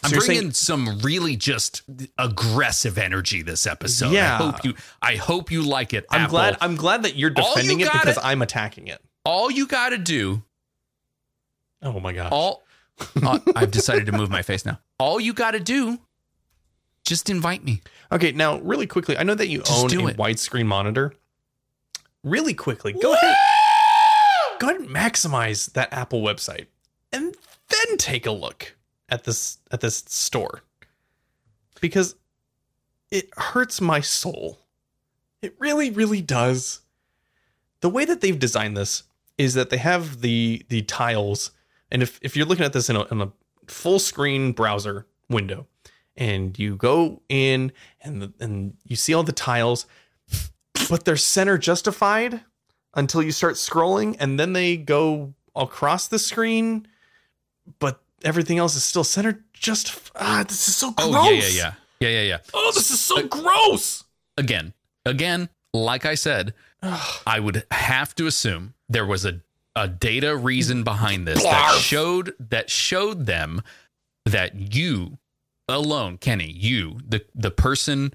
I'm 0.02 0.10
bringing 0.10 0.26
saying- 0.26 0.52
some 0.52 0.98
really 1.00 1.36
just 1.36 1.82
aggressive 2.16 2.96
energy 2.96 3.42
this 3.42 3.66
episode. 3.66 4.12
Yeah. 4.12 4.34
I 4.34 4.36
hope 4.38 4.64
you. 4.64 4.74
I 5.02 5.16
hope 5.16 5.50
you 5.50 5.62
like 5.62 5.92
it. 5.92 6.06
I'm 6.10 6.22
Apple. 6.22 6.30
glad 6.32 6.56
I'm 6.60 6.76
glad 6.76 7.02
that 7.02 7.16
you're 7.16 7.32
All 7.36 7.48
you 7.48 7.54
defending 7.54 7.80
it 7.80 7.84
gotta- 7.86 7.98
because 7.98 8.18
I'm 8.22 8.40
attacking 8.42 8.86
it. 8.86 9.00
all 9.24 9.50
you 9.50 9.66
got 9.66 9.90
to 9.90 9.98
do 9.98 10.42
Oh 11.82 11.98
my 12.00 12.12
gosh. 12.12 12.30
all 12.32 12.62
uh, 13.22 13.38
I've 13.56 13.70
decided 13.70 14.06
to 14.06 14.12
move 14.12 14.30
my 14.30 14.42
face 14.42 14.64
now. 14.64 14.78
All 15.00 15.18
you 15.18 15.32
got 15.32 15.52
to 15.52 15.60
do, 15.60 15.98
just 17.04 17.30
invite 17.30 17.64
me. 17.64 17.80
Okay, 18.12 18.32
now 18.32 18.58
really 18.60 18.86
quickly, 18.86 19.16
I 19.16 19.22
know 19.22 19.34
that 19.34 19.48
you 19.48 19.60
Just 19.62 19.94
own 19.94 20.00
a 20.00 20.08
it. 20.08 20.16
widescreen 20.16 20.66
monitor. 20.66 21.14
Really 22.22 22.52
quickly, 22.54 22.92
go 22.92 23.14
ahead. 23.14 23.36
go 24.58 24.68
ahead 24.68 24.80
and 24.82 24.90
maximize 24.90 25.72
that 25.72 25.92
Apple 25.92 26.20
website 26.20 26.66
and 27.12 27.34
then 27.68 27.96
take 27.96 28.26
a 28.26 28.30
look 28.30 28.76
at 29.08 29.24
this 29.24 29.58
at 29.70 29.80
this 29.80 30.04
store. 30.06 30.60
Because 31.80 32.14
it 33.10 33.30
hurts 33.38 33.80
my 33.80 34.00
soul. 34.00 34.58
It 35.40 35.56
really, 35.58 35.90
really 35.90 36.20
does. 36.20 36.80
The 37.80 37.88
way 37.88 38.04
that 38.04 38.20
they've 38.20 38.38
designed 38.38 38.76
this 38.76 39.04
is 39.38 39.54
that 39.54 39.70
they 39.70 39.78
have 39.78 40.20
the 40.20 40.62
the 40.68 40.82
tiles, 40.82 41.52
and 41.90 42.02
if, 42.02 42.18
if 42.20 42.36
you're 42.36 42.44
looking 42.44 42.66
at 42.66 42.74
this 42.74 42.90
in 42.90 42.96
a, 42.96 43.04
in 43.06 43.22
a 43.22 43.32
full 43.70 43.98
screen 43.98 44.52
browser 44.52 45.06
window, 45.28 45.66
and 46.16 46.58
you 46.58 46.76
go 46.76 47.22
in 47.28 47.72
and 48.02 48.22
the, 48.22 48.32
and 48.40 48.74
you 48.84 48.96
see 48.96 49.14
all 49.14 49.22
the 49.22 49.32
tiles, 49.32 49.86
but 50.88 51.04
they're 51.04 51.16
center 51.16 51.56
justified 51.58 52.40
until 52.94 53.22
you 53.22 53.32
start 53.32 53.54
scrolling, 53.54 54.16
and 54.18 54.38
then 54.38 54.52
they 54.52 54.76
go 54.76 55.34
across 55.54 56.08
the 56.08 56.18
screen, 56.18 56.86
but 57.78 58.02
everything 58.24 58.58
else 58.58 58.74
is 58.74 58.84
still 58.84 59.04
centered. 59.04 59.44
Just 59.52 60.10
ah, 60.16 60.44
this 60.46 60.68
is 60.68 60.76
so 60.76 60.90
gross. 60.90 61.14
Oh 61.14 61.30
yeah, 61.30 61.40
yeah, 61.40 61.48
yeah, 61.48 61.72
yeah, 62.00 62.08
yeah, 62.08 62.22
yeah. 62.22 62.38
Oh, 62.54 62.72
this 62.74 62.90
is 62.90 63.00
so 63.00 63.26
gross. 63.26 64.04
Again, 64.36 64.72
again, 65.04 65.48
like 65.72 66.04
I 66.06 66.14
said, 66.14 66.54
I 66.82 67.38
would 67.40 67.64
have 67.70 68.14
to 68.16 68.26
assume 68.26 68.74
there 68.88 69.06
was 69.06 69.24
a 69.24 69.40
a 69.76 69.86
data 69.88 70.36
reason 70.36 70.82
behind 70.84 71.26
this 71.26 71.42
that 71.42 71.78
showed 71.80 72.34
that 72.50 72.70
showed 72.70 73.26
them 73.26 73.62
that 74.26 74.74
you 74.74 75.18
alone, 75.68 76.18
Kenny, 76.18 76.50
you, 76.50 76.98
the 77.06 77.24
the 77.34 77.50
person 77.50 78.12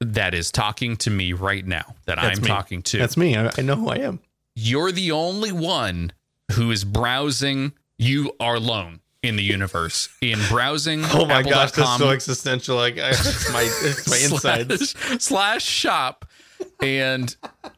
that 0.00 0.34
is 0.34 0.50
talking 0.50 0.96
to 0.98 1.10
me 1.10 1.32
right 1.32 1.66
now, 1.66 1.94
that 2.06 2.16
That's 2.16 2.38
I'm 2.38 2.42
me. 2.42 2.48
talking 2.48 2.82
to, 2.82 2.98
That's 2.98 3.16
me. 3.16 3.36
I, 3.36 3.50
I 3.56 3.62
know 3.62 3.76
who 3.76 3.88
I 3.88 3.96
am. 3.96 4.20
you're 4.54 4.92
the 4.92 5.12
only 5.12 5.52
one 5.52 6.12
who 6.52 6.70
is 6.70 6.84
browsing. 6.84 7.72
You 7.98 8.32
are 8.40 8.56
alone 8.56 9.00
in 9.22 9.36
the 9.36 9.42
universe 9.42 10.08
in 10.20 10.38
browsing. 10.50 11.02
Oh 11.12 11.24
my 11.24 11.42
gosh, 11.42 11.70
this 11.72 11.88
is 11.88 11.96
so 11.96 12.10
existential. 12.10 12.76
Like, 12.76 12.98
I, 12.98 13.10
it's 13.10 13.52
my 13.52 13.62
it's 13.62 14.10
my 14.10 14.16
insides. 14.66 14.90
slash, 14.90 15.22
slash 15.22 15.64
shop 15.64 16.23
and 16.84 17.34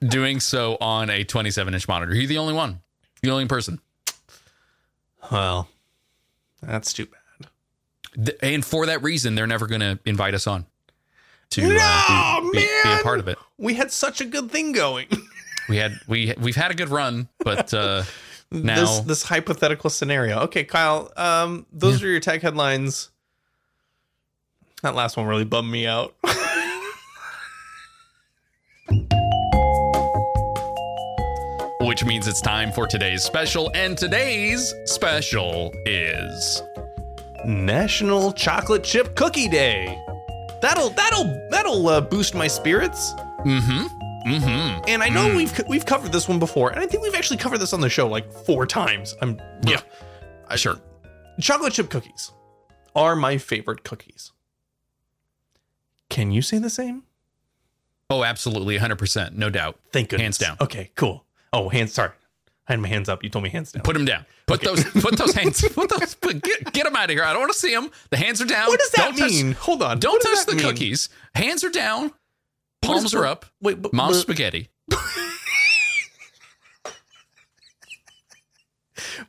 doing 0.07 0.41
so 0.41 0.77
on 0.81 1.11
a 1.11 1.25
27 1.25 1.73
inch 1.75 1.89
monitor. 1.89 2.15
You're 2.15 2.27
the 2.27 2.39
only 2.39 2.55
one. 2.55 2.81
You're 3.23 3.31
the 3.31 3.35
only 3.35 3.47
person. 3.47 3.81
Well, 5.31 5.69
that's 6.63 6.93
too 6.93 7.07
bad. 7.07 8.35
And 8.43 8.65
for 8.65 8.87
that 8.87 9.03
reason, 9.03 9.35
they're 9.35 9.47
never 9.47 9.67
going 9.67 9.81
to 9.81 9.99
invite 10.05 10.35
us 10.35 10.47
on 10.47 10.67
to 11.51 11.63
No, 11.63 11.79
uh, 11.81 12.41
be, 12.41 12.51
be- 12.53 12.69
be 12.85 12.93
a 12.93 13.03
part 13.03 13.19
of 13.21 13.29
it. 13.29 13.39
We 13.59 13.75
had 13.75 13.91
such 13.91 14.21
a 14.21 14.25
good 14.25 14.51
thing 14.51 14.73
going. 14.73 15.09
We 15.69 15.77
had 15.77 15.99
we 16.07 16.33
we've 16.39 16.57
had 16.57 16.71
a 16.71 16.75
good 16.75 16.89
run, 16.91 17.29
but 17.41 17.75
uh, 17.75 18.05
now 18.51 18.77
this 18.81 19.01
this 19.01 19.23
hypothetical 19.25 19.91
scenario. 19.91 20.41
Okay, 20.43 20.65
Kyle. 20.65 21.13
Um, 21.17 21.67
those 21.73 22.03
are 22.03 22.09
your 22.09 22.21
tech 22.21 22.43
headlines. 22.43 23.11
That 24.83 24.95
last 24.95 25.17
one 25.17 25.27
really 25.27 25.45
bummed 25.45 25.71
me 25.71 25.87
out. 25.87 26.15
means 32.17 32.27
it's 32.29 32.41
time 32.41 32.73
for 32.73 32.87
today's 32.87 33.23
special, 33.23 33.71
and 33.75 33.99
today's 33.99 34.73
special 34.87 35.71
is 35.85 36.63
National 37.45 38.33
Chocolate 38.33 38.83
Chip 38.83 39.15
Cookie 39.17 39.49
Day. 39.49 40.03
That'll 40.63 40.89
that'll 40.89 41.25
that'll 41.51 41.87
uh, 41.87 42.01
boost 42.01 42.35
my 42.35 42.47
spirits. 42.47 43.13
mm-hmm 43.45 43.87
mm-hmm. 44.27 44.85
And 44.89 45.03
I 45.03 45.11
know 45.11 45.37
we've 45.37 45.61
we've 45.69 45.85
covered 45.85 46.11
this 46.11 46.27
one 46.27 46.39
before, 46.39 46.71
and 46.71 46.81
I 46.81 46.87
think 46.87 47.03
we've 47.03 47.15
actually 47.15 47.37
covered 47.37 47.59
this 47.59 47.75
on 47.75 47.83
the 47.83 47.91
show 47.91 48.09
like 48.09 48.33
four 48.33 48.65
times. 48.65 49.15
I'm 49.21 49.39
Yeah, 49.67 49.83
sure. 50.55 50.81
chocolate 51.39 51.75
chip 51.75 51.91
cookies 51.91 52.33
are 52.95 53.15
my 53.15 53.37
favorite 53.37 53.85
cookies. 53.85 54.33
Can 56.09 56.31
you 56.31 56.41
say 56.41 56.57
the 56.57 56.71
same? 56.71 57.03
Oh, 58.09 58.25
absolutely, 58.25 58.77
100, 58.77 58.97
percent 58.97 59.37
no 59.37 59.51
doubt. 59.51 59.79
Thank 59.93 60.09
goodness. 60.09 60.23
Hands 60.25 60.39
down. 60.39 60.57
Okay, 60.63 60.93
cool. 60.95 61.26
Oh, 61.57 61.69
hands. 61.71 61.93
Sorry, 61.95 62.11
I 62.69 62.73
had 62.73 62.81
my 62.81 62.89
hands 62.89 63.09
up. 63.09 63.23
You 63.25 63.31
told 63.31 63.43
me 63.45 63.49
hands 63.51 63.73
down. 63.73 63.83
Put 63.83 63.95
them 63.95 64.05
down. 64.05 64.27
Put 64.47 64.61
those. 64.61 64.85
Put 64.85 65.17
those 65.17 65.33
hands. 65.39 65.67
Put 65.71 65.89
those. 65.89 66.15
Put, 66.15 66.43
get, 66.43 66.73
get 66.73 66.85
them 66.85 66.95
out 66.97 67.05
of 67.05 67.11
here. 67.11 67.25
I 67.25 67.33
don't 67.33 67.41
want 67.41 67.53
to 67.53 67.59
see 67.59 67.75
them. 67.75 67.91
The 68.11 68.17
hands 68.19 68.41
are 68.43 68.47
down. 68.47 68.69
what 68.69 68.79
does 68.79 68.91
that 68.91 69.07
Don't 69.07 69.17
touch- 69.19 69.31
mean? 69.31 69.53
Hold 69.53 69.83
on. 69.83 69.99
don't 69.99 70.21
touch 70.21 70.45
the 70.47 70.53
mean? 70.55 70.65
cookies. 70.65 71.09
Hands 71.35 71.65
are 71.65 71.71
down. 71.71 72.13
Palms 72.83 73.15
are 73.15 73.25
up. 73.27 73.47
Wait, 73.63 73.81
but, 73.81 73.93
Mom's 73.95 74.19
but- 74.19 74.23
spaghetti. 74.23 74.69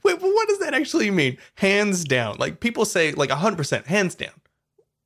wait, 0.03 0.19
but 0.19 0.21
what 0.21 0.47
does 0.47 0.59
that 0.59 0.73
actually 0.73 1.09
mean? 1.11 1.37
Hands 1.55 2.03
down. 2.03 2.35
Like 2.37 2.59
people 2.59 2.85
say, 2.85 3.11
like 3.13 3.31
hundred 3.31 3.57
percent, 3.57 3.87
hands 3.87 4.15
down. 4.15 4.31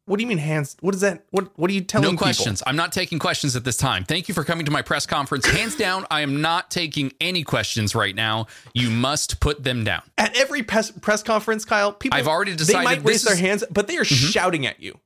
What 0.05 0.17
do 0.17 0.23
you 0.23 0.27
mean 0.27 0.39
hands? 0.39 0.75
What 0.81 0.95
is 0.95 1.01
that? 1.01 1.25
What 1.29 1.57
What 1.57 1.69
are 1.69 1.73
you 1.73 1.81
telling 1.81 2.05
me? 2.07 2.11
No 2.11 2.11
people? 2.13 2.25
questions. 2.25 2.63
I'm 2.65 2.75
not 2.75 2.91
taking 2.91 3.19
questions 3.19 3.55
at 3.55 3.63
this 3.63 3.77
time. 3.77 4.03
Thank 4.03 4.27
you 4.27 4.33
for 4.33 4.43
coming 4.43 4.65
to 4.65 4.71
my 4.71 4.81
press 4.81 5.05
conference. 5.05 5.45
Hands 5.45 5.75
down, 5.75 6.05
I 6.09 6.21
am 6.21 6.41
not 6.41 6.71
taking 6.71 7.13
any 7.21 7.43
questions 7.43 7.93
right 7.95 8.15
now. 8.15 8.47
You 8.73 8.89
must 8.89 9.39
put 9.39 9.63
them 9.63 9.83
down. 9.83 10.01
At 10.17 10.35
every 10.35 10.63
press, 10.63 10.89
press 10.91 11.21
conference, 11.23 11.65
Kyle, 11.65 11.93
people 11.93 12.17
I've 12.17 12.27
already 12.27 12.55
decided 12.55 12.79
they 12.81 12.83
might 12.83 13.03
raise 13.05 13.23
their 13.23 13.33
is- 13.33 13.39
Mm-hmm. 13.39 13.45
hands, 13.47 13.63
but 13.71 13.87
they 13.87 13.97
are 13.97 14.03
shouting 14.03 14.65
at 14.65 14.79
you. 14.81 14.99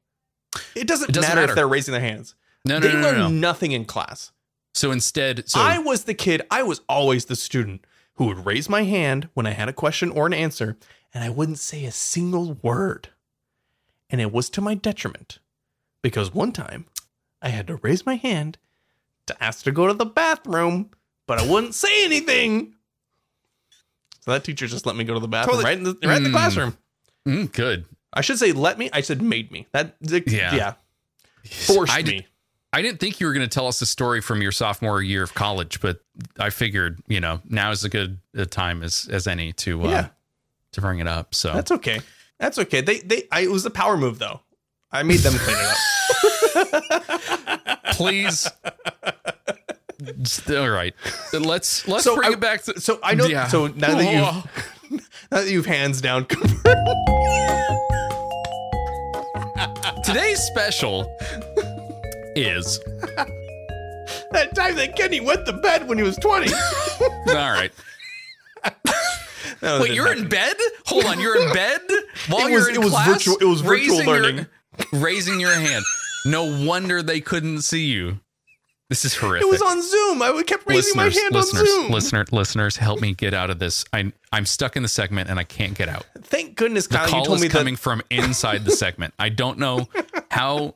It 0.76 0.88
doesn't, 0.88 1.10
It 1.10 1.14
doesn't 1.14 1.30
matter, 1.30 1.42
matter. 1.42 1.52
if 1.52 1.56
they're 1.56 1.68
raising 1.68 1.92
their 1.92 2.02
hands. 2.02 2.34
No, 2.64 2.80
no, 2.80 2.88
they 2.88 2.94
no, 2.94 3.02
no, 3.02 3.08
learn 3.10 3.18
no. 3.18 3.28
nothing 3.28 3.74
in 3.74 3.84
class. 3.86 4.32
So 4.74 4.92
instead, 4.92 5.48
so 5.50 5.60
I 5.60 5.78
was 5.78 6.06
the 6.06 6.14
kid, 6.14 6.42
I 6.50 6.64
was 6.64 6.82
always 6.90 7.26
the 7.26 7.36
student 7.36 7.86
who 8.16 8.26
would 8.28 8.46
raise 8.46 8.70
my 8.70 8.84
hand 8.84 9.30
when 9.34 9.46
I 9.46 9.52
had 9.52 9.68
a 9.70 9.74
question 9.74 10.10
or 10.10 10.26
an 10.26 10.34
answer, 10.34 10.78
and 11.14 11.24
I 11.24 11.30
wouldn't 11.30 11.60
say 11.60 11.84
a 11.86 11.92
single 11.92 12.54
word. 12.62 13.10
And 14.16 14.22
it 14.22 14.32
was 14.32 14.50
to 14.52 14.62
my 14.62 14.76
detriment 14.76 15.40
because 16.02 16.34
one 16.34 16.54
time 16.54 16.86
I 17.42 17.50
had 17.50 17.68
to 17.68 17.76
raise 17.76 18.06
my 18.06 18.16
hand 18.16 18.58
to 19.26 19.44
ask 19.44 19.66
to 19.66 19.74
go 19.74 19.88
to 19.88 19.94
the 19.94 20.06
bathroom, 20.06 20.90
but 21.28 21.38
I 21.38 21.46
wouldn't 21.46 21.76
say 21.76 22.06
anything. 22.06 22.76
So 24.22 24.32
that 24.32 24.46
teacher 24.46 24.68
just 24.68 24.86
let 24.86 24.96
me 24.96 25.04
go 25.04 25.14
to 25.16 25.20
the 25.20 25.28
bathroom 25.28 25.58
Totally- 25.58 25.66
right 25.66 25.78
in 25.78 25.84
the 25.84 26.08
right 26.08 26.16
in 26.16 26.24
the 26.24 26.30
Mm. 26.30 26.32
classroom. 26.32 26.78
Mm, 27.28 27.52
good. 27.52 27.84
I 28.14 28.22
should 28.22 28.40
say 28.40 28.54
let 28.54 28.78
me. 28.78 28.90
I 28.94 29.02
said 29.02 29.22
made 29.22 29.52
me. 29.52 29.68
That 29.74 29.98
Yeah. 30.00 30.56
yeah 30.56 30.74
forced 31.66 31.92
I, 31.92 31.98
me. 31.98 32.04
did, 32.04 32.26
I 32.72 32.82
didn't 32.82 33.02
think 33.02 33.20
you 33.20 33.28
were 33.28 33.34
going 33.34 33.46
to 33.50 33.54
tell 33.54 33.68
us 33.68 33.82
a 33.82 33.86
story 33.86 34.22
from 34.22 34.42
your 34.42 34.54
sophomore 34.54 35.02
year 35.02 35.24
of 35.24 35.34
college, 35.34 35.82
but 35.82 36.00
I 36.40 36.52
figured, 36.52 37.02
you 37.10 37.20
know, 37.20 37.42
now 37.50 37.72
is 37.72 37.84
a 37.84 37.90
good 37.90 38.20
a 38.34 38.46
time 38.46 38.82
as 38.82 39.10
as 39.12 39.28
any 39.28 39.52
to 39.52 39.88
uh, 39.88 39.90
Yeah. 39.90 40.08
to 40.72 40.80
bring 40.80 41.00
it 41.00 41.08
up. 41.08 41.36
So 41.36 41.52
That's 41.52 41.72
okay. 41.72 42.00
That's 42.40 42.58
okay. 42.60 42.82
They 42.82 43.00
they 43.00 43.28
I, 43.32 43.42
it 43.42 43.52
was 43.52 43.66
a 43.66 43.70
power 43.70 43.98
move 43.98 44.20
though. 44.20 44.42
I 44.92 45.04
made 45.04 45.20
them 45.20 45.34
clean 45.38 45.58
it 45.60 45.66
up. 46.56 47.84
please. 47.94 48.48
All 50.50 50.70
right, 50.70 50.94
let's 51.34 51.88
let's 51.88 52.04
So 52.04 52.16
bring 52.16 52.30
I- 52.30 52.34
it 52.34 52.40
back 52.40 52.64
to. 52.64 52.80
So 52.80 53.00
I 53.02 53.16
know. 53.16 53.26
Yeah. 53.26 53.48
So 53.48 53.68
now 53.68 53.96
that 53.96 54.04
you 54.92 54.98
now 55.32 55.42
that 55.42 55.48
you've 55.50 55.66
hands 55.66 56.02
down 56.02 56.26
Today's 60.04 60.40
special 60.44 61.02
is 62.36 62.80
that 64.32 64.52
time 64.54 64.76
that 64.76 64.96
Kenny 64.96 65.20
went 65.20 65.46
to 65.48 65.54
bed 65.54 65.88
when 65.88 65.98
he 65.98 66.04
was 66.04 66.16
twenty. 66.18 66.54
all 67.30 67.34
right. 67.34 67.72
No, 69.62 69.82
Wait, 69.82 69.94
you're 69.94 70.12
in 70.12 70.28
bed? 70.28 70.56
Hold 70.86 71.06
on, 71.06 71.20
you're 71.20 71.42
in 71.42 71.54
bed 71.54 71.82
while 72.30 72.48
It 72.48 72.52
you're 72.52 72.70
in 72.70 72.76
it 72.76 72.80
was 72.80 72.92
class. 72.92 73.08
virtual- 73.08 73.38
it 73.38 73.46
was 73.46 73.62
virtual 73.62 73.98
raising 73.98 74.08
your- 74.08 74.22
learning. 74.22 74.46
raising 74.94 75.40
your 75.40 75.54
hand. 75.54 75.84
No 76.26 76.66
wonder 76.66 77.02
they 77.04 77.22
couldn't 77.22 77.62
see 77.62 77.86
you. 77.86 78.20
This 78.90 79.04
is 79.04 79.16
horrific. 79.16 79.48
It 79.48 79.50
was 79.50 79.62
on 79.64 79.82
Zoom. 79.82 80.22
I 80.22 80.44
kept 80.46 80.68
raising 80.68 80.96
listeners, 80.96 81.16
my 81.16 81.22
hand 81.22 81.34
listeners, 81.34 81.62
on 81.62 81.68
Zoom. 81.84 81.92
listener, 81.92 82.26
listeners, 82.32 82.78
help 82.78 83.02
me 83.02 83.14
get 83.16 83.34
out 83.34 83.50
of 83.50 83.58
this. 83.58 83.84
I, 83.92 84.12
I'm 84.32 84.46
stuck 84.46 84.76
in 84.76 84.84
the 84.84 84.90
segment 84.90 85.28
and 85.30 85.40
I 85.40 85.44
can't 85.44 85.74
get 85.76 85.90
out. 85.90 86.06
Thank 86.22 86.56
goodness, 86.56 86.86
The 86.86 86.98
Kyle, 86.98 87.08
you 87.08 87.12
call 87.14 87.26
told 87.26 87.38
is 87.38 87.42
me 87.44 87.50
coming 87.50 87.74
that. 87.74 87.80
from 87.80 88.02
inside 88.12 88.64
the 88.64 88.72
segment. 88.72 89.16
I 89.18 89.30
don't 89.30 89.58
know 89.58 89.88
how. 90.30 90.76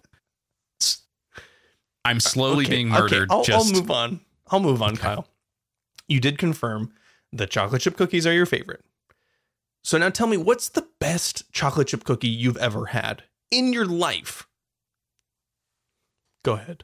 I'm 2.06 2.20
slowly 2.20 2.66
Okay, 2.66 2.76
being 2.76 2.92
okay, 2.92 3.00
murdered. 3.02 3.28
I'll, 3.32 3.44
just 3.44 3.68
I'll 3.76 3.80
move 3.82 3.92
on. 3.92 4.20
I'll 4.50 4.60
move 4.60 4.82
on, 4.82 4.96
Kyle. 4.98 5.28
You 6.08 6.20
did 6.20 6.38
confirm 6.40 6.92
that 7.34 7.50
chocolate 7.52 7.82
chip 7.82 7.96
cookies 7.98 8.26
are 8.28 8.34
your 8.34 8.46
favorite. 8.46 8.84
So 9.84 9.98
now 9.98 10.10
tell 10.10 10.28
me, 10.28 10.38
what's 10.38 10.70
the 10.70 10.88
best 11.00 11.52
chocolate 11.52 11.88
chip 11.88 12.04
cookie 12.04 12.28
you've 12.28 12.58
ever 12.58 12.88
had 12.88 13.24
in 13.52 13.72
your 13.74 13.86
life? 13.86 14.48
Go 16.44 16.54
ahead. 16.54 16.84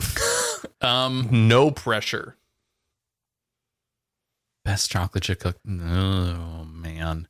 um 0.80 1.28
No 1.48 1.70
pressure. 1.70 2.36
best 4.64 4.90
chocolate 4.90 5.24
chip 5.24 5.40
cookie. 5.40 5.58
Oh 5.66 6.64
man. 6.70 7.28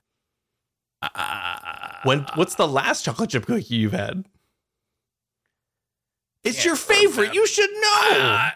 Ah, 1.02 2.00
When 2.04 2.26
what's 2.34 2.56
the 2.56 2.66
last 2.66 3.04
chocolate 3.04 3.30
chip 3.30 3.46
cookie 3.46 3.76
you've 3.76 3.92
had? 3.92 4.24
It's 6.44 6.64
your 6.64 6.76
favorite. 6.76 7.34
You 7.34 7.46
should 7.46 7.70
know. 7.70 7.78
ah. 7.84 8.54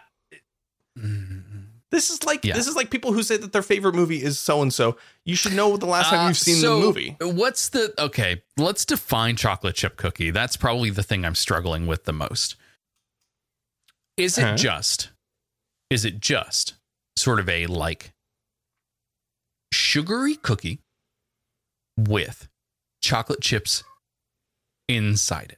This 1.93 2.09
is 2.11 2.25
like 2.25 2.45
Yeah. 2.45 2.55
this 2.55 2.67
is 2.67 2.75
like 2.75 2.91
people 2.91 3.13
who 3.13 3.23
say 3.23 3.37
that 3.37 3.53
their 3.53 3.63
favorite 3.63 3.95
movie 3.95 4.23
is 4.23 4.41
so 4.41 4.63
and 4.63 4.73
so. 4.75 4.97
You 5.25 5.37
should 5.37 5.53
know 5.53 5.77
the 5.77 5.87
last 5.87 6.09
time 6.09 6.21
Uh, 6.25 6.29
you've 6.29 6.39
seen 6.39 6.57
so 6.57 6.81
the 6.81 6.87
movie. 6.87 7.17
What's 7.21 7.69
the 7.69 7.93
okay? 7.99 8.43
Let's 8.57 8.85
define 8.87 9.37
chocolate 9.37 9.75
chip 9.77 9.97
cookie. 9.99 10.31
That's 10.31 10.57
probably 10.57 10.89
the 10.91 11.03
thing 11.03 11.25
I'm 11.25 11.35
struggling 11.35 11.87
with 11.87 12.05
the 12.05 12.13
most. 12.15 12.57
Is 14.17 14.39
it 14.39 14.43
Huh? 14.43 14.57
just? 14.57 15.11
Is 15.91 16.05
it 16.07 16.19
just 16.19 16.75
sort 17.17 17.39
of 17.39 17.49
a 17.49 17.67
like 17.67 18.13
sugary 19.73 20.37
cookie 20.37 20.81
with 21.99 22.49
chocolate 23.03 23.43
chips 23.43 23.85
inside 24.89 25.57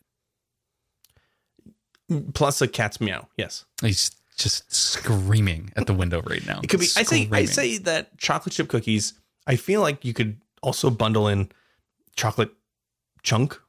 it? 2.10 2.34
Plus 2.34 2.60
a 2.60 2.68
cat's 2.68 3.00
meow. 3.00 3.28
Yes. 3.36 3.64
He's 3.80 4.10
just 4.36 4.72
screaming 4.74 5.72
at 5.76 5.86
the 5.86 5.94
window 5.94 6.22
right 6.22 6.44
now. 6.46 6.60
It 6.62 6.68
could 6.68 6.80
be. 6.80 6.86
I 6.96 7.02
say. 7.04 7.28
I 7.32 7.44
say 7.44 7.78
that 7.78 8.16
chocolate 8.18 8.54
chip 8.54 8.68
cookies. 8.68 9.14
I 9.46 9.56
feel 9.56 9.80
like 9.80 10.04
you 10.04 10.12
could 10.14 10.40
also 10.62 10.90
bundle 10.90 11.28
in 11.28 11.50
chocolate 12.16 12.50
chunk, 13.22 13.60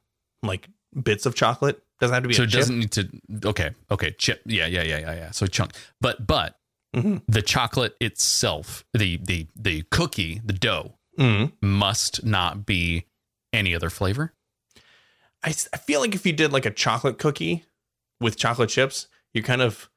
like 0.42 0.68
bits 1.02 1.26
of 1.26 1.34
chocolate. 1.34 1.82
Doesn't 2.00 2.12
have 2.14 2.22
to 2.24 2.28
be. 2.28 2.34
so 2.34 2.42
it 2.42 2.46
chip. 2.50 2.60
doesn't 2.60 2.78
need 2.78 2.92
to 2.92 3.08
okay 3.46 3.70
okay 3.90 4.10
chip 4.18 4.42
yeah 4.44 4.66
yeah 4.66 4.82
yeah 4.82 4.98
yeah 4.98 5.14
yeah 5.14 5.30
so 5.30 5.46
chunk 5.46 5.72
but 6.00 6.26
but 6.26 6.58
Mhm. 6.94 7.22
the 7.26 7.40
chocolate 7.40 7.96
itself 8.02 8.84
the 8.92 9.16
the 9.16 9.46
the 9.56 9.82
cookie 9.90 10.42
the 10.44 10.52
dough 10.52 10.92
Mhm. 11.18 11.52
must 11.62 12.22
not 12.24 12.66
be 12.66 13.06
any 13.54 13.74
other 13.74 13.88
flavor 13.88 14.34
I, 15.42 15.50
I 15.72 15.78
feel 15.78 16.00
like 16.00 16.14
if 16.14 16.26
you 16.26 16.34
did 16.34 16.52
like 16.52 16.66
a 16.66 16.70
chocolate 16.70 17.18
cookie 17.18 17.64
with 18.20 18.36
chocolate 18.36 18.68
chips, 18.70 19.08
you're 19.32 19.44
kind 19.44 19.62
of 19.62 19.88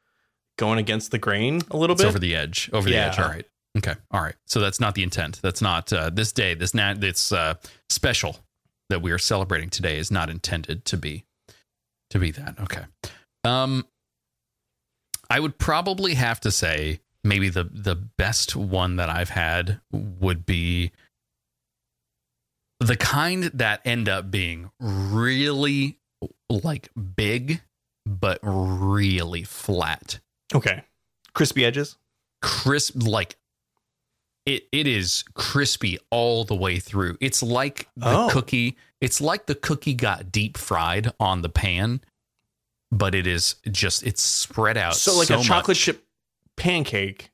going 0.60 0.78
against 0.78 1.10
the 1.12 1.18
grain 1.18 1.62
a 1.72 1.78
little 1.78 1.96
it's 1.96 2.04
bit. 2.04 2.10
over 2.10 2.20
the 2.20 2.36
edge 2.36 2.70
over 2.74 2.88
the 2.88 2.96
edge. 2.98 3.18
All 3.18 3.30
right. 3.30 3.46
Okay. 3.78 3.96
All 4.12 4.22
right. 4.22 4.36
So 4.46 4.60
that's 4.60 4.80
not 4.80 4.94
the 4.94 5.04
intent. 5.04 5.40
That's 5.42 5.62
not 5.62 5.92
uh, 5.92 6.10
this 6.12 6.32
day 6.32 6.54
this 6.54 6.74
na- 6.74 6.94
this 6.94 7.32
uh, 7.32 7.56
special 7.90 8.38
that 8.90 9.02
we 9.02 9.12
are 9.12 9.18
celebrating 9.18 9.70
today 9.70 9.98
is 9.98 10.12
not 10.12 10.30
intended 10.30 10.86
to 10.86 10.98
be 10.98 11.24
to 12.12 12.20
be 12.20 12.32
that. 12.32 12.60
Okay. 12.60 12.84
Um 13.44 13.86
i 15.30 15.40
would 15.40 15.58
probably 15.58 16.16
have 16.16 16.40
to 16.42 16.52
say 16.52 17.00
maybe 17.24 17.50
the 17.50 17.64
the 17.64 17.96
best 17.96 18.56
one 18.56 18.96
that 18.96 19.10
i've 19.10 19.30
had 19.30 19.80
would 19.92 20.46
be 20.46 20.92
the 22.80 22.96
kind 22.96 23.44
that 23.54 23.82
end 23.86 24.08
up 24.08 24.32
being 24.32 24.72
really 24.80 26.00
like 26.50 26.90
big 27.16 27.62
but 28.06 28.40
really 28.42 29.44
flat 29.44 30.20
okay, 30.54 30.84
crispy 31.34 31.66
edges. 31.66 31.98
crisp 32.42 32.94
like 33.04 33.36
it 34.46 34.64
it 34.72 34.88
is 34.88 35.24
crispy 35.34 35.98
all 36.10 36.44
the 36.46 36.56
way 36.56 36.80
through. 36.80 37.18
It's 37.22 37.44
like 37.44 37.88
the 37.98 38.08
Oh. 38.18 38.30
cookie, 38.32 38.78
it's 39.02 39.20
like 39.22 39.46
the 39.46 39.56
cookie 39.56 39.94
got 39.94 40.32
deep 40.32 40.58
fried 40.58 41.12
on 41.20 41.42
the 41.42 41.50
pan, 41.50 42.02
but 42.92 43.14
it 43.14 43.28
is 43.28 43.56
just 43.70 44.04
it's 44.04 44.22
spread 44.22 44.78
out 44.78 44.96
So 44.96 45.18
like 45.18 45.30
a 45.30 45.38
much 45.38 45.46
chocolate 45.46 45.78
chip 45.78 46.06
pancake, 46.56 47.32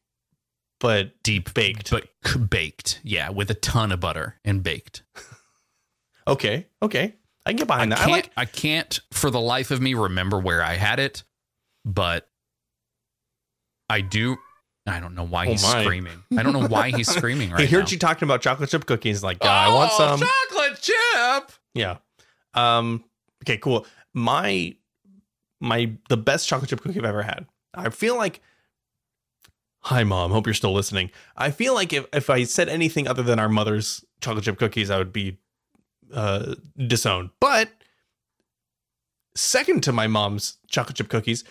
but 0.79 1.11
deep 1.23 1.53
baked. 1.53 1.91
but 1.91 2.07
c- 2.25 2.39
baked. 2.39 2.99
Yeah, 3.03 3.29
with 3.29 3.49
a 3.51 3.55
ton 3.55 3.91
of 3.91 3.99
butter 3.99 4.39
and 4.43 4.61
baked. 4.63 5.03
okay, 6.27 6.65
okay, 6.81 7.13
I 7.45 7.51
can 7.51 7.57
get 7.57 7.67
behind 7.67 7.93
I 7.93 7.97
that. 7.97 8.07
I 8.07 8.11
like. 8.11 8.31
I 8.35 8.45
can't 8.45 8.99
for 9.13 9.29
the 9.29 9.39
life 9.39 9.71
of 9.71 9.79
me 9.81 9.93
remember 9.93 10.39
where 10.39 10.63
I 10.63 10.73
had 10.75 10.99
it, 10.99 11.23
but 11.85 12.27
I 13.89 14.01
do 14.01 14.37
I 14.87 14.99
don't 14.99 15.15
know 15.15 15.25
why 15.25 15.47
Oh 15.47 15.51
he's 15.51 15.63
my. 15.63 15.81
screaming. 15.83 16.21
I 16.37 16.43
don't 16.43 16.53
know 16.53 16.67
why 16.67 16.91
he's 16.91 17.07
screaming 17.09 17.49
right 17.51 17.61
I 17.61 17.65
heard 17.65 17.85
now. 17.85 17.89
you 17.89 17.97
talking 17.97 18.27
about 18.27 18.41
chocolate 18.41 18.69
chip 18.69 18.85
cookies. 18.85 19.23
Like, 19.23 19.43
yeah, 19.43 19.51
I 19.51 19.73
want 19.73 19.91
Oh, 19.93 19.97
some. 20.17 20.19
chocolate 20.27 20.79
chip. 20.81 21.51
Yeah. 21.73 21.97
Um. 22.53 23.03
Okay. 23.43 23.57
Cool. 23.57 23.85
My 24.13 24.75
my 25.59 25.91
the 26.09 26.17
best 26.17 26.47
chocolate 26.47 26.69
chip 26.69 26.81
cookie 26.81 26.99
I've 26.99 27.05
ever 27.05 27.23
had. 27.23 27.47
I 27.73 27.89
feel 27.89 28.15
like. 28.15 28.41
Hi, 29.85 30.03
mom. 30.03 30.31
Hope 30.31 30.45
you're 30.47 30.53
still 30.53 30.73
listening. 30.73 31.09
I 31.35 31.49
feel 31.51 31.73
like 31.73 31.91
if 31.91 32.05
if 32.13 32.29
I 32.29 32.43
said 32.43 32.69
anything 32.69 33.07
other 33.07 33.23
than 33.23 33.39
our 33.39 33.49
mother's 33.49 34.05
chocolate 34.21 34.43
chip 34.45 34.59
cookies, 34.59 34.91
I 34.91 34.97
would 34.99 35.11
be 35.13 35.39
uh 36.13 36.53
disowned. 36.77 37.31
But 37.39 37.69
second 39.35 39.81
to 39.83 39.91
my 39.91 40.07
mom's 40.07 40.57
chocolate 40.69 40.97
chip 40.97 41.09
cookies, 41.09 41.43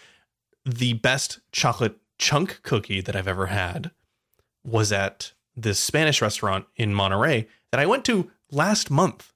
the 0.64 0.94
best 0.94 1.40
chocolate 1.52 1.96
chunk 2.18 2.60
cookie 2.62 3.00
that 3.00 3.14
I've 3.16 3.28
ever 3.28 3.46
had 3.46 3.90
was 4.64 4.92
at 4.92 5.32
this 5.56 5.78
Spanish 5.78 6.20
restaurant 6.22 6.66
in 6.76 6.94
Monterey 6.94 7.46
that 7.70 7.80
I 7.80 7.86
went 7.86 8.04
to 8.06 8.30
last 8.50 8.90
month. 8.90 9.32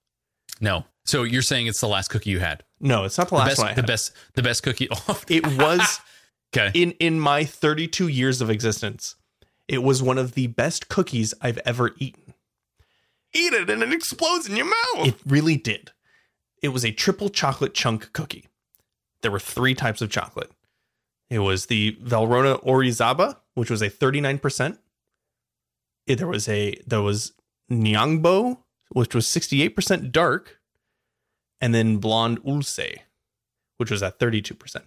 No. 0.61 0.85
So 1.05 1.23
you're 1.23 1.43
saying 1.43 1.67
it's 1.67 1.81
the 1.81 1.89
last 1.89 2.09
cookie 2.09 2.31
you 2.31 2.41
had? 2.41 2.65
No, 2.81 3.05
it's 3.05 3.17
not 3.19 3.29
the 3.29 3.37
The 3.37 3.39
last 3.41 3.49
best, 3.51 3.59
one. 3.61 3.69
I 3.71 3.75
the 3.75 3.83
best, 3.83 4.13
the 4.35 4.43
best 4.43 4.63
cookie. 4.63 4.89
Oh, 4.91 5.21
It 5.29 5.47
was 5.59 6.01
okay. 6.57 6.71
in 6.75 6.93
in 6.93 7.19
my 7.21 7.45
32 7.45 8.09
years 8.09 8.41
of 8.41 8.51
existence. 8.51 9.17
It 9.69 9.83
was 9.83 10.03
one 10.03 10.19
of 10.19 10.33
the 10.33 10.47
best 10.49 10.89
cookies 10.89 11.35
I've 11.41 11.59
ever 11.59 11.95
eaten. 11.99 12.35
Eat 13.35 13.53
it 13.53 13.69
and 13.69 13.83
it 13.83 13.93
explodes 13.93 14.49
in 14.49 14.57
your 14.57 14.67
mouth. 14.67 15.09
It 15.09 15.17
really 15.27 15.57
did. 15.57 15.93
It 16.63 16.69
was 16.69 16.85
a 16.85 16.91
triple 16.93 17.29
chocolate 17.29 17.75
chunk 17.75 18.13
cookie. 18.13 18.49
There 19.23 19.31
were 19.31 19.39
three 19.41 19.75
types 19.75 20.01
of 20.01 20.11
chocolate. 20.11 20.51
It 21.31 21.41
was 21.41 21.67
the 21.67 21.97
Valrhona 22.03 22.63
Orizaba, 22.65 23.37
which 23.55 23.71
was 23.71 23.83
a 23.83 23.91
39%. 23.91 24.79
It- 26.07 26.17
There 26.17 26.27
was 26.29 26.49
a 26.49 26.75
there 26.87 27.03
was 27.03 27.33
Nyangbo, 27.71 28.63
which 28.91 29.15
was 29.15 29.27
68% 29.27 30.11
dark, 30.11 30.59
and 31.61 31.75
then 31.75 31.99
Blonde 31.99 32.43
Dulcey, 32.43 33.01
which 33.77 33.91
was 33.91 34.03
at 34.03 34.19
32%. 34.19 34.85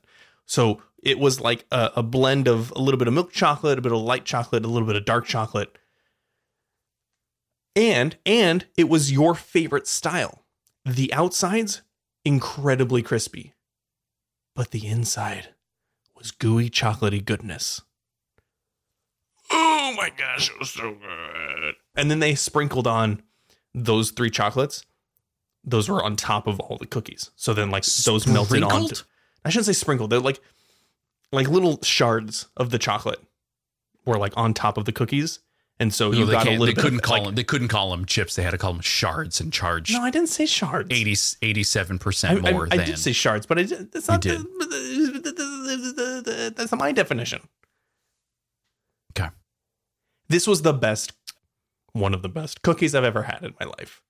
So 0.48 0.82
it 1.04 1.20
was 1.20 1.40
like 1.40 1.66
a, 1.72 1.92
a 1.98 2.04
blend 2.04 2.48
of 2.48 2.72
a 2.76 2.80
little 2.80 2.98
bit 2.98 3.08
of 3.08 3.14
milk 3.14 3.32
chocolate, 3.32 3.78
a 3.78 3.82
bit 3.82 3.92
of 3.92 4.00
light 4.00 4.26
chocolate, 4.26 4.66
a 4.66 4.68
little 4.68 4.88
bit 4.88 4.96
of 4.96 5.06
dark 5.06 5.26
chocolate. 5.26 5.78
And 7.76 8.18
and 8.26 8.66
it 8.76 8.90
was 8.90 9.12
your 9.12 9.34
favorite 9.36 9.88
style. 9.88 10.44
The 10.86 11.14
outsides 11.14 11.84
incredibly 12.26 13.02
crispy, 13.02 13.54
but 14.56 14.72
the 14.72 14.88
inside 14.88 15.50
was 16.22 16.32
gooey 16.32 16.70
chocolatey 16.70 17.24
goodness. 17.24 17.82
Oh 19.52 19.94
my 19.98 20.10
gosh, 20.18 20.50
it 20.50 20.58
was 20.60 20.70
so 20.70 20.94
good. 20.94 21.76
And 21.96 22.10
then 22.10 22.20
they 22.20 22.36
sprinkled 22.36 22.88
on 22.88 23.22
those 23.74 24.12
three 24.12 24.30
chocolates. 24.30 24.86
Those 25.64 25.90
were 25.90 26.04
on 26.04 26.16
top 26.16 26.48
of 26.48 26.60
all 26.60 26.78
the 26.78 26.86
cookies. 26.88 27.32
So 27.36 27.54
then 27.54 27.70
like 27.70 27.86
those 27.86 28.26
melted 28.28 28.64
on. 28.64 28.88
I 29.44 29.50
shouldn't 29.50 29.66
say 29.66 29.74
sprinkled. 29.74 30.10
They're 30.10 30.20
like 30.20 30.40
like 31.32 31.48
little 31.50 31.80
shards 31.84 32.48
of 32.58 32.70
the 32.70 32.80
chocolate 32.80 33.20
were 34.06 34.18
like 34.18 34.34
on 34.38 34.54
top 34.54 34.78
of 34.78 34.86
the 34.86 34.92
cookies. 34.92 35.40
And 35.80 35.92
so 35.94 36.12
No, 36.12 36.20
you 36.20 36.26
got 36.32 36.46
a 36.48 36.52
little 36.52 36.66
they 36.68 36.74
bit 36.74 36.82
couldn't 36.82 37.00
of, 37.00 37.04
call 37.04 37.18
like, 37.18 37.26
them. 37.26 37.36
They 37.36 37.44
couldn't 37.44 37.68
call 37.70 37.90
them 37.92 38.06
chips. 38.06 38.36
They 38.36 38.44
had 38.44 38.52
to 38.52 38.58
call 38.60 38.72
them 38.74 38.82
shards 38.84 39.42
and 39.42 39.52
charge 39.52 39.92
No, 39.92 40.02
I 40.02 40.12
didn't 40.12 40.30
say 40.30 40.46
shards. 40.46 40.90
87 40.92 41.96
I, 41.96 41.98
percent 41.98 42.46
I- 42.46 42.52
more 42.52 42.68
I 42.72 42.78
than. 42.78 42.86
did 42.86 43.00
say 43.00 43.12
shards, 43.14 43.48
but 43.48 43.58
I 43.58 43.64
did, 43.64 43.92
that's 43.92 44.08
not 44.08 44.24
You 44.24 44.38
the- 44.38 44.44
that's 46.50 46.72
my 46.72 46.92
definition. 46.92 47.42
Okay. 49.18 49.30
This 50.30 50.48
was 50.48 50.62
the 50.62 50.74
best, 50.74 51.14
one 51.94 52.14
of 52.14 52.22
the 52.22 52.30
best 52.30 52.62
cookies 52.62 52.96
I've 52.96 53.04
ever 53.04 53.24
had 53.24 53.44
in 53.44 53.54
my 53.60 53.66
life. 53.66 54.02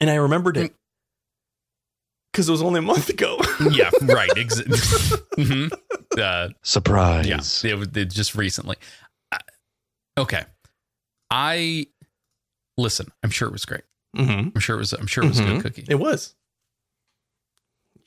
And 0.00 0.10
I 0.10 0.16
remembered 0.16 0.56
it 0.56 0.74
because 2.32 2.48
it 2.48 2.52
was 2.52 2.62
only 2.62 2.78
a 2.80 2.82
month 2.82 3.08
ago. 3.08 3.38
yeah, 3.70 3.90
right. 4.02 4.30
Ex- 4.36 4.60
Mhm. 5.36 5.70
uh, 6.18 6.48
Surprise. 6.62 7.26
yeah, 7.64 7.72
it 7.74 7.96
it 7.96 8.10
just 8.10 8.34
recently. 8.34 8.76
Uh, 9.32 9.38
okay, 10.18 10.44
I 11.30 11.86
listen. 12.76 13.06
I'm 13.22 13.30
sure 13.30 13.48
it 13.48 13.52
was 13.52 13.64
great. 13.64 13.84
mm-hmm. 14.16 14.48
I'm 14.54 14.60
sure 14.60 14.76
it 14.76 14.80
was. 14.80 14.92
I'm 14.92 15.06
sure 15.06 15.24
it 15.24 15.28
was 15.28 15.40
a 15.40 15.42
Mhm. 15.44 15.54
good 15.54 15.62
cookie. 15.62 15.84
It 15.88 15.94
was. 15.98 16.34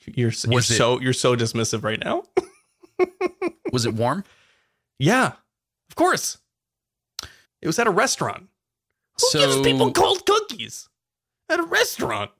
You're, 0.06 0.32
you're 0.46 0.60
it- 0.60 0.64
so 0.64 1.00
you're 1.00 1.12
so 1.12 1.36
dismissive 1.36 1.82
right 1.84 2.02
now. 2.02 2.24
Was 3.72 3.86
it 3.86 3.94
warm? 3.94 4.24
Yeah, 4.98 5.32
of 5.88 5.96
course. 5.96 6.38
It 7.62 7.66
was 7.66 7.78
at 7.78 7.86
a 7.86 7.90
restaurant. 7.90 8.48
Who 9.20 9.26
so 9.28 9.38
gives 9.38 9.60
people 9.60 9.92
cold 9.92 10.24
cookies 10.26 10.88
at 11.48 11.60
a 11.60 11.62
restaurant? 11.62 12.30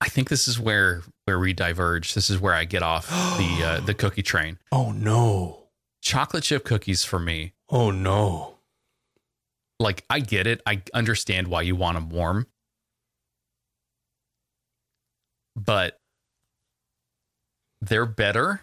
I 0.00 0.08
think 0.08 0.28
this 0.28 0.46
is 0.46 0.60
where 0.60 1.02
where 1.24 1.38
we 1.38 1.52
diverge. 1.52 2.14
This 2.14 2.30
is 2.30 2.38
where 2.38 2.54
I 2.54 2.64
get 2.64 2.82
off 2.82 3.08
the 3.08 3.64
uh, 3.64 3.80
the 3.84 3.94
cookie 3.94 4.22
train. 4.22 4.58
Oh 4.70 4.92
no! 4.92 5.64
Chocolate 6.02 6.44
chip 6.44 6.64
cookies 6.64 7.04
for 7.04 7.18
me. 7.18 7.54
Oh 7.68 7.90
no! 7.90 8.58
Like 9.80 10.04
I 10.08 10.20
get 10.20 10.46
it. 10.46 10.60
I 10.66 10.82
understand 10.94 11.48
why 11.48 11.62
you 11.62 11.74
want 11.76 11.96
them 11.96 12.10
warm, 12.10 12.46
but 15.56 15.97
they're 17.80 18.06
better 18.06 18.62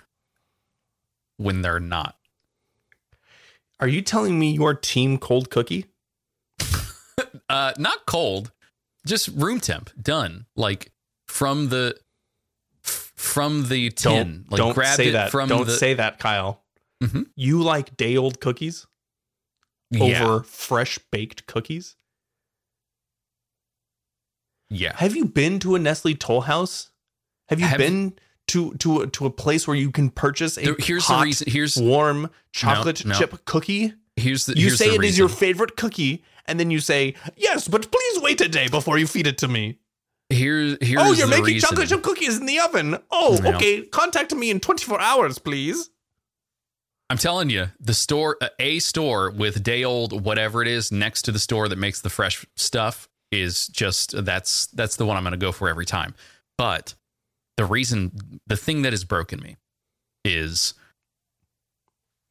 when 1.37 1.61
they're 1.61 1.79
not. 1.79 2.15
Are 3.79 3.87
you 3.87 4.01
telling 4.01 4.39
me 4.39 4.51
your 4.53 4.73
team 4.73 5.17
cold 5.17 5.49
cookie? 5.49 5.85
Uh, 7.47 7.71
not 7.77 8.05
cold, 8.07 8.51
just 9.05 9.27
room 9.29 9.59
temp. 9.59 9.89
Done. 10.01 10.45
Like 10.55 10.91
from 11.27 11.69
the 11.69 11.95
from 12.81 13.67
the 13.69 13.91
tin. 13.91 14.45
Don't 14.49 14.51
like 14.51 14.57
don't 14.57 14.73
grabbed 14.73 14.97
say 14.97 15.09
it 15.09 15.11
that. 15.11 15.31
from 15.31 15.47
don't 15.47 15.67
the. 15.67 15.77
say 15.77 15.93
that, 15.93 16.17
Kyle. 16.17 16.63
Mhm. 17.03 17.27
You 17.35 17.61
like 17.61 17.95
day 17.97 18.17
old 18.17 18.39
cookies 18.41 18.87
yeah, 19.91 20.23
over 20.25 20.43
fresh 20.43 20.97
baked 21.11 21.45
cookies? 21.45 21.95
yeah. 24.69 24.93
Have 24.97 25.15
you 25.15 25.25
been 25.25 25.59
to 25.59 25.75
a 25.75 25.79
Nestle 25.79 26.15
Toll 26.15 26.41
House? 26.41 26.89
Have 27.49 27.59
you 27.59 27.67
Have- 27.67 27.77
been 27.77 28.13
to 28.47 28.73
to 28.75 29.01
a, 29.01 29.07
to 29.07 29.25
a 29.25 29.29
place 29.29 29.67
where 29.67 29.75
you 29.75 29.91
can 29.91 30.09
purchase 30.09 30.57
a 30.57 30.61
There- 30.61 30.75
here's 30.79 31.05
hot, 31.05 31.19
the 31.19 31.25
reason. 31.25 31.51
Here's 31.51 31.77
warm 31.77 32.29
chocolate 32.51 33.05
no. 33.05 33.15
chip 33.15 33.45
cookie? 33.45 33.93
here's 34.15 34.45
the. 34.45 34.55
You 34.57 34.67
here's 34.67 34.77
say 34.77 34.89
the 34.89 34.95
it 34.95 35.03
is 35.03 35.17
your 35.17 35.29
favorite 35.29 35.75
cookie, 35.75 36.23
and 36.45 36.59
then 36.59 36.71
you 36.71 36.79
say, 36.79 37.15
"Yes, 37.35 37.67
but 37.67 37.91
please 37.91 38.21
wait 38.21 38.39
a 38.41 38.47
day 38.47 38.67
before 38.69 38.97
you 38.97 39.07
feed 39.07 39.27
it 39.27 39.37
to 39.39 39.47
me." 39.47 39.79
Here's 40.29 40.77
here's 40.81 41.01
oh, 41.01 41.11
you're 41.11 41.27
making 41.27 41.45
reason. 41.45 41.69
chocolate 41.69 41.89
chip 41.89 42.01
cookies 42.01 42.37
in 42.39 42.45
the 42.45 42.59
oven. 42.59 42.97
Oh, 43.11 43.39
Yeah. 43.43 43.55
okay. 43.57 43.81
Contact 43.83 44.33
me 44.33 44.49
in 44.49 44.59
24 44.59 44.99
hours, 44.99 45.37
please. 45.37 45.89
I'm 47.11 47.17
telling 47.19 47.51
you, 47.51 47.67
the 47.79 47.93
store, 47.93 48.35
uh, 48.41 48.47
a 48.57 48.79
store 48.79 49.29
with 49.29 49.61
day 49.63 49.83
old 49.83 50.23
whatever 50.25 50.63
it 50.63 50.67
is 50.67 50.91
next 50.91 51.21
to 51.23 51.31
the 51.31 51.37
store 51.37 51.67
that 51.69 51.77
makes 51.77 52.01
the 52.01 52.09
fresh 52.09 52.43
stuff 52.55 53.07
is 53.31 53.67
just 53.67 54.25
that's 54.25 54.65
that's 54.67 54.95
the 54.95 55.05
one 55.05 55.15
I'm 55.17 55.23
going 55.23 55.33
to 55.33 55.37
go 55.37 55.51
for 55.51 55.69
every 55.69 55.85
time. 55.85 56.15
But 56.57 56.95
the 57.57 57.65
reason, 57.65 58.39
the 58.47 58.57
thing 58.57 58.81
that 58.81 58.93
has 58.93 59.03
broken 59.03 59.39
me 59.39 59.57
is 60.23 60.73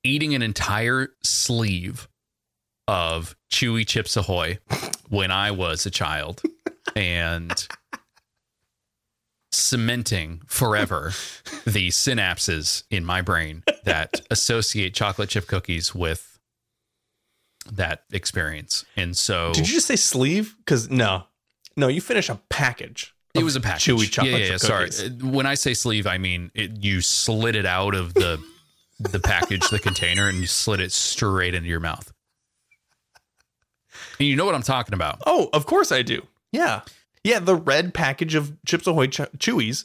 eating 0.03 0.35
an 0.35 0.43
entire 0.43 1.09
sleeve 1.23 2.09
of 2.87 3.35
Chewy 3.51 3.87
Chips 3.87 4.17
Ahoy 4.17 4.59
when 5.09 5.31
I 5.31 5.51
was 5.51 5.87
a 5.87 5.91
child 5.91 6.43
and 6.97 7.67
cementing 9.53 10.43
forever 10.47 11.13
the 11.65 11.89
synapses 11.89 12.83
in 12.91 13.05
my 13.05 13.23
brain 13.23 13.63
that 13.85 14.21
associate 14.31 14.95
chocolate 14.95 15.31
chip 15.31 15.47
cookies 15.47 15.95
with 15.95 16.39
that 17.73 18.05
experience. 18.13 18.85
And 18.97 19.17
so 19.17 19.53
Did 19.55 19.69
you 19.69 19.75
just 19.75 19.87
say 19.87 19.97
sleeve? 19.97 20.57
Because 20.59 20.91
no, 20.91 21.25
no, 21.77 21.89
you 21.89 22.01
finish 22.01 22.29
a 22.29 22.41
package. 22.51 23.14
It 23.35 23.43
was 23.45 23.57
a 23.57 23.61
package. 23.61 23.85
Chewy 23.87 24.11
chocolate 24.11 24.33
yeah, 24.35 24.39
yeah, 24.47 24.51
yeah, 24.53 24.57
sorry. 24.59 24.89
Uh, 24.91 25.27
When 25.29 25.47
I 25.47 25.55
say 25.55 25.75
sleeve, 25.75 26.07
I 26.07 26.19
mean 26.19 26.51
it, 26.55 26.83
you 26.85 27.01
slid 27.01 27.57
it 27.57 27.67
out 27.67 27.95
of 27.95 28.15
the 28.15 28.41
the 29.01 29.19
package, 29.19 29.69
the 29.71 29.79
container, 29.81 30.29
and 30.29 30.39
you 30.39 30.47
slid 30.47 30.81
it 30.81 30.93
straight 30.93 31.55
into 31.55 31.69
your 31.69 31.81
mouth. 31.81 32.13
And 34.19 34.29
you 34.29 34.37
know 34.37 34.45
what 34.45 34.55
I'm 34.55 34.63
talking 34.63 34.95
about. 34.95 35.21
Oh, 35.27 35.51
of 35.53 35.67
course 35.67 35.91
I 35.93 36.03
do. 36.03 36.23
Yeah, 36.53 36.83
yeah. 37.25 37.41
The 37.41 37.57
red 37.57 37.93
package 37.95 38.35
of 38.35 38.53
Chips 38.65 38.87
Ahoy 38.87 39.09
Ch- 39.09 39.19
Chewies 39.39 39.85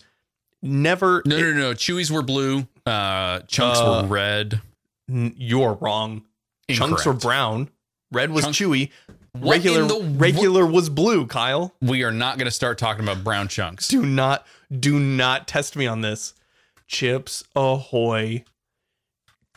never. 0.61 1.23
No, 1.25 1.39
no, 1.39 1.51
no. 1.53 1.73
Chewies 1.73 2.11
were 2.11 2.21
blue. 2.21 2.67
Uh, 2.85 3.39
chunks 3.47 3.79
Uh, 3.79 4.01
were 4.03 4.07
red. 4.07 4.61
N- 5.09 5.33
You're 5.37 5.73
wrong. 5.73 6.23
Chunks 6.69 7.05
were 7.05 7.13
brown. 7.13 7.69
Red 8.11 8.29
was 8.31 8.43
Chunk- 8.45 8.55
chewy. 8.55 8.91
What 9.33 9.51
regular 9.57 9.83
the- 9.87 10.15
regular 10.17 10.65
was 10.65 10.89
blue. 10.89 11.25
Kyle, 11.27 11.73
We 11.81 12.03
are 12.03 12.11
not 12.11 12.37
going 12.37 12.45
to 12.45 12.51
start 12.51 12.77
talking 12.77 13.03
about 13.03 13.23
brown 13.23 13.47
chunks. 13.47 13.87
do 13.87 14.05
not 14.05 14.45
do 14.77 14.99
not 14.99 15.47
test 15.47 15.75
me 15.75 15.85
on 15.87 16.01
this. 16.01 16.33
Chips 16.87 17.43
Ahoy 17.55 18.43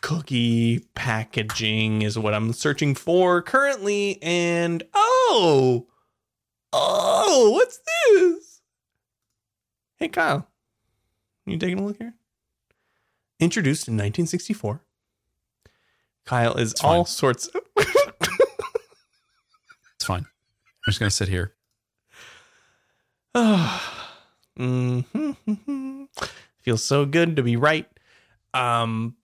cookie 0.03 0.81
packaging 0.95 2.03
is 2.03 2.19
what 2.19 2.35
I'm 2.35 2.53
searching 2.53 2.95
for 2.95 3.41
currently, 3.41 4.19
and 4.23 4.83
oh, 4.95 5.87
oh, 6.73 7.51
what's 7.53 7.79
this? 8.09 8.61
Hey, 9.97 10.09
Kyle, 10.09 10.49
you 11.47 11.57
taking 11.57 11.79
a 11.79 11.85
look 11.85 11.99
here? 11.99 12.15
Introduced 13.41 13.89
in 13.89 13.95
1964. 13.95 14.83
Kyle 16.27 16.55
is 16.57 16.75
all 16.83 17.05
sorts. 17.05 17.49
It's 20.03 20.07
fine. 20.09 20.27
I'm 20.27 20.89
just 20.91 20.99
going 20.99 21.11
to 21.11 21.15
sit 21.15 21.29
here. 21.29 21.53
Mhm. 24.59 26.09
Feels 26.59 26.85
so 26.85 27.07
good 27.07 27.37
to 27.37 27.45
be 27.45 27.55
right. 27.55 27.87
Um, 28.53 29.15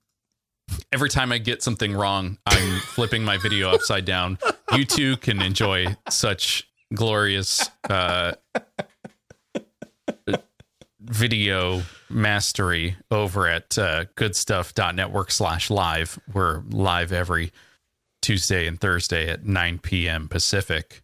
Every 0.93 1.09
time 1.11 1.33
I 1.33 1.39
get 1.39 1.65
something 1.65 1.93
wrong, 1.95 2.39
I'm 2.47 2.79
flipping 2.95 3.25
my 3.25 3.39
video 3.39 3.71
upside 3.71 4.05
down. 4.05 4.39
You 4.73 4.85
too 4.85 5.17
can 5.17 5.43
enjoy 5.43 5.97
such 6.11 6.69
glorious 6.95 7.69
uh, 7.91 8.35
video 11.01 11.83
mastery 12.09 12.97
over 13.11 13.49
at 13.49 13.77
uh, 13.77 14.05
goodstuff.network 14.15 15.33
slash 15.33 15.71
live. 15.71 16.21
We're 16.33 16.63
live 16.71 17.13
every 17.13 17.51
Tuesday 18.29 18.67
and 18.67 18.79
Thursday 18.79 19.31
at 19.31 19.47
9 19.47 19.79
p.m. 19.79 20.29
Pacific. 20.29 21.03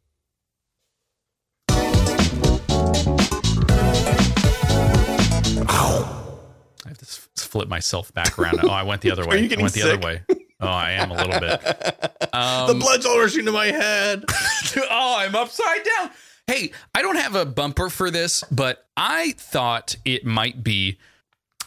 I 5.68 6.89
have 6.89 6.99
to 6.99 7.07
flip 7.37 7.68
myself 7.68 8.12
back 8.14 8.39
around. 8.39 8.61
Oh, 8.62 8.68
I 8.68 8.83
went 8.83 9.01
the 9.03 9.11
other 9.11 9.27
way. 9.27 9.41
you 9.45 9.57
I 9.57 9.61
went 9.61 9.75
the 9.75 9.81
sick? 9.81 9.93
other 9.99 10.07
way. 10.07 10.22
Oh, 10.61 10.66
I 10.68 10.93
am 10.93 11.11
a 11.11 11.14
little 11.14 11.41
bit. 11.41 11.61
the 12.20 12.31
Um, 12.37 12.79
blood's 12.79 13.07
all 13.07 13.18
rushing 13.18 13.45
to 13.47 13.53
my 13.53 13.66
head. 13.66 14.25
oh, 14.91 15.16
I'm 15.18 15.35
upside 15.35 15.81
down. 15.99 16.11
Hey, 16.47 16.72
I 16.95 17.03
don't 17.03 17.16
have 17.16 17.35
a 17.35 17.47
bumper 17.47 17.89
for 17.89 18.11
this, 18.11 18.45
but 18.51 18.87
I 18.97 19.33
thought 19.39 19.97
it 20.05 20.27
might 20.27 20.62
be 20.62 20.99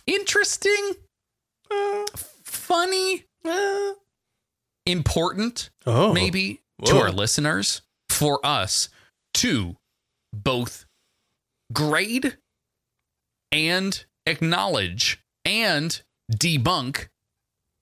interesting, 0.05 0.93
Uh, 1.72 2.05
funny, 2.16 3.26
uh. 3.43 3.91
Important, 4.88 5.69
Oh, 5.85 6.13
maybe 6.13 6.61
to 6.85 6.97
our 6.97 7.11
listeners 7.11 7.81
for 8.09 8.39
us 8.45 8.89
to 9.35 9.75
both 10.33 10.85
grade 11.73 12.38
and 13.51 14.05
acknowledge 14.25 15.19
and 15.45 16.01
debunk 16.31 17.07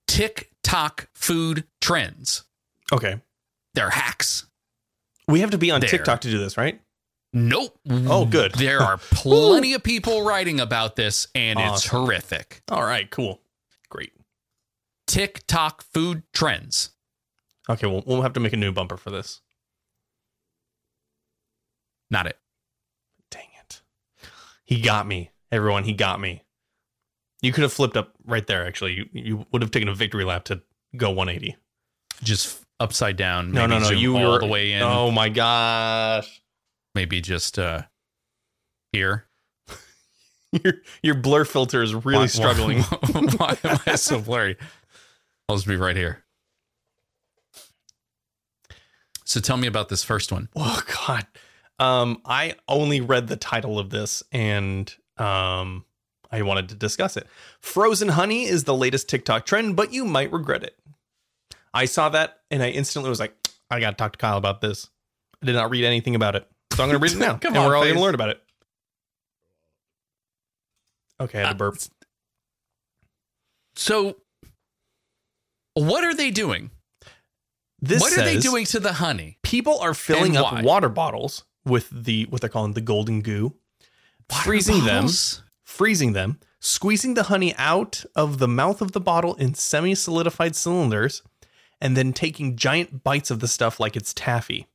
TikTok 0.06 1.08
food 1.14 1.64
trends. 1.80 2.44
Okay, 2.92 3.20
They're 3.74 3.90
hacks. 3.90 4.46
we 5.28 5.40
have 5.40 5.50
to 5.50 5.58
be 5.58 5.70
on 5.70 5.80
There. 5.80 5.90
TikTok 5.90 6.20
to 6.22 6.30
do 6.30 6.38
this, 6.38 6.56
right? 6.56 6.80
Nope. 7.32 7.78
Oh, 7.90 8.24
good. 8.24 8.52
There 8.54 8.80
are 8.80 8.96
plenty 9.10 9.74
of 9.74 9.82
people 9.82 10.22
writing 10.22 10.60
about 10.60 10.96
this, 10.96 11.26
and 11.34 11.58
it's 11.60 11.86
horrific. 11.86 12.62
All 12.70 12.82
right, 12.84 13.10
cool, 13.10 13.40
great. 13.90 14.12
TikTok 15.06 15.82
food 15.82 16.22
trends. 16.32 16.90
Okay, 17.68 17.86
well, 17.86 18.02
we'll 18.06 18.22
have 18.22 18.32
to 18.34 18.40
make 18.40 18.52
a 18.52 18.56
new 18.56 18.72
bumper 18.72 18.96
for 18.96 19.10
this. 19.10 19.40
Not 22.10 22.26
it. 22.26 22.38
Dang 23.30 23.48
it, 23.60 23.80
he 24.64 24.80
got 24.80 25.06
me, 25.06 25.30
everyone. 25.50 25.84
He 25.84 25.92
got 25.92 26.20
me. 26.20 26.44
You 27.42 27.52
could 27.52 27.62
have 27.62 27.72
flipped 27.72 27.96
up 27.96 28.12
right 28.24 28.46
there. 28.46 28.66
Actually, 28.66 28.92
you 28.94 29.06
you 29.12 29.46
would 29.52 29.62
have 29.62 29.70
taken 29.72 29.88
a 29.88 29.94
victory 29.94 30.24
lap 30.24 30.44
to 30.44 30.62
go 30.96 31.10
180. 31.10 31.56
Just 32.22 32.60
upside 32.80 33.16
down. 33.16 33.50
No, 33.52 33.66
no, 33.66 33.78
no. 33.78 33.90
You 33.90 34.16
all 34.16 34.32
were 34.32 34.38
the 34.38 34.46
way 34.46 34.72
in. 34.72 34.82
Oh 34.82 35.10
my 35.10 35.28
gosh, 35.28 36.40
Maybe 36.94 37.20
just 37.20 37.58
uh 37.58 37.82
here. 38.92 39.26
your 40.64 40.74
your 41.02 41.14
blur 41.16 41.44
filter 41.44 41.82
is 41.82 41.94
really 41.94 42.18
Why- 42.20 42.26
struggling. 42.26 42.82
Why, 43.12 43.26
why 43.36 43.58
am 43.64 43.78
I 43.86 43.96
so 43.96 44.20
blurry? 44.20 44.56
I'll 45.48 45.56
just 45.56 45.66
be 45.66 45.76
right 45.76 45.96
here. 45.96 46.24
So 49.26 49.40
tell 49.40 49.56
me 49.56 49.66
about 49.66 49.88
this 49.90 50.02
first 50.02 50.32
one. 50.32 50.48
Oh 50.56 50.82
God. 51.04 51.26
Um, 51.78 52.22
I 52.24 52.54
only 52.68 53.02
read 53.02 53.26
the 53.28 53.36
title 53.36 53.78
of 53.78 53.90
this 53.90 54.22
and 54.32 54.92
um 55.18 55.84
I 56.32 56.42
wanted 56.42 56.68
to 56.70 56.74
discuss 56.74 57.16
it. 57.16 57.26
Frozen 57.60 58.08
honey 58.10 58.44
is 58.46 58.64
the 58.64 58.74
latest 58.74 59.08
TikTok 59.08 59.46
trend, 59.46 59.76
but 59.76 59.92
you 59.92 60.04
might 60.04 60.32
regret 60.32 60.62
it. 60.64 60.76
I 61.74 61.84
saw 61.84 62.08
that 62.10 62.40
and 62.50 62.62
I 62.62 62.70
instantly 62.70 63.10
was 63.10 63.20
like, 63.20 63.34
I 63.70 63.78
gotta 63.80 63.96
talk 63.96 64.12
to 64.12 64.18
Kyle 64.18 64.38
about 64.38 64.60
this. 64.60 64.88
I 65.42 65.46
did 65.46 65.54
not 65.54 65.70
read 65.70 65.84
anything 65.84 66.14
about 66.14 66.34
it. 66.34 66.48
So 66.72 66.82
I'm 66.82 66.88
gonna 66.88 66.98
read 66.98 67.12
it 67.12 67.18
now. 67.28 67.36
Come 67.36 67.54
and 67.54 67.58
on, 67.58 67.66
we're 67.68 67.76
all 67.76 67.82
face. 67.82 67.92
gonna 67.92 68.04
learn 68.04 68.14
about 68.14 68.30
it. 68.30 68.42
Okay, 71.20 71.40
I 71.42 71.46
had 71.46 71.52
a 71.56 71.58
burp. 71.58 71.76
So 73.74 74.16
what 75.74 76.04
are 76.04 76.14
they 76.14 76.30
doing? 76.30 76.70
This 77.80 78.00
what 78.00 78.16
are 78.16 78.24
they 78.24 78.38
doing 78.38 78.64
to 78.66 78.80
the 78.80 78.94
honey? 78.94 79.38
people 79.42 79.78
are 79.78 79.94
filling 79.94 80.36
up 80.36 80.52
why? 80.52 80.62
water 80.62 80.88
bottles 80.88 81.44
with 81.64 81.90
the 81.90 82.24
what 82.24 82.40
they're 82.40 82.50
calling 82.50 82.72
the 82.72 82.80
golden 82.80 83.20
goo, 83.20 83.54
freezing 84.28 84.84
them, 84.84 85.08
freezing 85.64 86.12
them 86.12 86.38
squeezing 86.66 87.14
the 87.14 87.24
honey 87.24 87.54
out 87.56 88.04
of 88.14 88.38
the 88.38 88.48
mouth 88.48 88.82
of 88.82 88.92
the 88.92 89.00
bottle 89.00 89.34
in 89.36 89.54
semi 89.54 89.94
solidified 89.94 90.56
cylinders, 90.56 91.22
and 91.80 91.96
then 91.96 92.12
taking 92.12 92.56
giant 92.56 93.04
bites 93.04 93.30
of 93.30 93.40
the 93.40 93.48
stuff 93.48 93.78
like 93.78 93.96
it's 93.96 94.12
taffy. 94.12 94.66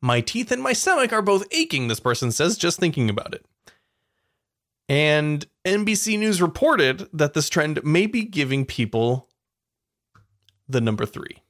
My 0.00 0.20
teeth 0.20 0.50
and 0.50 0.62
my 0.62 0.72
stomach 0.72 1.12
are 1.12 1.22
both 1.22 1.46
aching, 1.50 1.88
this 1.88 2.00
person 2.00 2.30
says, 2.30 2.56
just 2.56 2.78
thinking 2.78 3.08
about 3.08 3.34
it. 3.34 3.44
And 4.88 5.46
NBC 5.64 6.18
News 6.18 6.42
reported 6.42 7.08
that 7.12 7.32
this 7.32 7.48
trend 7.48 7.82
may 7.84 8.06
be 8.06 8.22
giving 8.22 8.66
people 8.66 9.28
the 10.68 10.80
number 10.80 11.06
three. 11.06 11.42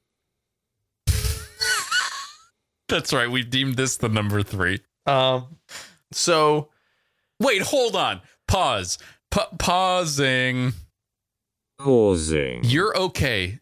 That's 2.87 3.11
right. 3.13 3.29
We've 3.29 3.49
deemed 3.49 3.75
this 3.75 3.97
the 3.97 4.09
number 4.09 4.43
three. 4.43 4.81
Um, 5.05 5.57
so 6.11 6.69
Wait, 7.39 7.61
hold 7.61 7.95
on. 7.95 8.21
Pause. 8.47 8.97
Pa- 9.31 9.49
pausing. 9.59 10.73
Pausing. 11.79 12.61
You're 12.63 12.97
okay 12.97 13.59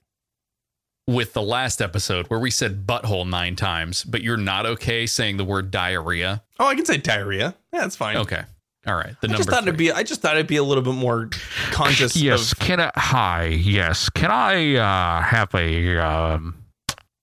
with 1.07 1.34
the 1.34 1.41
last 1.41 1.82
episode 1.82 2.28
where 2.28 2.39
we 2.39 2.51
said 2.51 2.86
butthole 2.86 3.28
nine 3.28 3.55
times, 3.55 4.03
but 4.03 4.21
you're 4.21 4.38
not 4.38 4.65
okay 4.65 5.05
saying 5.05 5.38
the 5.38 5.43
word 5.43 5.71
diarrhea. 5.71 6.43
Oh, 6.59 6.67
I 6.67 6.76
can 6.76 6.86
say 6.86 6.97
diarrhea. 6.97 7.55
Yeah, 7.74 7.82
that's 7.82 7.95
fine. 7.95 8.17
Okay. 8.17 8.43
All 8.86 8.95
right. 8.95 9.15
The 9.21 9.28
I 9.28 9.32
number 9.32 9.38
just 9.38 9.49
thought 9.49 9.63
three. 9.63 9.69
it'd 9.69 9.78
be. 9.78 9.91
I 9.91 10.03
just 10.03 10.21
thought 10.21 10.36
it'd 10.36 10.47
be 10.47 10.57
a 10.57 10.63
little 10.63 10.84
bit 10.84 10.93
more 10.93 11.30
conscious. 11.71 12.15
Yes, 12.15 12.51
Of, 12.51 12.59
can 12.59 12.80
I? 12.80 12.91
Hi, 12.95 13.45
yes. 13.45 14.09
Can 14.09 14.30
I 14.30 14.76
uh, 14.76 15.21
have 15.24 15.53
a? 15.55 15.97
Um, 15.97 16.62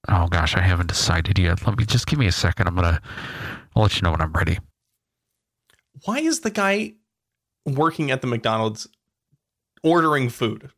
oh 0.08 0.26
gosh, 0.28 0.56
I 0.56 0.60
haven't 0.60 0.88
decided 0.88 1.38
yet. 1.38 1.66
Let 1.66 1.76
me 1.76 1.84
just 1.84 2.06
give 2.06 2.18
me 2.18 2.26
a 2.26 2.32
second. 2.32 2.66
I'm 2.66 2.74
gonna. 2.74 3.00
I'll 3.76 3.82
let 3.82 3.96
you 3.96 4.02
know 4.02 4.10
when 4.10 4.20
I'm 4.20 4.32
ready. 4.32 4.58
why 6.04 6.18
is 6.18 6.40
the 6.40 6.50
guy 6.50 6.94
working 7.66 8.10
at 8.10 8.20
the 8.20 8.26
McDonald's 8.26 8.88
ordering 9.82 10.28
food? 10.28 10.70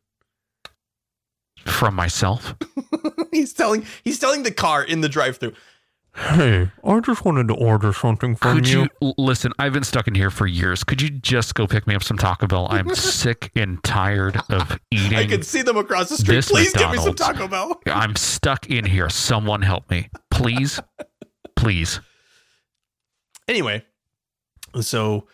From 1.65 1.95
myself. 1.95 2.55
he's 3.31 3.53
telling. 3.53 3.85
He's 4.03 4.19
telling 4.19 4.43
the 4.43 4.51
car 4.51 4.83
in 4.83 5.01
the 5.01 5.09
drive-through. 5.09 5.53
Hey, 6.15 6.69
I 6.83 6.99
just 6.99 7.25
wanted 7.25 7.47
to 7.47 7.55
order 7.55 7.91
something 7.91 8.35
from 8.35 8.57
Could 8.57 8.69
you, 8.69 8.87
l- 9.01 9.15
listen? 9.17 9.51
I've 9.57 9.73
been 9.73 9.83
stuck 9.83 10.07
in 10.07 10.13
here 10.13 10.29
for 10.29 10.45
years. 10.45 10.83
Could 10.83 11.01
you 11.01 11.09
just 11.09 11.55
go 11.55 11.65
pick 11.65 11.87
me 11.87 11.95
up 11.95 12.03
some 12.03 12.17
Taco 12.19 12.45
Bell? 12.45 12.67
I'm 12.69 12.89
sick 12.95 13.49
and 13.55 13.83
tired 13.83 14.39
of 14.51 14.79
eating. 14.91 15.17
I 15.17 15.25
can 15.25 15.41
see 15.41 15.63
them 15.63 15.75
across 15.75 16.09
the 16.09 16.17
street. 16.17 16.35
this 16.35 16.51
Please 16.51 16.71
give 16.73 16.91
me 16.91 16.97
some 16.99 17.15
Taco 17.15 17.47
Bell. 17.47 17.81
I'm 17.87 18.15
stuck 18.15 18.69
in 18.69 18.85
here. 18.85 19.09
Someone 19.09 19.63
help 19.63 19.89
me, 19.89 20.09
please, 20.29 20.79
please. 21.55 21.99
anyway 23.47 23.83
so 24.81 25.27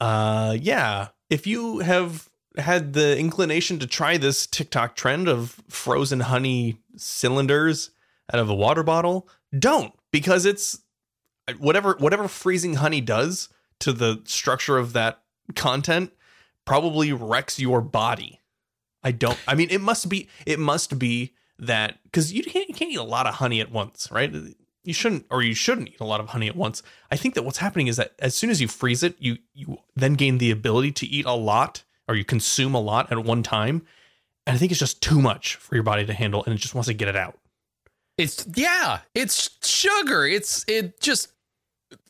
uh 0.00 0.56
yeah 0.60 1.08
if 1.28 1.46
you 1.46 1.78
have 1.80 2.28
had 2.56 2.92
the 2.94 3.16
inclination 3.18 3.78
to 3.78 3.86
try 3.86 4.16
this 4.16 4.46
tiktok 4.46 4.96
trend 4.96 5.28
of 5.28 5.60
frozen 5.68 6.20
honey 6.20 6.76
cylinders 6.96 7.90
out 8.32 8.40
of 8.40 8.48
a 8.50 8.54
water 8.54 8.82
bottle 8.82 9.28
don't 9.56 9.92
because 10.12 10.44
it's 10.44 10.80
whatever 11.58 11.96
whatever 11.98 12.28
freezing 12.28 12.74
honey 12.74 13.00
does 13.00 13.48
to 13.80 13.92
the 13.92 14.22
structure 14.24 14.78
of 14.78 14.92
that 14.92 15.22
content 15.54 16.12
probably 16.64 17.12
wrecks 17.12 17.58
your 17.58 17.80
body. 17.80 18.40
I 19.02 19.12
don't 19.12 19.38
i 19.48 19.54
mean 19.54 19.68
it 19.70 19.80
must 19.80 20.08
be 20.08 20.28
it 20.44 20.58
must 20.58 20.98
be 20.98 21.34
that 21.58 21.98
because 22.04 22.32
you 22.32 22.42
can't 22.42 22.68
you 22.68 22.74
can't 22.74 22.90
eat 22.90 22.96
a 22.96 23.02
lot 23.02 23.26
of 23.26 23.34
honey 23.34 23.60
at 23.60 23.72
once 23.72 24.08
right? 24.10 24.32
You 24.82 24.94
shouldn't 24.94 25.26
or 25.30 25.42
you 25.42 25.54
shouldn't 25.54 25.88
eat 25.88 26.00
a 26.00 26.04
lot 26.04 26.20
of 26.20 26.28
honey 26.28 26.48
at 26.48 26.56
once. 26.56 26.82
I 27.10 27.16
think 27.16 27.34
that 27.34 27.42
what's 27.42 27.58
happening 27.58 27.86
is 27.86 27.96
that 27.96 28.12
as 28.18 28.34
soon 28.34 28.50
as 28.50 28.60
you 28.60 28.68
freeze 28.68 29.02
it 29.02 29.16
you 29.18 29.38
you 29.54 29.78
then 29.96 30.14
gain 30.14 30.38
the 30.38 30.50
ability 30.50 30.92
to 30.92 31.06
eat 31.06 31.24
a 31.26 31.32
lot 31.32 31.82
or 32.08 32.14
you 32.14 32.24
consume 32.24 32.74
a 32.74 32.80
lot 32.80 33.10
at 33.10 33.24
one 33.24 33.42
time 33.42 33.86
and 34.46 34.54
i 34.54 34.58
think 34.58 34.72
it's 34.72 34.80
just 34.80 35.00
too 35.00 35.20
much 35.22 35.56
for 35.56 35.76
your 35.76 35.84
body 35.84 36.04
to 36.04 36.12
handle 36.12 36.44
and 36.44 36.54
it 36.54 36.58
just 36.58 36.74
wants 36.74 36.88
to 36.88 36.94
get 36.94 37.08
it 37.08 37.16
out 37.16 37.38
It's 38.20 38.46
yeah, 38.54 39.00
it's 39.14 39.50
sugar. 39.66 40.26
It's 40.26 40.64
it 40.68 41.00
just 41.00 41.32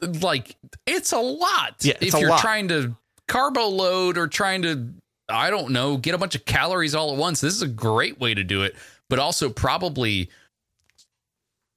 like 0.01 0.57
it's 0.87 1.13
a 1.13 1.19
lot. 1.19 1.77
Yeah, 1.81 1.95
if 2.01 2.15
you're 2.15 2.31
lot. 2.31 2.41
trying 2.41 2.69
to 2.69 2.97
carbo 3.29 3.69
load 3.69 4.19
or 4.19 4.27
trying 4.27 4.63
to 4.63 4.89
I 5.29 5.51
don't 5.51 5.71
know, 5.71 5.97
get 5.97 6.15
a 6.15 6.19
bunch 6.19 6.35
of 6.35 6.45
calories 6.45 6.95
all 6.95 7.13
at 7.13 7.17
once, 7.17 7.41
this 7.41 7.55
is 7.55 7.63
a 7.63 7.69
great 7.69 8.19
way 8.19 8.35
to 8.35 8.43
do 8.43 8.63
it. 8.63 8.75
But 9.09 9.19
also 9.19 9.49
probably 9.49 10.31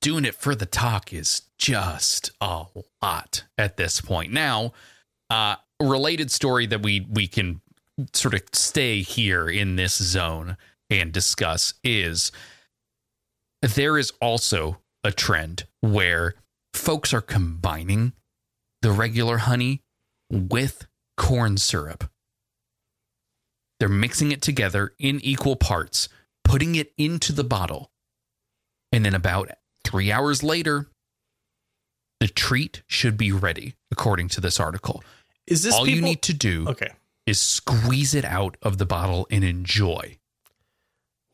doing 0.02 0.26
it 0.26 0.36
for 0.36 0.56
the 0.56 0.66
talk 0.66 1.14
is 1.14 1.44
just 1.58 2.32
a 2.42 2.66
lot 3.02 3.44
at 3.58 3.78
this 3.78 4.02
point. 4.02 4.34
Now, 4.34 4.74
uh 5.30 5.56
related 5.80 6.32
story 6.32 6.66
that 6.66 6.82
we 6.82 7.06
we 7.12 7.28
can 7.28 7.62
sort 8.14 8.34
of 8.34 8.42
stay 8.54 9.02
here 9.02 9.48
in 9.48 9.76
this 9.76 9.96
zone 9.96 10.58
and 10.90 11.12
discuss 11.12 11.74
is 11.84 12.32
there 13.72 13.98
is 13.98 14.12
also 14.22 14.80
a 15.04 15.12
trend 15.12 15.66
where 15.82 16.36
folks 16.74 17.14
are 17.14 17.22
combining 17.22 18.14
the 18.82 18.92
regular 18.92 19.38
honey 19.40 19.82
with 20.30 20.88
corn 21.18 21.58
syrup. 21.58 22.10
They're 23.80 23.90
mixing 23.90 24.32
it 24.32 24.42
together 24.42 24.94
in 25.00 25.20
equal 25.22 25.56
parts, 25.56 26.10
putting 26.44 26.76
it 26.76 26.94
into 26.98 27.34
the 27.34 27.44
bottle. 27.44 27.92
And 28.92 29.04
then 29.04 29.16
about 29.16 29.50
three 29.84 30.12
hours 30.12 30.44
later, 30.44 30.88
the 32.20 32.28
treat 32.28 32.84
should 32.88 33.18
be 33.18 33.32
ready, 33.32 33.76
according 33.92 34.30
to 34.30 34.42
this 34.42 34.60
article. 34.60 35.04
is 35.48 35.64
this 35.64 35.76
All 35.76 35.88
you 35.88 36.02
need 36.02 36.22
to 36.24 36.34
do 36.34 36.70
okay 36.70 36.92
is 37.26 37.42
squeeze 37.42 38.14
it 38.14 38.26
out 38.26 38.58
of 38.62 38.78
the 38.78 38.86
bottle 38.86 39.28
and 39.32 39.44
enjoy. 39.44 40.18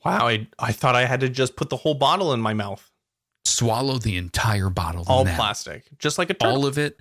Wow 0.04 0.28
I, 0.28 0.47
I 0.58 0.72
thought 0.72 0.95
i 0.95 1.06
had 1.06 1.20
to 1.22 1.30
just 1.30 1.56
put 1.56 1.70
the 1.70 1.78
whole 1.78 1.95
bottle 1.95 2.34
in 2.34 2.41
my 2.41 2.54
mouth 2.54 2.89
Swallow 3.45 3.97
the 3.97 4.18
entire 4.18 4.70
bottle. 4.70 5.04
all 5.08 5.26
plastic 5.26 5.86
just 5.97 6.18
like 6.18 6.30
a 6.30 6.34
turtle 6.34 6.58
all 6.58 6.66
of 6.66 6.78
it. 6.78 7.00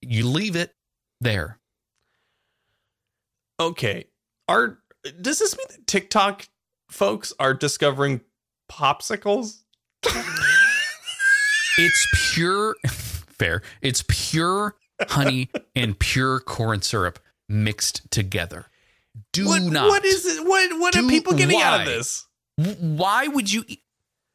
You 0.00 0.26
leave 0.26 0.54
it 0.54 0.74
there. 1.20 1.58
okay 3.58 4.06
are 4.48 4.78
does 5.20 5.38
this 5.38 5.56
mean 5.56 5.66
that 5.70 5.86
tiktok 5.86 6.48
folks 6.90 7.32
are 7.40 7.54
discovering 7.54 8.20
popsicles 8.70 9.62
It's 11.78 12.08
pure, 12.34 12.74
fair. 12.88 13.62
It's 13.80 14.04
pure 14.08 14.74
honey 15.00 15.48
and 15.76 15.96
pure 15.98 16.40
corn 16.40 16.82
syrup 16.82 17.20
mixed 17.48 18.10
together. 18.10 18.66
Do 19.32 19.46
what, 19.46 19.62
not. 19.62 19.88
what 19.88 20.04
is 20.04 20.26
it 20.26 20.46
what 20.46 20.78
what 20.80 20.96
are 20.96 21.08
people 21.08 21.34
getting 21.34 21.60
out 21.60 21.80
of 21.80 21.86
this 21.86 22.26
Why 22.58 23.28
would 23.28 23.52
you? 23.52 23.64
Eat? 23.68 23.82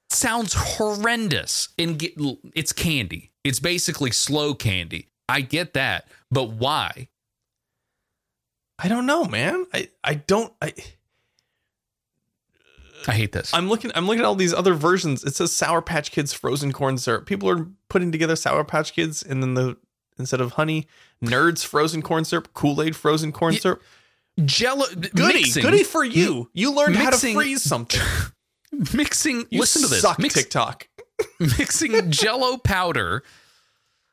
Sounds 0.10 0.54
horrendous. 0.54 1.70
And 1.78 1.98
get 2.00 2.14
it's 2.56 2.72
candy. 2.72 3.32
It's 3.44 3.60
basically 3.60 4.12
slow 4.12 4.54
candy. 4.54 5.10
I 5.28 5.42
get 5.42 5.74
that, 5.74 6.08
but 6.32 6.52
why? 6.52 7.10
I 8.80 8.88
don't 8.88 9.06
know, 9.06 9.26
man. 9.26 9.66
I 9.74 9.90
I 10.04 10.16
don't. 10.16 10.54
I 10.62 10.74
I 13.08 13.12
hate 13.14 13.34
this. 13.34 13.54
I'm 13.54 13.68
looking. 13.68 13.92
I'm 13.96 14.06
looking 14.08 14.22
at 14.22 14.26
all 14.26 14.36
these 14.36 14.54
other 14.54 14.74
versions. 14.74 15.24
It 15.24 15.36
says 15.36 15.52
Sour 15.52 15.82
Patch 15.82 16.12
Kids 16.12 16.32
frozen 16.34 16.72
corn 16.72 16.98
syrup. 16.98 17.26
People 17.26 17.50
are 17.50 17.68
putting 17.90 18.12
together 18.12 18.36
Sour 18.36 18.64
Patch 18.64 18.94
Kids, 18.94 19.22
and 19.24 19.44
then 19.44 19.56
the 19.56 19.78
instead 20.18 20.40
of 20.40 20.54
honey, 20.54 20.88
Nerds 21.24 21.66
frozen 21.66 22.02
corn 22.02 22.24
syrup, 22.24 22.54
Kool 22.54 22.82
Aid 22.82 22.96
frozen 22.96 23.32
corn 23.32 23.54
Ye- 23.54 23.60
syrup. 23.60 23.82
Jello, 24.44 24.86
Goody, 24.88 25.42
mixing, 25.42 25.62
goody 25.64 25.84
for 25.84 26.04
you. 26.04 26.50
You 26.54 26.74
learned 26.74 26.96
how 26.96 27.12
to 27.12 27.18
freeze 27.18 27.62
something. 27.62 28.00
Mixing. 28.94 29.46
You 29.52 29.60
listen 29.60 29.84
to 29.84 29.88
this. 29.88 30.04
Mix- 30.18 30.34
TikTok. 30.34 30.88
mixing 31.40 32.10
jello 32.10 32.58
powder 32.58 33.24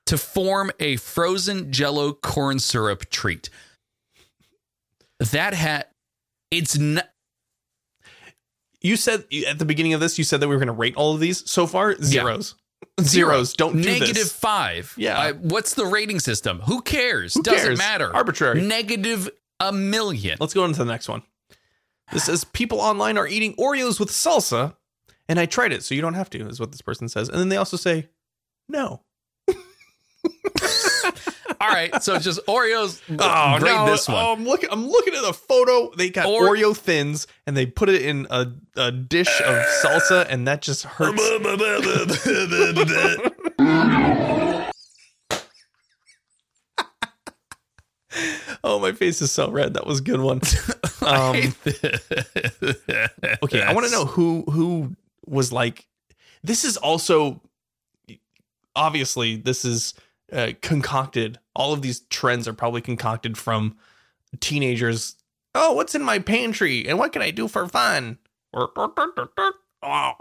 to 0.04 0.18
form 0.18 0.70
a 0.78 0.96
frozen 0.96 1.72
jello 1.72 2.12
corn 2.12 2.58
syrup 2.58 3.08
treat. 3.08 3.48
That 5.18 5.54
hat. 5.54 5.90
it's 6.50 6.76
not 6.76 7.08
You 8.82 8.96
said 8.96 9.24
at 9.48 9.58
the 9.58 9.64
beginning 9.64 9.94
of 9.94 10.00
this, 10.00 10.18
you 10.18 10.24
said 10.24 10.40
that 10.40 10.48
we 10.48 10.54
were 10.54 10.60
going 10.60 10.66
to 10.74 10.78
rate 10.78 10.94
all 10.96 11.14
of 11.14 11.20
these. 11.20 11.48
So 11.50 11.66
far, 11.66 11.96
zeros. 12.02 12.54
Zeros. 13.00 13.54
Don't 13.54 13.80
do 13.80 13.88
negative 13.88 14.14
this. 14.14 14.32
five. 14.32 14.92
Yeah. 14.96 15.32
What's 15.32 15.74
the 15.74 15.86
rating 15.86 16.20
system? 16.20 16.60
Who 16.60 16.82
cares? 16.82 17.32
Who 17.34 17.42
Doesn't 17.42 17.60
cares? 17.66 17.78
matter. 17.78 18.14
Arbitrary. 18.14 18.60
Negative 18.62 19.30
a 19.60 19.72
million. 19.72 20.36
Let's 20.40 20.54
go 20.54 20.64
on 20.64 20.72
to 20.72 20.78
the 20.78 20.84
next 20.84 21.08
one. 21.08 21.22
This 22.12 22.24
says 22.24 22.42
people 22.44 22.80
online 22.80 23.16
are 23.18 23.26
eating 23.28 23.54
Oreos 23.54 24.00
with 24.00 24.10
salsa, 24.10 24.74
and 25.28 25.38
I 25.38 25.46
tried 25.46 25.72
it, 25.72 25.84
so 25.84 25.94
you 25.94 26.00
don't 26.00 26.14
have 26.14 26.28
to, 26.30 26.44
is 26.48 26.58
what 26.58 26.72
this 26.72 26.82
person 26.82 27.08
says. 27.08 27.28
And 27.28 27.38
then 27.38 27.50
they 27.50 27.56
also 27.56 27.76
say, 27.76 28.08
no. 28.68 29.02
All 31.60 31.68
right, 31.68 32.02
so 32.02 32.14
it's 32.14 32.24
just 32.24 32.44
Oreos. 32.46 33.00
Oh, 33.20 33.58
grade 33.60 33.74
no. 33.74 33.86
this 33.86 34.08
one. 34.08 34.16
Oh, 34.16 34.32
I'm 34.32 34.44
looking. 34.44 34.70
I'm 34.72 34.88
looking 34.88 35.14
at 35.14 35.22
the 35.22 35.32
photo. 35.34 35.92
They 35.94 36.10
got 36.10 36.26
Or- 36.26 36.48
Oreo 36.48 36.76
thins, 36.76 37.26
and 37.46 37.56
they 37.56 37.66
put 37.66 37.88
it 37.88 38.02
in 38.02 38.26
a, 38.30 38.52
a 38.76 38.90
dish 38.90 39.40
of 39.40 39.64
salsa, 39.84 40.26
and 40.28 40.48
that 40.48 40.62
just 40.62 40.82
hurts. 40.84 41.20
oh, 48.64 48.78
my 48.78 48.92
face 48.92 49.20
is 49.22 49.30
so 49.32 49.50
red. 49.50 49.74
That 49.74 49.86
was 49.86 50.00
a 50.00 50.02
good 50.02 50.20
one. 50.20 50.40
Um, 51.02 51.54
okay, 53.42 53.62
I 53.62 53.72
want 53.72 53.86
to 53.86 53.90
know 53.90 54.04
who 54.04 54.42
who 54.50 54.94
was 55.26 55.50
like. 55.50 55.86
This 56.44 56.62
is 56.62 56.76
also 56.76 57.40
obviously 58.76 59.36
this 59.36 59.64
is 59.64 59.94
uh, 60.30 60.52
concocted. 60.60 61.38
All 61.56 61.72
of 61.72 61.80
these 61.80 62.00
trends 62.10 62.46
are 62.46 62.52
probably 62.52 62.82
concocted 62.82 63.38
from 63.38 63.76
teenagers. 64.40 65.16
Oh, 65.54 65.72
what's 65.72 65.94
in 65.94 66.02
my 66.02 66.18
pantry 66.18 66.86
and 66.86 66.98
what 66.98 67.12
can 67.14 67.22
I 67.22 67.30
do 67.30 67.48
for 67.48 67.66
fun? 67.66 68.18
Uh, 68.52 68.66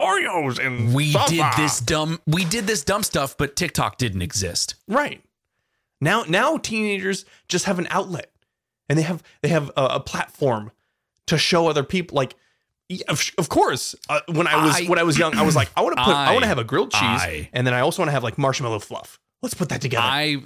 Oreos 0.00 0.58
and 0.64 0.94
We 0.94 1.12
salsa. 1.12 1.28
did 1.28 1.44
this 1.62 1.80
dumb. 1.80 2.20
We 2.26 2.44
did 2.46 2.66
this 2.66 2.82
dumb 2.82 3.02
stuff, 3.02 3.36
but 3.36 3.54
TikTok 3.54 3.98
didn't 3.98 4.22
exist. 4.22 4.76
Right. 4.88 5.22
Now 6.00 6.24
now 6.28 6.56
teenagers 6.56 7.24
just 7.48 7.64
have 7.66 7.78
an 7.78 7.86
outlet 7.90 8.30
and 8.88 8.98
they 8.98 9.02
have 9.02 9.22
they 9.42 9.48
have 9.48 9.70
a, 9.76 9.84
a 9.84 10.00
platform 10.00 10.70
to 11.26 11.38
show 11.38 11.68
other 11.68 11.82
people 11.84 12.16
like 12.16 12.34
yeah, 12.88 13.04
of, 13.08 13.22
of 13.38 13.48
course 13.48 13.94
uh, 14.08 14.20
when 14.28 14.46
I 14.46 14.64
was 14.64 14.80
I- 14.80 14.84
when 14.84 14.98
I 14.98 15.02
was 15.04 15.16
young 15.18 15.34
I 15.36 15.42
was 15.42 15.54
like 15.54 15.68
I 15.76 15.82
want 15.82 15.96
to 15.96 16.02
put 16.04 16.14
I, 16.14 16.30
I- 16.30 16.32
want 16.32 16.42
to 16.42 16.48
have 16.48 16.58
a 16.58 16.64
grilled 16.64 16.90
cheese 16.90 17.00
I- 17.02 17.48
and 17.52 17.66
then 17.66 17.74
I 17.74 17.80
also 17.80 18.02
want 18.02 18.08
to 18.08 18.12
have 18.12 18.24
like 18.24 18.36
marshmallow 18.38 18.80
fluff. 18.80 19.18
Let's 19.42 19.54
put 19.54 19.68
that 19.70 19.80
together. 19.80 20.02
I 20.04 20.36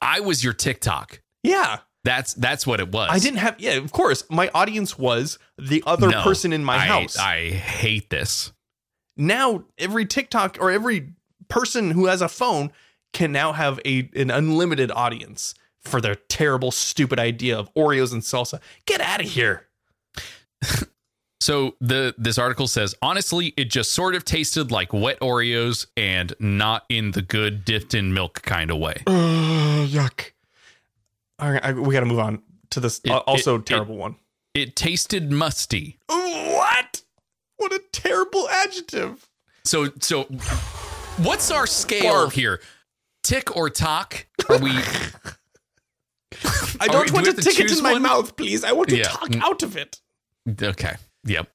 I 0.00 0.20
was 0.20 0.42
your 0.42 0.52
TikTok. 0.54 1.20
yeah. 1.42 1.78
That's 2.02 2.32
that's 2.32 2.66
what 2.66 2.80
it 2.80 2.90
was. 2.90 3.10
I 3.12 3.18
didn't 3.18 3.40
have 3.40 3.56
yeah, 3.60 3.72
of 3.72 3.92
course. 3.92 4.24
My 4.30 4.48
audience 4.54 4.98
was 4.98 5.38
the 5.58 5.82
other 5.86 6.08
No, 6.08 6.22
person 6.22 6.50
in 6.54 6.64
my 6.64 6.78
house. 6.78 7.18
I 7.18 7.50
hate 7.50 8.08
this. 8.08 8.52
now 9.18 9.64
every 9.76 10.06
TikTok 10.06 10.56
or 10.60 10.70
every 10.70 11.12
person 11.48 11.90
who 11.90 12.06
has 12.06 12.22
a 12.22 12.28
phone 12.28 12.72
can 13.12 13.32
now 13.32 13.52
have 13.52 13.80
a 13.84 14.08
an 14.14 14.30
unlimited 14.30 14.90
audience 14.90 15.54
for 15.82 16.00
their 16.00 16.14
terrible, 16.14 16.70
stupid 16.70 17.18
idea 17.18 17.58
of 17.58 17.72
Oreos 17.74 18.12
and 18.12 18.22
salsa. 18.22 18.60
Get 18.86 19.00
out 19.00 19.20
of 19.20 19.26
here. 19.30 19.66
So 21.42 21.74
the 21.80 22.14
this 22.18 22.36
article 22.36 22.66
says 22.68 22.94
honestly, 23.00 23.54
it 23.56 23.70
just 23.70 23.92
sort 23.92 24.14
of 24.14 24.26
tasted 24.26 24.70
like 24.70 24.92
wet 24.92 25.18
Oreos 25.20 25.86
and 25.96 26.34
not 26.38 26.84
in 26.90 27.12
the 27.12 27.22
good 27.22 27.64
dipped 27.64 27.94
in 27.94 28.12
milk 28.12 28.42
kind 28.42 28.70
of 28.70 28.76
way. 28.76 29.02
Ugh, 29.06 29.88
yuck. 29.88 30.32
All 31.38 31.50
right, 31.50 31.64
I, 31.64 31.72
we 31.72 31.94
got 31.94 32.00
to 32.00 32.06
move 32.06 32.18
on 32.18 32.42
to 32.72 32.80
this 32.80 33.00
It- 33.04 33.10
uh, 33.10 33.20
also 33.20 33.56
it- 33.56 33.64
terrible 33.64 33.96
one. 33.96 34.16
It 34.52 34.76
tasted 34.76 35.32
musty. 35.32 35.98
What? 36.08 37.02
What 37.56 37.72
a 37.72 37.80
terrible 37.90 38.46
adjective. 38.50 39.26
So 39.64 39.88
so 40.00 40.24
what's 41.16 41.50
our 41.50 41.66
scale 41.66 42.26
Barf. 42.26 42.32
here? 42.32 42.60
Tick 43.22 43.54
or 43.56 43.68
talk? 43.70 44.26
Are 44.48 44.58
we 44.58 44.70
I 46.80 46.86
don't 46.86 47.10
we- 47.10 47.12
want 47.12 47.12
we 47.12 47.22
to 47.24 47.26
have 47.30 47.36
to 47.36 47.42
take 47.42 47.60
it 47.60 47.70
in 47.76 47.82
my 47.82 47.92
one? 47.92 48.02
mouth, 48.02 48.36
please. 48.36 48.64
I 48.64 48.72
want 48.72 48.88
to 48.90 48.96
Yeah. 48.96 49.04
talk 49.04 49.34
out 49.36 49.62
of 49.62 49.76
it. 49.76 50.00
Okay. 50.62 50.94
Yep. 51.24 51.48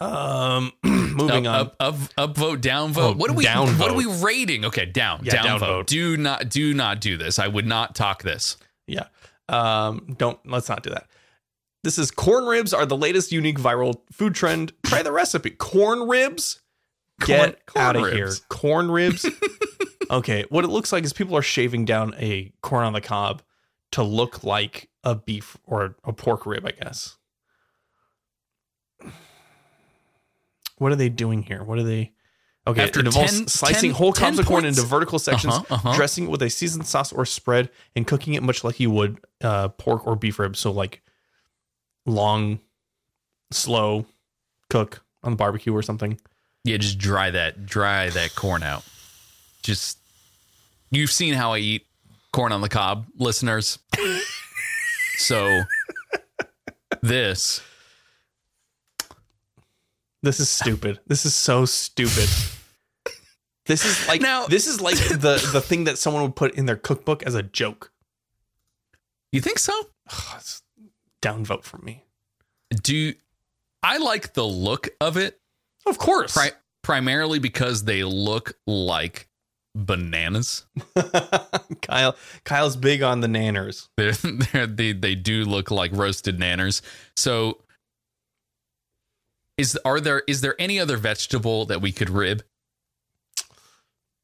Um, 0.00 0.72
moving 0.84 1.46
up, 1.46 1.76
on. 1.80 1.86
Up, 1.88 1.94
up, 1.94 2.10
up 2.18 2.36
vote, 2.36 2.60
down 2.60 2.92
vote. 2.92 3.14
Oh, 3.14 3.18
what 3.18 3.30
are 3.30 3.34
we 3.34 3.44
down 3.44 3.68
what 3.78 3.90
are 3.90 3.96
we 3.96 4.06
rating? 4.20 4.64
Okay, 4.64 4.84
down. 4.84 5.20
Yeah, 5.24 5.34
down, 5.34 5.44
down 5.44 5.58
vote. 5.60 5.66
vote. 5.66 5.86
Do 5.86 6.16
not 6.16 6.48
do 6.48 6.74
not 6.74 7.00
do 7.00 7.16
this. 7.16 7.38
I 7.38 7.46
would 7.48 7.66
not 7.66 7.94
talk 7.94 8.22
this. 8.22 8.56
Yeah. 8.86 9.06
Um, 9.48 10.14
don't 10.18 10.38
let's 10.44 10.68
not 10.68 10.82
do 10.82 10.90
that. 10.90 11.06
This 11.84 11.98
is 11.98 12.10
corn 12.10 12.44
ribs 12.44 12.74
are 12.74 12.84
the 12.86 12.96
latest 12.96 13.32
unique 13.32 13.58
viral 13.58 14.00
food 14.12 14.34
trend. 14.34 14.72
Try 14.84 15.02
the 15.02 15.12
recipe. 15.12 15.50
Corn 15.50 16.08
ribs? 16.08 16.60
Get 17.24 17.64
corn 17.66 17.84
out 17.84 17.96
of 17.96 18.12
here. 18.12 18.32
Corn 18.48 18.90
ribs. 18.90 19.24
okay, 20.10 20.44
what 20.48 20.64
it 20.64 20.68
looks 20.68 20.92
like 20.92 21.04
is 21.04 21.12
people 21.12 21.36
are 21.36 21.42
shaving 21.42 21.84
down 21.84 22.14
a 22.18 22.52
corn 22.62 22.84
on 22.84 22.92
the 22.92 23.00
cob 23.00 23.42
to 23.92 24.02
look 24.02 24.42
like 24.44 24.88
a 25.04 25.14
beef 25.14 25.56
or 25.64 25.96
a 26.04 26.12
pork 26.12 26.46
rib, 26.46 26.64
I 26.66 26.70
guess. 26.72 27.16
What 30.78 30.92
are 30.92 30.96
they 30.96 31.08
doing 31.08 31.42
here? 31.42 31.62
What 31.62 31.78
are 31.78 31.82
they? 31.84 32.12
Okay, 32.66 32.82
After 32.84 33.00
it 33.00 33.06
involves 33.06 33.36
10 33.38 33.48
slicing 33.48 33.90
10 33.90 33.96
whole 33.98 34.12
cobs 34.12 34.36
10 34.36 34.40
of 34.40 34.46
corn 34.46 34.64
into 34.64 34.82
vertical 34.82 35.18
sections, 35.18 35.54
Uh-huh, 35.54 35.74
uh-huh. 35.74 35.96
dressing 35.96 36.24
it 36.24 36.30
with 36.30 36.42
a 36.42 36.50
seasoned 36.50 36.86
sauce 36.86 37.12
or 37.12 37.26
spread, 37.26 37.70
and 37.96 38.06
cooking 38.06 38.34
it 38.34 38.42
much 38.42 38.62
like 38.62 38.78
you 38.78 38.90
would 38.90 39.18
uh, 39.42 39.68
pork 39.68 40.06
or 40.06 40.14
beef 40.14 40.38
ribs. 40.38 40.60
So 40.60 40.70
like 40.70 41.02
long, 42.06 42.60
slow 43.50 44.06
cook 44.70 45.04
on 45.24 45.32
the 45.32 45.36
barbecue 45.36 45.74
or 45.74 45.82
something. 45.82 46.20
Yeah, 46.64 46.76
just 46.76 46.98
dry 46.98 47.30
that 47.32 47.66
dry 47.66 48.10
that 48.10 48.36
corn 48.36 48.62
out. 48.62 48.84
Just 49.62 49.98
you've 50.90 51.10
seen 51.12 51.34
how 51.34 51.52
I 51.52 51.58
eat 51.58 51.86
corn 52.32 52.52
on 52.52 52.60
the 52.60 52.68
cob, 52.68 53.06
listeners. 53.16 53.78
so 55.18 55.62
this 57.02 57.60
This 60.22 60.40
is 60.40 60.48
stupid. 60.50 61.00
this 61.06 61.24
is 61.26 61.34
so 61.34 61.64
stupid. 61.64 62.28
This 63.66 63.84
is 63.84 64.08
like 64.08 64.20
Now- 64.20 64.46
this 64.46 64.66
is 64.66 64.80
like 64.80 64.96
the 65.08 65.48
the 65.52 65.60
thing 65.60 65.84
that 65.84 65.98
someone 65.98 66.22
would 66.22 66.36
put 66.36 66.54
in 66.54 66.66
their 66.66 66.76
cookbook 66.76 67.22
as 67.22 67.34
a 67.34 67.42
joke. 67.42 67.92
you 69.30 69.40
think 69.40 69.58
so? 69.58 69.72
Ugh, 70.10 70.42
downvote 71.22 71.62
from 71.64 71.84
me. 71.84 72.04
Do 72.82 73.12
I 73.82 73.98
like 73.98 74.34
the 74.34 74.44
look 74.44 74.88
of 75.00 75.16
it 75.16 75.40
Of 75.86 75.98
course. 75.98 76.32
pri- 76.32 76.52
primarily 76.82 77.38
because 77.38 77.84
they 77.84 78.02
look 78.04 78.54
like 78.66 79.28
bananas. 79.74 80.66
Kyle 81.82 82.16
Kyle's 82.44 82.76
big 82.76 83.02
on 83.02 83.20
the 83.20 83.26
nanners. 83.26 83.88
They're, 83.96 84.12
they're, 84.12 84.66
they 84.66 84.92
they 84.92 85.14
do 85.14 85.44
look 85.44 85.70
like 85.70 85.92
roasted 85.92 86.38
nanners. 86.38 86.82
So 87.16 87.58
is 89.56 89.78
are 89.84 90.00
there 90.00 90.22
is 90.26 90.40
there 90.40 90.54
any 90.58 90.78
other 90.78 90.96
vegetable 90.96 91.66
that 91.66 91.80
we 91.80 91.92
could 91.92 92.10
rib? 92.10 92.42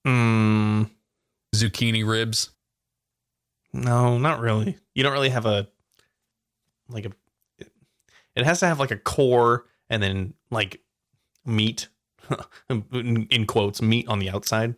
Mm, 0.06 0.90
Zucchini 1.54 2.08
ribs? 2.08 2.50
no, 3.72 4.18
not 4.18 4.40
really. 4.40 4.78
You 4.94 5.02
don't 5.02 5.12
really 5.12 5.28
have 5.28 5.46
a 5.46 5.68
like 6.88 7.04
a 7.06 7.12
it 8.34 8.44
has 8.44 8.60
to 8.60 8.66
have 8.66 8.80
like 8.80 8.90
a 8.90 8.96
core 8.96 9.66
and 9.90 10.02
then 10.02 10.34
like 10.50 10.80
meat 11.44 11.88
in, 12.70 13.26
in 13.30 13.46
quotes 13.46 13.82
meat 13.82 14.08
on 14.08 14.18
the 14.18 14.30
outside. 14.30 14.74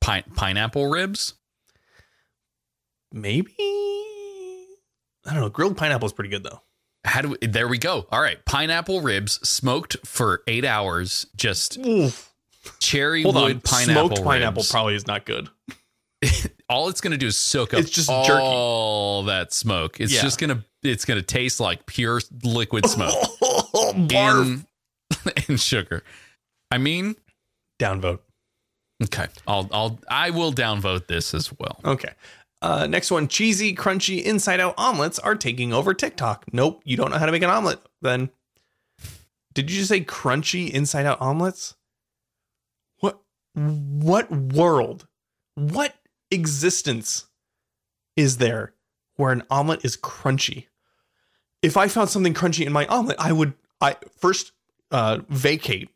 Pine, 0.00 0.24
pineapple 0.34 0.86
ribs? 0.88 1.34
Maybe 3.12 3.54
I 3.58 5.32
don't 5.32 5.40
know. 5.40 5.48
Grilled 5.48 5.76
pineapple 5.76 6.06
is 6.06 6.12
pretty 6.12 6.30
good 6.30 6.44
though. 6.44 6.60
How 7.04 7.22
do 7.22 7.36
we, 7.40 7.46
there 7.46 7.68
we 7.68 7.78
go. 7.78 8.06
All 8.10 8.20
right, 8.20 8.44
pineapple 8.44 9.00
ribs 9.00 9.34
smoked 9.48 9.96
for 10.04 10.42
8 10.48 10.64
hours 10.64 11.26
just 11.36 11.78
cherry 12.80 13.22
Hold 13.22 13.36
wood 13.36 13.44
on, 13.56 13.60
pineapple 13.60 14.08
smoked 14.08 14.24
pineapple 14.24 14.60
ribs. 14.60 14.70
probably 14.70 14.94
is 14.96 15.06
not 15.06 15.24
good. 15.24 15.48
all 16.68 16.88
it's 16.88 17.00
going 17.00 17.12
to 17.12 17.16
do 17.16 17.26
is 17.28 17.38
soak 17.38 17.74
up 17.74 17.80
It's 17.80 17.90
just 17.90 18.08
jerky. 18.08 18.32
all 18.42 19.22
that 19.24 19.52
smoke. 19.52 20.00
It's 20.00 20.12
Yeah. 20.12 20.22
just 20.22 20.38
going 20.40 20.50
to 20.50 20.64
it's 20.82 21.04
going 21.04 21.18
to 21.18 21.26
taste 21.26 21.58
like 21.60 21.86
pure 21.86 22.20
liquid 22.44 22.86
smoke 22.88 23.12
and, 24.12 24.64
and 25.48 25.60
sugar. 25.60 26.02
I 26.70 26.78
mean, 26.78 27.14
Downvote. 27.80 28.20
Okay. 29.04 29.26
I'll 29.46 29.68
I'll 29.72 29.98
I 30.08 30.30
will 30.30 30.52
downvote 30.52 31.06
this 31.06 31.34
as 31.34 31.52
well. 31.58 31.80
Okay. 31.84 32.12
Uh, 32.62 32.86
next 32.86 33.10
one, 33.10 33.28
cheesy, 33.28 33.74
crunchy, 33.74 34.22
inside 34.22 34.60
out 34.60 34.74
omelets 34.78 35.18
are 35.18 35.34
taking 35.34 35.72
over 35.72 35.92
TikTok. 35.92 36.46
Nope, 36.52 36.80
you 36.84 36.96
don't 36.96 37.10
know 37.10 37.18
how 37.18 37.26
to 37.26 37.32
make 37.32 37.42
an 37.42 37.50
omelet. 37.50 37.80
Then, 38.00 38.30
did 39.52 39.70
you 39.70 39.76
just 39.76 39.90
say 39.90 40.00
crunchy, 40.00 40.70
inside 40.70 41.06
out 41.06 41.20
omelets? 41.20 41.74
What? 43.00 43.20
What 43.54 44.32
world? 44.32 45.06
What 45.54 45.94
existence 46.30 47.26
is 48.16 48.38
there 48.38 48.72
where 49.16 49.32
an 49.32 49.42
omelet 49.50 49.84
is 49.84 49.96
crunchy? 49.96 50.66
If 51.62 51.76
I 51.76 51.88
found 51.88 52.08
something 52.08 52.34
crunchy 52.34 52.66
in 52.66 52.72
my 52.72 52.86
omelet, 52.86 53.16
I 53.18 53.32
would. 53.32 53.52
I 53.80 53.96
first 54.18 54.52
uh, 54.90 55.18
vacate, 55.28 55.90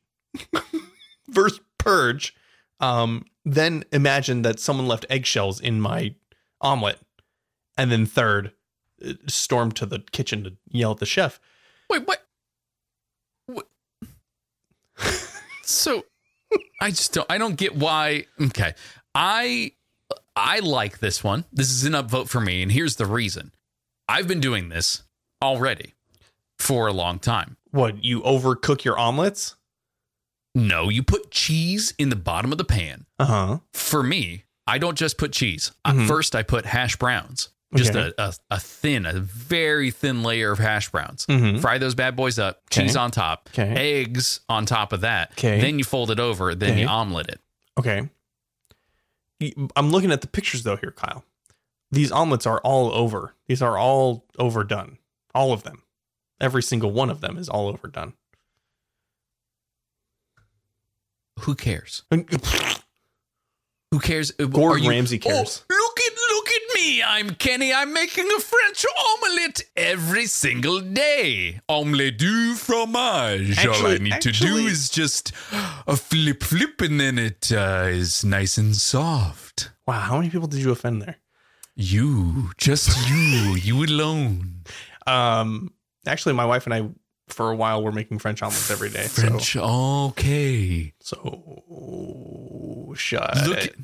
first 1.33 1.63
purge, 1.79 2.35
um, 2.81 3.27
then 3.45 3.85
imagine 3.93 4.43
that 4.43 4.59
someone 4.59 4.87
left 4.87 5.07
eggshells 5.09 5.61
in 5.61 5.81
my 5.81 6.15
omelet, 6.61 6.99
and 7.77 7.91
then 7.91 8.07
third, 8.07 8.53
uh, 9.05 9.13
storm 9.27 9.73
to 9.73 9.87
the 9.87 10.01
kitchen 10.13 10.45
to 10.45 10.57
yell 10.69 10.93
at 10.93 10.99
the 10.99 11.07
chef. 11.07 11.41
Wait, 11.89 12.07
what? 12.07 12.27
what? 13.47 13.69
so 15.63 16.05
I 16.81 16.91
just 16.91 17.13
don't 17.13 17.27
I 17.31 17.39
don't 17.39 17.57
get 17.57 17.77
why 17.77 18.27
okay. 18.41 18.75
I 19.15 19.73
I 20.35 20.61
like 20.61 20.99
this 20.99 21.23
one. 21.23 21.45
This 21.53 21.71
is 21.71 21.85
an 21.85 21.93
upvote 21.93 22.29
for 22.29 22.41
me, 22.41 22.63
and 22.63 22.73
here's 22.73 22.97
the 22.97 23.07
reason. 23.07 23.53
I've 24.09 24.27
been 24.27 24.41
doing 24.41 24.69
this 24.69 25.03
already 25.43 25.95
for 26.59 26.87
a 26.87 26.93
long 26.93 27.19
time. 27.19 27.57
What 27.71 28.05
you 28.05 28.21
overcook 28.23 28.85
your 28.85 28.99
omelets? 28.99 29.57
No, 30.55 30.89
you 30.89 31.03
put 31.03 31.31
cheese 31.31 31.95
in 31.99 32.09
the 32.11 32.17
bottom 32.17 32.51
of 32.53 32.59
the 32.59 32.65
pan. 32.65 33.07
Uh 33.19 33.25
huh. 33.27 33.59
For 33.73 34.03
me, 34.03 34.45
I 34.67 34.79
don't 34.79 34.97
just 34.99 35.17
put 35.19 35.33
cheese. 35.33 35.73
Mhm. 35.87 36.09
First, 36.09 36.35
I 36.35 36.43
put 36.43 36.67
hash 36.67 36.97
browns. 36.97 37.51
Just 37.77 37.95
Okay. 37.95 38.13
a, 38.19 38.23
a, 38.23 38.35
a 38.51 38.59
thin, 38.59 39.07
a 39.07 39.21
very 39.21 39.93
thin 39.93 40.25
layer 40.25 40.51
of 40.51 40.59
hash 40.59 40.89
browns. 40.91 41.25
Mhm. 41.27 41.61
Fry 41.61 41.79
those 41.79 41.95
bad 41.95 42.17
boys 42.17 42.37
up, 42.37 42.63
Okay. 42.67 42.83
cheese 42.83 42.97
on 42.97 43.13
top, 43.13 43.49
Okay. 43.53 44.01
eggs 44.03 44.41
on 44.49 44.67
top 44.67 44.93
of 44.93 45.03
that. 45.03 45.31
Okay. 45.33 45.61
Then 45.61 45.79
you 45.79 45.85
fold 45.85 46.11
it 46.11 46.19
over, 46.19 46.53
then 46.57 46.77
you 46.79 46.89
omelet 46.89 47.29
it. 47.29 47.41
Okay. 47.79 48.09
I'm 49.77 49.91
looking 49.91 50.11
at 50.13 50.21
the 50.21 50.27
pictures 50.27 50.65
though 50.65 50.77
here, 50.77 50.91
Kyle. 50.91 51.25
These 51.93 52.13
omelets 52.13 52.47
are 52.47 52.61
all 52.61 52.91
over. 52.93 53.35
These 53.49 53.63
are 53.63 53.79
all 53.79 54.27
overdone. 54.39 54.99
All 55.35 55.53
of 55.53 55.63
them. 55.63 55.83
Every 56.41 56.63
single 56.63 56.91
one 56.91 57.09
of 57.11 57.21
them 57.21 57.37
is 57.39 57.49
all 57.49 57.69
overdone. 57.69 58.15
Who 61.41 61.55
cares? 61.55 62.03
Who 63.93 63.99
cares? 63.99 64.33
Uh, 64.39 64.45
Gordon 64.47 64.85
you- 64.85 64.91
Ramsay 64.91 65.19
cares. 65.19 65.65
Oh, 65.69 65.75
look 65.75 65.99
at 66.01 66.13
look 66.31 66.49
at 66.49 66.63
me! 66.77 67.03
I'm 67.03 67.31
Kenny. 67.35 67.73
I'm 67.75 67.93
making 67.93 68.29
a 68.37 68.41
French 68.41 68.85
omelette 69.13 69.63
every 69.77 70.27
single 70.27 70.81
day. 70.81 71.61
Omelette 71.69 72.19
du 72.19 72.55
fromage. 72.55 73.59
All 73.59 73.69
I 73.69 73.75
Actually- 73.75 73.99
need 73.99 74.21
to 74.21 74.33
do 74.33 74.67
is 74.67 74.89
just 74.91 75.33
a 75.87 75.97
flip, 75.97 76.43
flip, 76.45 76.81
and 76.81 77.01
then 77.01 77.19
it 77.19 77.51
uh, 77.53 77.87
is 77.89 78.25
nice 78.25 78.59
and 78.59 78.77
soft. 78.77 79.71
Wow, 79.87 80.01
how 80.01 80.17
many 80.19 80.31
people 80.31 80.47
did 80.47 80.61
you 80.61 80.71
offend 80.71 81.03
there? 81.03 81.17
You, 81.75 82.51
just 82.59 83.09
you, 83.09 83.55
you 83.57 83.83
alone. 83.85 84.63
Um, 85.07 85.73
actually, 86.07 86.35
my 86.35 86.45
wife 86.45 86.67
and 86.67 86.75
I, 86.75 86.89
for 87.33 87.51
a 87.51 87.57
while, 87.57 87.83
we're 87.83 87.93
making 87.93 88.19
French 88.19 88.43
omelets 88.43 88.71
every 88.71 88.91
day. 88.91 89.07
French, 89.07 89.57
okay. 89.57 90.93
So, 91.01 91.65
so 91.69 92.95
shut. 92.97 93.47
Look 93.47 93.77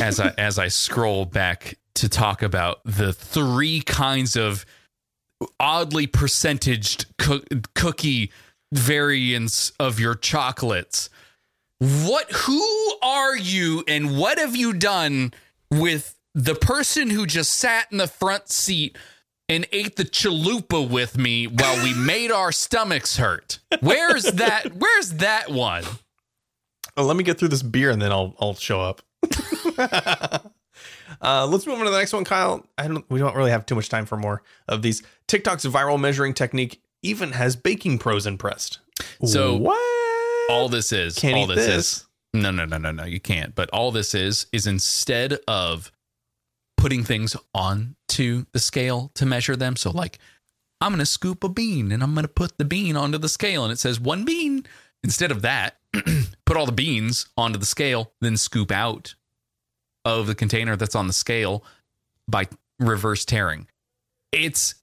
as 0.00 0.20
I 0.20 0.32
as 0.38 0.58
I 0.58 0.68
scroll 0.68 1.24
back 1.24 1.78
to 1.94 2.08
talk 2.08 2.42
about 2.42 2.80
the 2.84 3.12
three 3.12 3.80
kinds 3.80 4.36
of 4.36 4.64
oddly 5.58 6.06
percentaged 6.06 7.06
coo- 7.18 7.44
cookie 7.74 8.32
variants 8.72 9.72
of 9.80 9.98
your 9.98 10.14
chocolates. 10.14 11.10
What 11.78 12.30
who 12.32 12.92
are 13.02 13.36
you 13.36 13.84
and 13.86 14.18
what 14.18 14.38
have 14.38 14.56
you 14.56 14.72
done 14.72 15.32
with 15.70 16.16
the 16.34 16.54
person 16.54 17.10
who 17.10 17.26
just 17.26 17.52
sat 17.52 17.86
in 17.90 17.98
the 17.98 18.06
front 18.06 18.48
seat 18.48 18.96
and 19.48 19.66
ate 19.72 19.96
the 19.96 20.04
chalupa 20.04 20.88
with 20.88 21.16
me 21.18 21.46
while 21.46 21.82
we 21.82 21.94
made 21.94 22.30
our 22.30 22.52
stomachs 22.52 23.16
hurt? 23.16 23.58
Where's 23.80 24.24
that 24.24 24.74
where's 24.74 25.10
that 25.14 25.50
one? 25.50 25.84
Oh, 26.96 27.04
let 27.04 27.16
me 27.16 27.24
get 27.24 27.38
through 27.38 27.48
this 27.48 27.62
beer 27.62 27.90
and 27.90 28.00
then 28.02 28.12
I'll 28.12 28.34
I'll 28.40 28.54
show 28.54 28.80
up. 28.80 29.02
uh, 29.78 31.46
let's 31.46 31.66
move 31.66 31.78
on 31.78 31.84
to 31.84 31.90
the 31.90 31.98
next 31.98 32.12
one, 32.12 32.24
Kyle. 32.24 32.66
I 32.76 32.88
don't. 32.88 33.04
We 33.10 33.18
don't 33.18 33.36
really 33.36 33.50
have 33.50 33.66
too 33.66 33.74
much 33.74 33.88
time 33.88 34.06
for 34.06 34.16
more 34.16 34.42
of 34.68 34.82
these. 34.82 35.02
TikTok's 35.26 35.64
viral 35.66 35.98
measuring 36.00 36.34
technique 36.34 36.82
even 37.02 37.32
has 37.32 37.56
baking 37.56 37.98
pros 37.98 38.26
impressed. 38.26 38.80
So, 39.24 39.56
what? 39.56 39.78
all 40.50 40.68
this 40.68 40.92
is 40.92 41.16
Can't 41.16 41.36
all 41.36 41.46
this, 41.46 41.66
this. 41.66 41.86
is 41.86 42.06
no 42.34 42.50
no 42.50 42.64
no 42.64 42.78
no 42.78 42.90
no 42.90 43.04
you 43.04 43.20
can't 43.20 43.54
but 43.54 43.68
all 43.70 43.92
this 43.92 44.14
is 44.14 44.46
is 44.52 44.66
instead 44.66 45.38
of 45.46 45.92
putting 46.78 47.04
things 47.04 47.36
onto 47.52 48.46
the 48.52 48.58
scale 48.58 49.10
to 49.14 49.26
measure 49.26 49.56
them 49.56 49.76
so 49.76 49.90
like 49.90 50.18
i'm 50.80 50.92
gonna 50.92 51.04
scoop 51.04 51.44
a 51.44 51.48
bean 51.48 51.92
and 51.92 52.02
i'm 52.02 52.14
gonna 52.14 52.26
put 52.26 52.56
the 52.56 52.64
bean 52.64 52.96
onto 52.96 53.18
the 53.18 53.28
scale 53.28 53.64
and 53.64 53.72
it 53.72 53.78
says 53.78 54.00
one 54.00 54.24
bean 54.24 54.64
instead 55.04 55.30
of 55.30 55.42
that 55.42 55.76
put 56.46 56.56
all 56.56 56.66
the 56.66 56.72
beans 56.72 57.26
onto 57.36 57.58
the 57.58 57.66
scale 57.66 58.12
then 58.20 58.36
scoop 58.36 58.70
out 58.70 59.14
of 60.04 60.26
the 60.26 60.34
container 60.34 60.76
that's 60.76 60.94
on 60.94 61.06
the 61.06 61.12
scale 61.12 61.62
by 62.26 62.46
reverse 62.78 63.24
taring 63.24 63.66
it's 64.32 64.76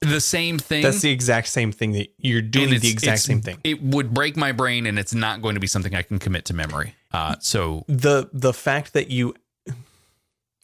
the 0.00 0.20
same 0.20 0.58
thing 0.58 0.82
That's 0.82 1.00
the 1.00 1.10
exact 1.10 1.48
same 1.48 1.72
thing 1.72 1.92
that 1.92 2.12
you're 2.18 2.42
doing. 2.42 2.70
The 2.78 2.88
exact 2.88 3.20
same 3.22 3.40
thing. 3.40 3.58
It 3.64 3.82
would 3.82 4.14
break 4.14 4.36
my 4.36 4.52
brain, 4.52 4.86
and 4.86 4.96
it's 4.98 5.12
not 5.12 5.42
going 5.42 5.54
to 5.54 5.60
be 5.60 5.66
something 5.66 5.94
I 5.94 6.02
can 6.02 6.20
commit 6.20 6.44
to 6.46 6.54
memory. 6.54 6.94
Uh, 7.10 7.34
so 7.40 7.84
The 7.88 8.30
the 8.32 8.52
fact 8.52 8.92
that 8.92 9.10
you 9.10 9.34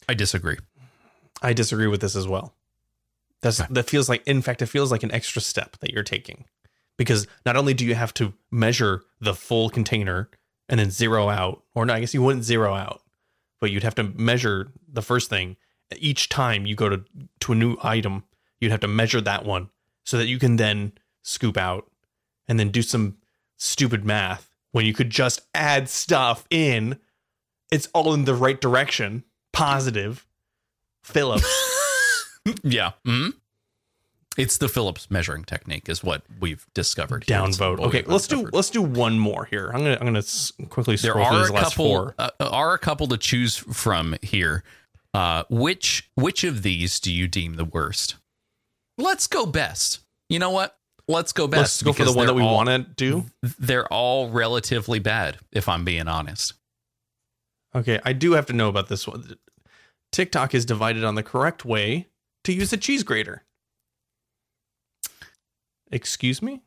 I 0.09 0.15
disagree. 0.15 0.59
I 1.43 1.53
disagree 1.53 1.87
with 1.87 2.01
this 2.01 2.17
as 2.17 2.27
well. 2.27 2.55
That's 3.43 3.59
that 3.59 3.89
feels 3.89 4.09
like 4.09 4.27
in 4.27 4.43
fact 4.43 4.63
it 4.63 4.67
feels 4.67 4.91
like 4.91 5.03
an 5.03 5.13
extra 5.13 5.43
step 5.43 5.77
that 5.81 5.91
you're 5.91 6.03
taking. 6.03 6.47
Because 6.97 7.27
not 7.45 7.57
only 7.57 7.75
do 7.75 7.85
you 7.85 7.95
have 7.95 8.15
to 8.15 8.35
measure 8.51 9.03
the 9.21 9.35
full 9.35 9.69
container 9.69 10.31
and 10.69 10.79
then 10.79 10.91
zero 10.91 11.29
out, 11.29 11.63
or 11.75 11.85
no, 11.85 11.93
I 11.93 12.01
guess 12.01 12.15
you 12.15 12.23
wouldn't 12.23 12.45
zero 12.45 12.73
out, 12.73 13.03
but 13.61 13.71
you'd 13.71 13.83
have 13.83 13.97
to 13.97 14.05
measure 14.05 14.73
the 14.89 15.03
first 15.03 15.29
thing 15.29 15.57
each 15.99 16.29
time 16.29 16.67
you 16.67 16.75
go 16.75 16.89
to 16.89 17.05
to 17.41 17.53
a 17.53 17.57
new 17.57 17.77
item, 17.83 18.25
you'd 18.61 18.71
have 18.71 18.81
to 18.81 18.89
measure 18.89 19.21
that 19.21 19.45
one 19.45 19.71
so 20.05 20.17
that 20.17 20.27
you 20.27 20.39
can 20.39 20.57
then 20.57 20.93
scoop 21.23 21.57
out 21.57 21.91
and 22.49 22.59
then 22.59 22.71
do 22.71 22.83
some 22.83 23.17
stupid 23.57 24.05
math 24.05 24.51
when 24.73 24.85
you 24.85 24.93
could 24.93 25.11
just 25.11 25.43
add 25.55 25.89
stuff 25.89 26.47
in. 26.51 26.99
It's 27.71 27.89
all 27.95 28.15
in 28.15 28.25
the 28.25 28.35
right 28.35 28.61
direction. 28.61 29.25
Positive. 29.55 30.27
Phillips. 31.03 31.71
Yeah. 32.63 32.93
hmm 33.07 33.29
It's 34.37 34.59
the 34.59 34.69
Phillips 34.69 35.11
measuring 35.11 35.45
technique, 35.45 35.89
is 35.89 36.05
what 36.05 36.23
we've 36.41 36.67
discovered. 36.75 37.25
downvote. 37.25 37.81
Okay, 37.81 38.03
let's 38.07 38.27
do 38.27 38.51
let's 38.53 38.69
do 38.69 38.83
one 38.83 39.19
more 39.19 39.47
here. 39.47 39.71
I'm 39.73 39.79
gonna 39.83 39.97
I'm 39.99 40.07
gonna 40.07 40.23
quickly 40.69 40.97
There 40.97 41.13
scroll 41.13 41.27
through 41.27 41.37
are 41.37 41.41
these 41.41 41.49
a 41.49 41.53
last 41.55 41.71
couple. 41.71 41.87
four. 41.89 42.15
Uh, 42.19 42.29
are 42.41 42.75
a 42.75 42.79
couple 42.79 43.07
to 43.09 43.17
choose 43.17 43.57
from 43.57 44.15
here. 44.21 44.63
Uh, 45.15 45.45
which 45.49 46.11
which 46.17 46.45
of 46.45 46.63
these 46.63 47.01
do 47.01 47.11
you 47.11 47.29
deem 47.29 47.55
the 47.55 47.65
worst? 47.65 48.17
Let's 48.99 49.27
go 49.27 49.47
best. 49.47 50.01
You 50.29 50.39
know 50.39 50.51
what? 50.51 50.77
Let's 51.09 51.33
go 51.33 51.47
best. 51.47 51.83
Let's 51.83 51.83
go 51.83 51.93
for 51.95 52.05
the 52.11 52.13
one 52.17 52.27
that 52.27 52.35
we 52.35 52.43
want 52.43 52.69
to 52.69 52.79
do. 52.81 53.25
They're 53.59 53.91
all 53.91 54.29
relatively 54.29 54.99
bad, 54.99 55.39
if 55.51 55.67
I'm 55.69 55.85
being 55.87 56.09
honest. 56.09 56.53
Okay, 57.75 58.01
I 58.05 58.13
do 58.13 58.33
have 58.33 58.47
to 58.47 58.53
know 58.53 58.69
about 58.69 58.89
this 58.89 59.07
one. 59.07 59.37
TikTok 60.13 60.55
is 60.55 60.65
divided 60.65 61.03
on 61.05 61.17
the 61.17 61.23
correct 61.23 61.65
way 61.65 62.07
to 62.45 62.53
use 62.53 62.73
a 62.73 62.77
cheese 62.77 63.03
grater. 63.03 63.43
Excuse 65.91 66.41
me? 66.43 66.63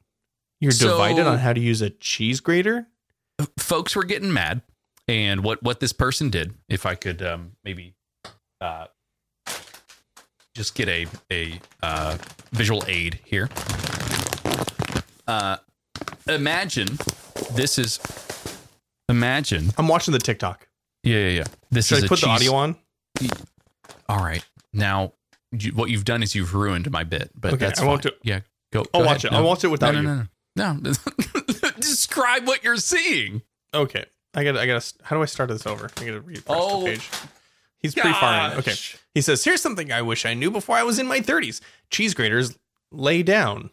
You're 0.60 0.72
So- 0.72 0.90
divided 0.90 1.26
on 1.28 1.38
how 1.40 1.54
to 1.54 1.60
use 1.62 1.82
a 1.82 1.90
cheese 1.90 2.40
grater? 2.40 2.88
folks 3.60 3.96
were 3.96 4.04
getting 4.04 4.34
mad 4.34 4.64
and 5.08 5.44
what 5.44 5.62
what 5.62 5.80
this 5.80 5.94
person 5.94 6.32
did 6.32 6.56
if 6.70 6.88
i 6.88 6.96
could 6.96 7.22
um 7.22 7.52
maybe 7.64 7.94
uh 8.62 8.88
just 10.56 10.74
get 10.74 10.88
a 10.90 11.06
a 11.32 11.60
uh 11.84 12.18
visual 12.52 12.84
aid 12.88 13.20
here 13.24 13.48
uh 15.28 15.58
imagine 16.28 16.98
this 17.54 17.78
is 17.78 18.00
imagine 19.08 19.70
I'm 19.78 19.88
watching 19.88 20.14
the 20.14 20.20
TikTok. 20.20 20.68
Yeah 21.04 21.18
yeah 21.18 21.30
yeah 21.30 21.44
this 21.72 21.88
Should 21.88 22.00
is 22.00 22.04
I 22.06 22.08
put 22.08 22.22
the 22.22 22.28
audio 22.28 22.54
on? 22.56 22.76
all 24.10 24.24
right 24.24 24.44
now 24.74 25.14
you, 25.52 25.72
what 25.72 25.90
you've 25.90 26.06
done 26.06 26.24
is 26.24 26.36
you've 26.36 26.54
ruined 26.54 26.90
my 26.92 27.04
bit 27.04 27.32
but 27.36 27.54
Okay, 27.54 27.66
that's 27.66 27.82
I 27.82 27.86
won't 27.86 28.04
fine. 28.04 28.12
do- 28.12 28.18
yeah 28.24 28.40
go 28.74 28.86
I'll 28.94 29.06
watch 29.06 29.24
ahead. 29.24 29.34
it. 29.34 29.36
I'll 29.38 29.46
watch 29.46 29.64
it 29.64 29.68
without 29.70 29.94
no, 29.96 30.02
you. 30.02 30.08
no, 30.08 30.26
no 30.56 30.74
no 30.74 30.92
no 30.92 31.70
describe 31.80 32.48
what 32.48 32.64
you're 32.64 32.78
seeing 32.78 33.42
Okay. 33.74 34.06
I 34.34 34.44
got 34.44 34.56
I 34.58 34.66
got 34.68 34.82
to 34.82 34.94
how 35.04 35.16
do 35.16 35.22
I 35.22 35.26
start 35.26 35.50
this 35.50 35.66
over? 35.66 35.90
I 35.98 36.06
got 36.06 36.12
to 36.12 36.22
refresh 36.22 36.44
Oh, 36.48 36.82
the 36.82 36.92
page. 36.92 37.10
He's 37.80 37.94
pretty 37.96 38.14
far 38.14 38.52
in. 38.52 38.58
Okay. 38.60 38.72
Gosh. 38.72 38.98
He 39.14 39.22
says, 39.22 39.44
"Here's 39.44 39.62
something 39.62 39.92
I 39.92 40.02
wish 40.02 40.26
I 40.26 40.34
knew 40.36 40.52
before 40.52 40.76
I 40.78 40.84
was 40.84 41.00
in 41.00 41.08
my 41.08 41.20
30s. 41.22 41.60
Cheese 41.90 42.14
graters 42.14 42.58
lay 42.92 43.24
down." 43.24 43.72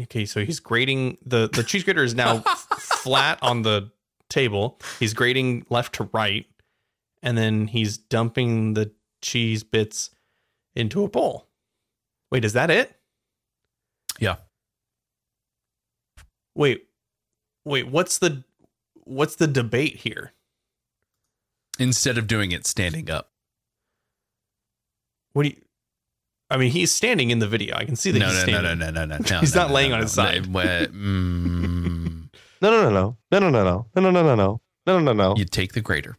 Okay, 0.00 0.24
so 0.24 0.44
he's 0.44 0.58
grating 0.60 1.18
the 1.24 1.48
the 1.52 1.62
cheese 1.62 1.84
grater 1.84 2.02
is 2.02 2.14
now 2.14 2.36
f- 2.46 2.66
flat 2.78 3.38
on 3.42 3.62
the 3.62 3.90
table. 4.32 4.80
He's 4.98 5.14
grating 5.14 5.64
left 5.70 5.94
to 5.96 6.08
right, 6.12 6.46
and 7.22 7.36
then 7.38 7.66
he's 7.68 7.98
dumping 7.98 8.74
the 8.74 8.92
cheese 9.20 9.62
bits 9.62 10.10
into 10.74 11.04
a 11.04 11.08
bowl. 11.08 11.48
Wait, 12.30 12.44
is 12.44 12.54
that 12.54 12.70
it? 12.70 12.96
yeah 14.18 14.36
Wait, 16.54 16.86
wait. 17.64 17.88
What's 17.88 18.18
the 18.18 18.44
what's 19.04 19.36
the 19.36 19.46
debate 19.46 19.96
here? 19.96 20.32
instead 21.78 22.18
of 22.18 22.26
doing 22.26 22.52
it 22.52 22.66
standing 22.66 23.10
up 23.10 23.30
What 25.32 25.44
do 25.44 25.48
you? 25.48 25.56
I 26.50 26.58
mean, 26.58 26.70
he's 26.70 26.90
standing 26.90 27.30
in 27.30 27.38
the 27.38 27.48
video. 27.48 27.74
I 27.74 27.86
can 27.86 27.96
see 27.96 28.10
that 28.10 28.18
no, 28.18 28.26
he's 28.26 28.34
no, 28.34 28.40
standing. 28.42 28.78
no, 28.78 28.90
no, 28.90 28.90
no, 28.90 29.04
no, 29.06 29.16
no. 29.16 29.24
no. 29.30 29.40
He's 29.40 29.54
no, 29.54 29.62
not 29.62 29.68
no, 29.68 29.74
laying 29.74 29.90
no, 29.90 29.96
on 29.96 30.02
his 30.02 30.14
no. 30.14 30.22
side. 30.22 30.52
Well, 30.52 30.86
mm, 30.86 31.91
No, 32.62 32.70
no, 32.70 32.88
no, 32.88 33.16
no, 33.32 33.38
no, 33.38 33.50
no, 33.50 33.50
no, 33.50 33.62
no, 33.62 33.86
no, 33.94 34.10
no, 34.10 34.22
no, 34.22 34.22
no, 34.22 34.34
no, 34.36 34.60
no, 34.86 35.00
no, 35.00 35.12
no. 35.12 35.34
you 35.36 35.44
take 35.44 35.72
the 35.72 35.80
grater 35.80 36.16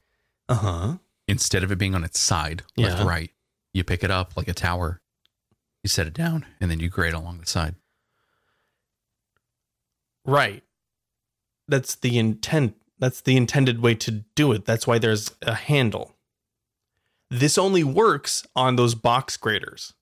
Uh 0.50 0.56
huh. 0.56 0.98
instead 1.28 1.64
of 1.64 1.72
it 1.72 1.78
being 1.78 1.96
on 1.96 2.04
its 2.04 2.20
side, 2.20 2.64
left 2.78 3.00
Yeah. 3.00 3.08
right. 3.08 3.32
You 3.74 3.84
pick 3.84 4.04
it 4.04 4.12
up 4.12 4.36
like 4.38 4.48
a 4.50 4.54
tower. 4.54 5.02
You 5.84 5.88
set 5.90 6.06
it 6.06 6.14
down, 6.14 6.46
and 6.62 6.70
then 6.70 6.80
you 6.80 6.90
grate 6.90 7.14
along 7.14 7.40
the 7.40 7.46
side. 7.48 7.76
Right. 10.26 10.64
That's 11.68 11.96
the 11.96 12.18
intent. 12.20 12.76
That's 13.00 13.22
the 13.22 13.36
intended 13.36 13.82
way 13.82 13.96
to 13.96 14.12
do 14.36 14.52
it. 14.52 14.66
That's 14.66 14.86
why 14.88 14.98
there's 14.98 15.32
a 15.42 15.56
handle. 15.56 16.16
This 17.30 17.58
only 17.58 17.84
works 17.84 18.46
on 18.56 18.76
those 18.76 18.96
box 18.96 19.38
graters. 19.38 19.94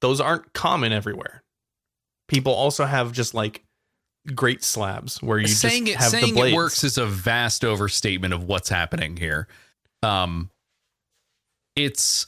Those 0.00 0.20
aren't 0.20 0.52
common 0.52 0.92
everywhere. 0.92 1.42
People 2.28 2.52
also 2.52 2.84
have 2.84 3.12
just 3.12 3.32
like 3.32 3.62
grate 4.34 4.64
slabs 4.64 5.22
where 5.22 5.38
you 5.38 5.46
saying 5.46 5.86
just 5.86 5.98
it 5.98 6.02
have 6.02 6.10
saying 6.10 6.26
the 6.34 6.40
blades. 6.40 6.52
it 6.52 6.56
works 6.56 6.84
is 6.84 6.98
a 6.98 7.06
vast 7.06 7.64
overstatement 7.64 8.34
of 8.34 8.44
what's 8.44 8.68
happening 8.68 9.16
here. 9.16 9.48
Um, 10.02 10.50
it's. 11.74 12.26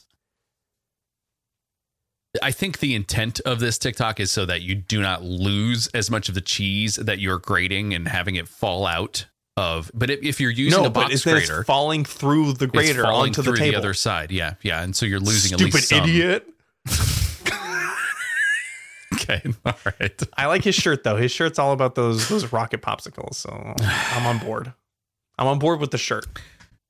I 2.43 2.51
think 2.53 2.79
the 2.81 2.95
intent 2.95 3.41
of 3.41 3.59
this 3.59 3.79
TikTok 3.79 4.21
is 4.21 4.31
so 4.31 4.45
that 4.47 4.61
you 4.63 4.75
do 4.75 5.01
not 5.01 5.23
lose 5.25 5.89
as 5.89 6.11
much 6.11 6.29
of 6.29 6.35
the 6.35 6.41
cheese 6.41 6.97
that 6.97 7.19
you're 7.19 7.39
grating 7.39 7.95
and 7.95 8.07
having 8.07 8.37
it 8.37 8.47
fall 8.47 8.87
out 8.87 9.27
of. 9.57 9.91
But 9.95 10.11
if, 10.11 10.23
if 10.23 10.41
you're 10.41 10.51
using 10.51 10.83
no, 10.83 10.89
a 10.89 10.91
box 10.91 11.25
grater, 11.25 11.61
it's 11.61 11.67
falling 11.67 12.05
through 12.05 12.53
the 12.53 12.67
grater 12.67 13.03
falling 13.03 13.31
onto 13.31 13.43
through 13.43 13.53
the 13.55 13.59
table. 13.59 13.79
other 13.79 13.95
side. 13.95 14.31
Yeah, 14.31 14.55
yeah, 14.63 14.83
and 14.83 14.95
so 14.95 15.07
you're 15.07 15.19
losing 15.21 15.53
at 15.55 15.59
Stupid 15.59 15.75
least 15.75 15.89
some. 15.89 16.05
idiot. 16.05 16.47
Okay, 19.31 19.43
all 19.67 19.75
right. 20.01 20.23
I 20.37 20.47
like 20.47 20.65
his 20.65 20.75
shirt 20.75 21.05
though. 21.05 21.17
His 21.17 21.31
shirt's 21.33 21.59
all 21.59 21.73
about 21.73 21.95
those 21.95 22.29
those 22.29 22.53
rocket 22.53 22.81
popsicles. 22.83 23.35
So 23.35 23.75
I'm 23.81 24.27
on 24.27 24.39
board. 24.39 24.73
I'm 25.39 25.47
on 25.47 25.59
board 25.59 25.81
with 25.81 25.91
the 25.91 25.99
shirt. 25.99 26.27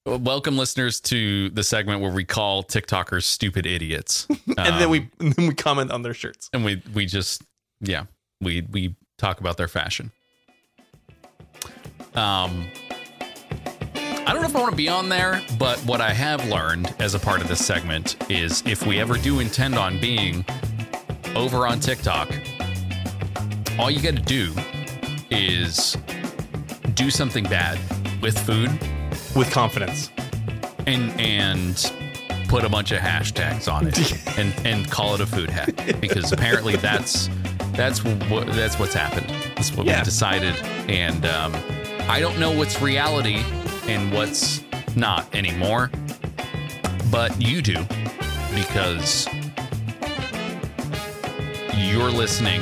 Welcome, 0.07 0.57
listeners, 0.57 1.01
to 1.03 1.51
the 1.51 1.63
segment 1.63 2.01
where 2.01 2.11
we 2.13 2.25
call 2.25 2.63
TikTokers 2.65 3.25
stupid 3.25 3.67
idiots, 3.67 4.27
and 4.31 4.57
then 4.57 4.83
Um, 4.85 4.91
we 4.91 5.11
and 5.21 5.33
then 5.35 5.49
we 5.49 5.55
comment 5.55 5.91
on 5.91 6.03
their 6.03 6.15
shirts. 6.15 6.49
and 6.53 6.65
we 6.65 6.83
we 6.95 7.05
just 7.07 7.43
yeah 7.81 8.05
we 8.41 8.63
we 8.71 8.95
talk 9.19 9.41
about 9.41 9.57
their 9.57 9.69
fashion. 9.69 10.13
Um, 12.15 12.67
I 13.95 14.33
don't 14.33 14.43
know 14.43 14.49
if 14.49 14.57
I 14.57 14.61
want 14.61 14.71
to 14.73 14.77
be 14.77 14.89
on 14.89 15.09
there, 15.09 15.43
but 15.59 15.79
what 15.81 16.01
I 16.01 16.13
have 16.13 16.47
learned 16.49 16.95
as 16.99 17.15
a 17.15 17.19
part 17.19 17.41
of 17.41 17.49
this 17.49 17.65
segment 17.65 18.17
is 18.31 18.63
if 18.67 18.87
we 18.87 18.99
ever 19.01 19.17
do 19.17 19.41
intend 19.41 19.75
on 19.77 20.01
being 20.01 20.45
over 21.39 21.67
on 21.67 21.81
TikTok, 21.81 22.29
all 23.79 23.91
you 23.91 24.03
got 24.03 24.17
to 24.17 24.23
do 24.23 24.53
is 25.31 25.97
do 26.95 27.11
something 27.11 27.45
bad 27.45 27.79
with 28.21 28.37
food 28.39 28.71
With 29.37 29.51
confidence. 29.53 30.11
and 30.87 31.19
and 31.21 31.93
put 32.49 32.65
a 32.65 32.69
bunch 32.69 32.93
of 32.93 32.99
hashtags 32.99 33.71
on 33.73 33.87
it 33.87 33.99
and 34.39 34.53
and 34.67 34.91
call 34.91 35.15
it 35.15 35.21
a 35.21 35.27
food 35.27 35.51
hack 35.51 36.01
because 36.01 36.33
apparently 36.33 36.77
that's 36.77 37.29
that's 37.73 38.03
what 38.05 38.47
that's 38.49 38.79
what's 38.79 38.95
happened. 38.95 39.29
That's 39.55 39.71
what 39.73 39.87
Yeah. 39.87 40.01
we 40.01 40.05
decided, 40.05 40.55
and 40.89 41.25
um, 41.27 41.55
I 42.09 42.19
don't 42.21 42.39
know 42.41 42.51
what's 42.51 42.81
reality 42.83 43.45
and 43.87 44.13
what's 44.13 44.63
not 44.97 45.33
anymore, 45.35 45.91
but 47.13 47.41
you 47.41 47.63
do 47.63 47.77
because 48.55 49.29
you're 51.79 52.11
listening, 52.11 52.61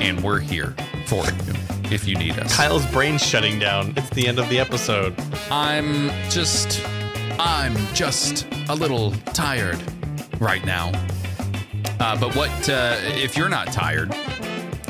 and 0.00 0.20
we're 0.22 0.40
here 0.40 0.74
for 1.06 1.24
you 1.24 1.54
if 1.90 2.06
you 2.06 2.16
need 2.16 2.38
us. 2.38 2.54
Kyle's 2.54 2.86
brain's 2.92 3.24
shutting 3.24 3.58
down. 3.58 3.94
It's 3.96 4.10
the 4.10 4.26
end 4.26 4.38
of 4.38 4.48
the 4.48 4.58
episode. 4.58 5.14
I'm 5.50 6.10
just, 6.30 6.84
I'm 7.38 7.74
just 7.94 8.46
a 8.68 8.74
little 8.74 9.12
tired 9.32 9.78
right 10.40 10.64
now. 10.64 10.92
Uh, 12.00 12.18
but 12.18 12.34
what 12.36 12.50
uh, 12.68 12.96
if 13.02 13.36
you're 13.36 13.48
not 13.48 13.68
tired? 13.68 14.14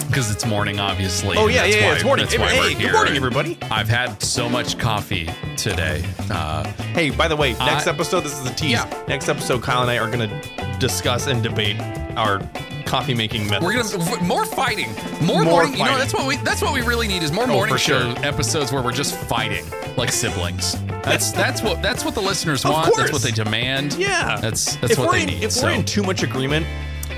Because 0.09 0.31
it's 0.31 0.47
morning, 0.47 0.81
obviously. 0.81 1.37
Oh 1.37 1.49
yeah, 1.49 1.65
yeah, 1.67 1.77
yeah. 1.77 1.87
why- 1.89 1.95
It's 1.95 2.05
morning. 2.05 2.25
that's 2.25 2.35
Hey, 2.37 2.41
why 2.43 2.49
hey, 2.53 2.61
we're 2.61 2.69
good 2.71 2.79
here. 2.79 2.93
morning, 2.93 3.17
everybody. 3.17 3.59
I've 3.71 3.89
had 3.89 4.23
so 4.23 4.49
much 4.49 4.79
coffee 4.79 5.29
today. 5.57 6.03
Uh, 6.31 6.65
Hey, 6.95 7.11
by 7.11 7.29
the 7.29 7.37
way, 7.37 7.53
next 7.53 7.87
I- 7.87 7.91
episode, 7.93 8.21
this 8.23 8.37
is 8.41 8.47
a 8.51 8.55
tease. 8.55 8.73
Yeah. 8.73 9.05
Next 9.07 9.29
episode, 9.29 9.63
Kyle 9.63 9.83
and 9.83 9.91
I 9.91 9.99
are 9.99 10.11
going 10.11 10.29
to 10.29 10.68
discuss 10.79 11.27
and 11.27 11.43
debate 11.43 11.81
our 12.17 12.41
coffee 12.87 13.15
making 13.15 13.47
methods. 13.47 13.65
we're 13.65 14.07
gonna 14.07 14.25
more 14.25 14.45
fighting, 14.47 14.91
more, 15.21 15.45
More 15.45 15.45
morning. 15.45 15.79
You 15.79 15.85
know, 15.85 15.99
that's 15.99 16.15
what 16.15 16.27
we 16.27 16.37
that's 16.39 16.63
what 16.63 16.73
we 16.73 16.81
really 16.81 17.07
need 17.07 17.23
is 17.23 17.33
more 17.33 17.45
oh, 17.45 17.49
morning 17.49 17.77
show 17.77 18.15
sure. 18.15 18.25
episodes 18.25 18.73
where 18.73 18.83
we're 18.83 18.93
just 18.93 19.15
fighting 19.15 19.65
like 19.97 20.11
siblings. 20.11 20.81
That's 21.03 21.33
that's 21.33 21.63
what 21.63 21.83
that's 21.83 22.05
what 22.05 22.15
the 22.15 22.23
listeners 22.23 22.65
want. 22.65 22.95
That's 22.97 23.13
what 23.13 23.23
they 23.23 23.31
demand. 23.31 23.95
Yeah. 23.95 24.39
That's 24.41 24.77
that's 24.77 24.95
if 24.95 24.99
what 24.99 25.13
they 25.13 25.23
in, 25.23 25.29
need. 25.29 25.43
If 25.45 25.53
so. 25.53 25.67
we're 25.67 25.73
in 25.75 25.85
too 25.85 26.03
much 26.03 26.23
agreement, 26.23 26.67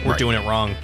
we're 0.04 0.12
Right. 0.12 0.18
doing 0.18 0.36
it 0.36 0.46
wrong. 0.46 0.74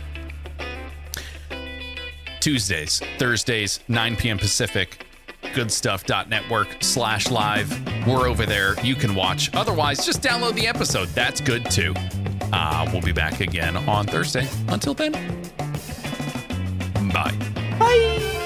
Tuesdays, 2.40 3.02
Thursdays, 3.18 3.80
9 3.88 4.14
p.m. 4.14 4.38
Pacific, 4.38 5.04
goodstuff.network 5.52 6.76
slash 6.80 7.28
live. 7.28 8.06
We're 8.06 8.28
over 8.28 8.46
there. 8.46 8.80
You 8.84 8.94
can 8.94 9.16
watch. 9.16 9.52
Otherwise, 9.52 10.06
just 10.06 10.22
download 10.22 10.54
the 10.54 10.68
episode. 10.68 11.08
That's 11.08 11.40
good 11.40 11.68
too. 11.68 11.92
Uh, 12.52 12.88
we'll 12.92 13.02
be 13.02 13.12
back 13.12 13.40
again 13.40 13.76
on 13.88 14.06
Thursday. 14.06 14.48
Until 14.68 14.94
then, 14.94 15.12
bye. 17.12 17.32
Bye. 17.78 18.42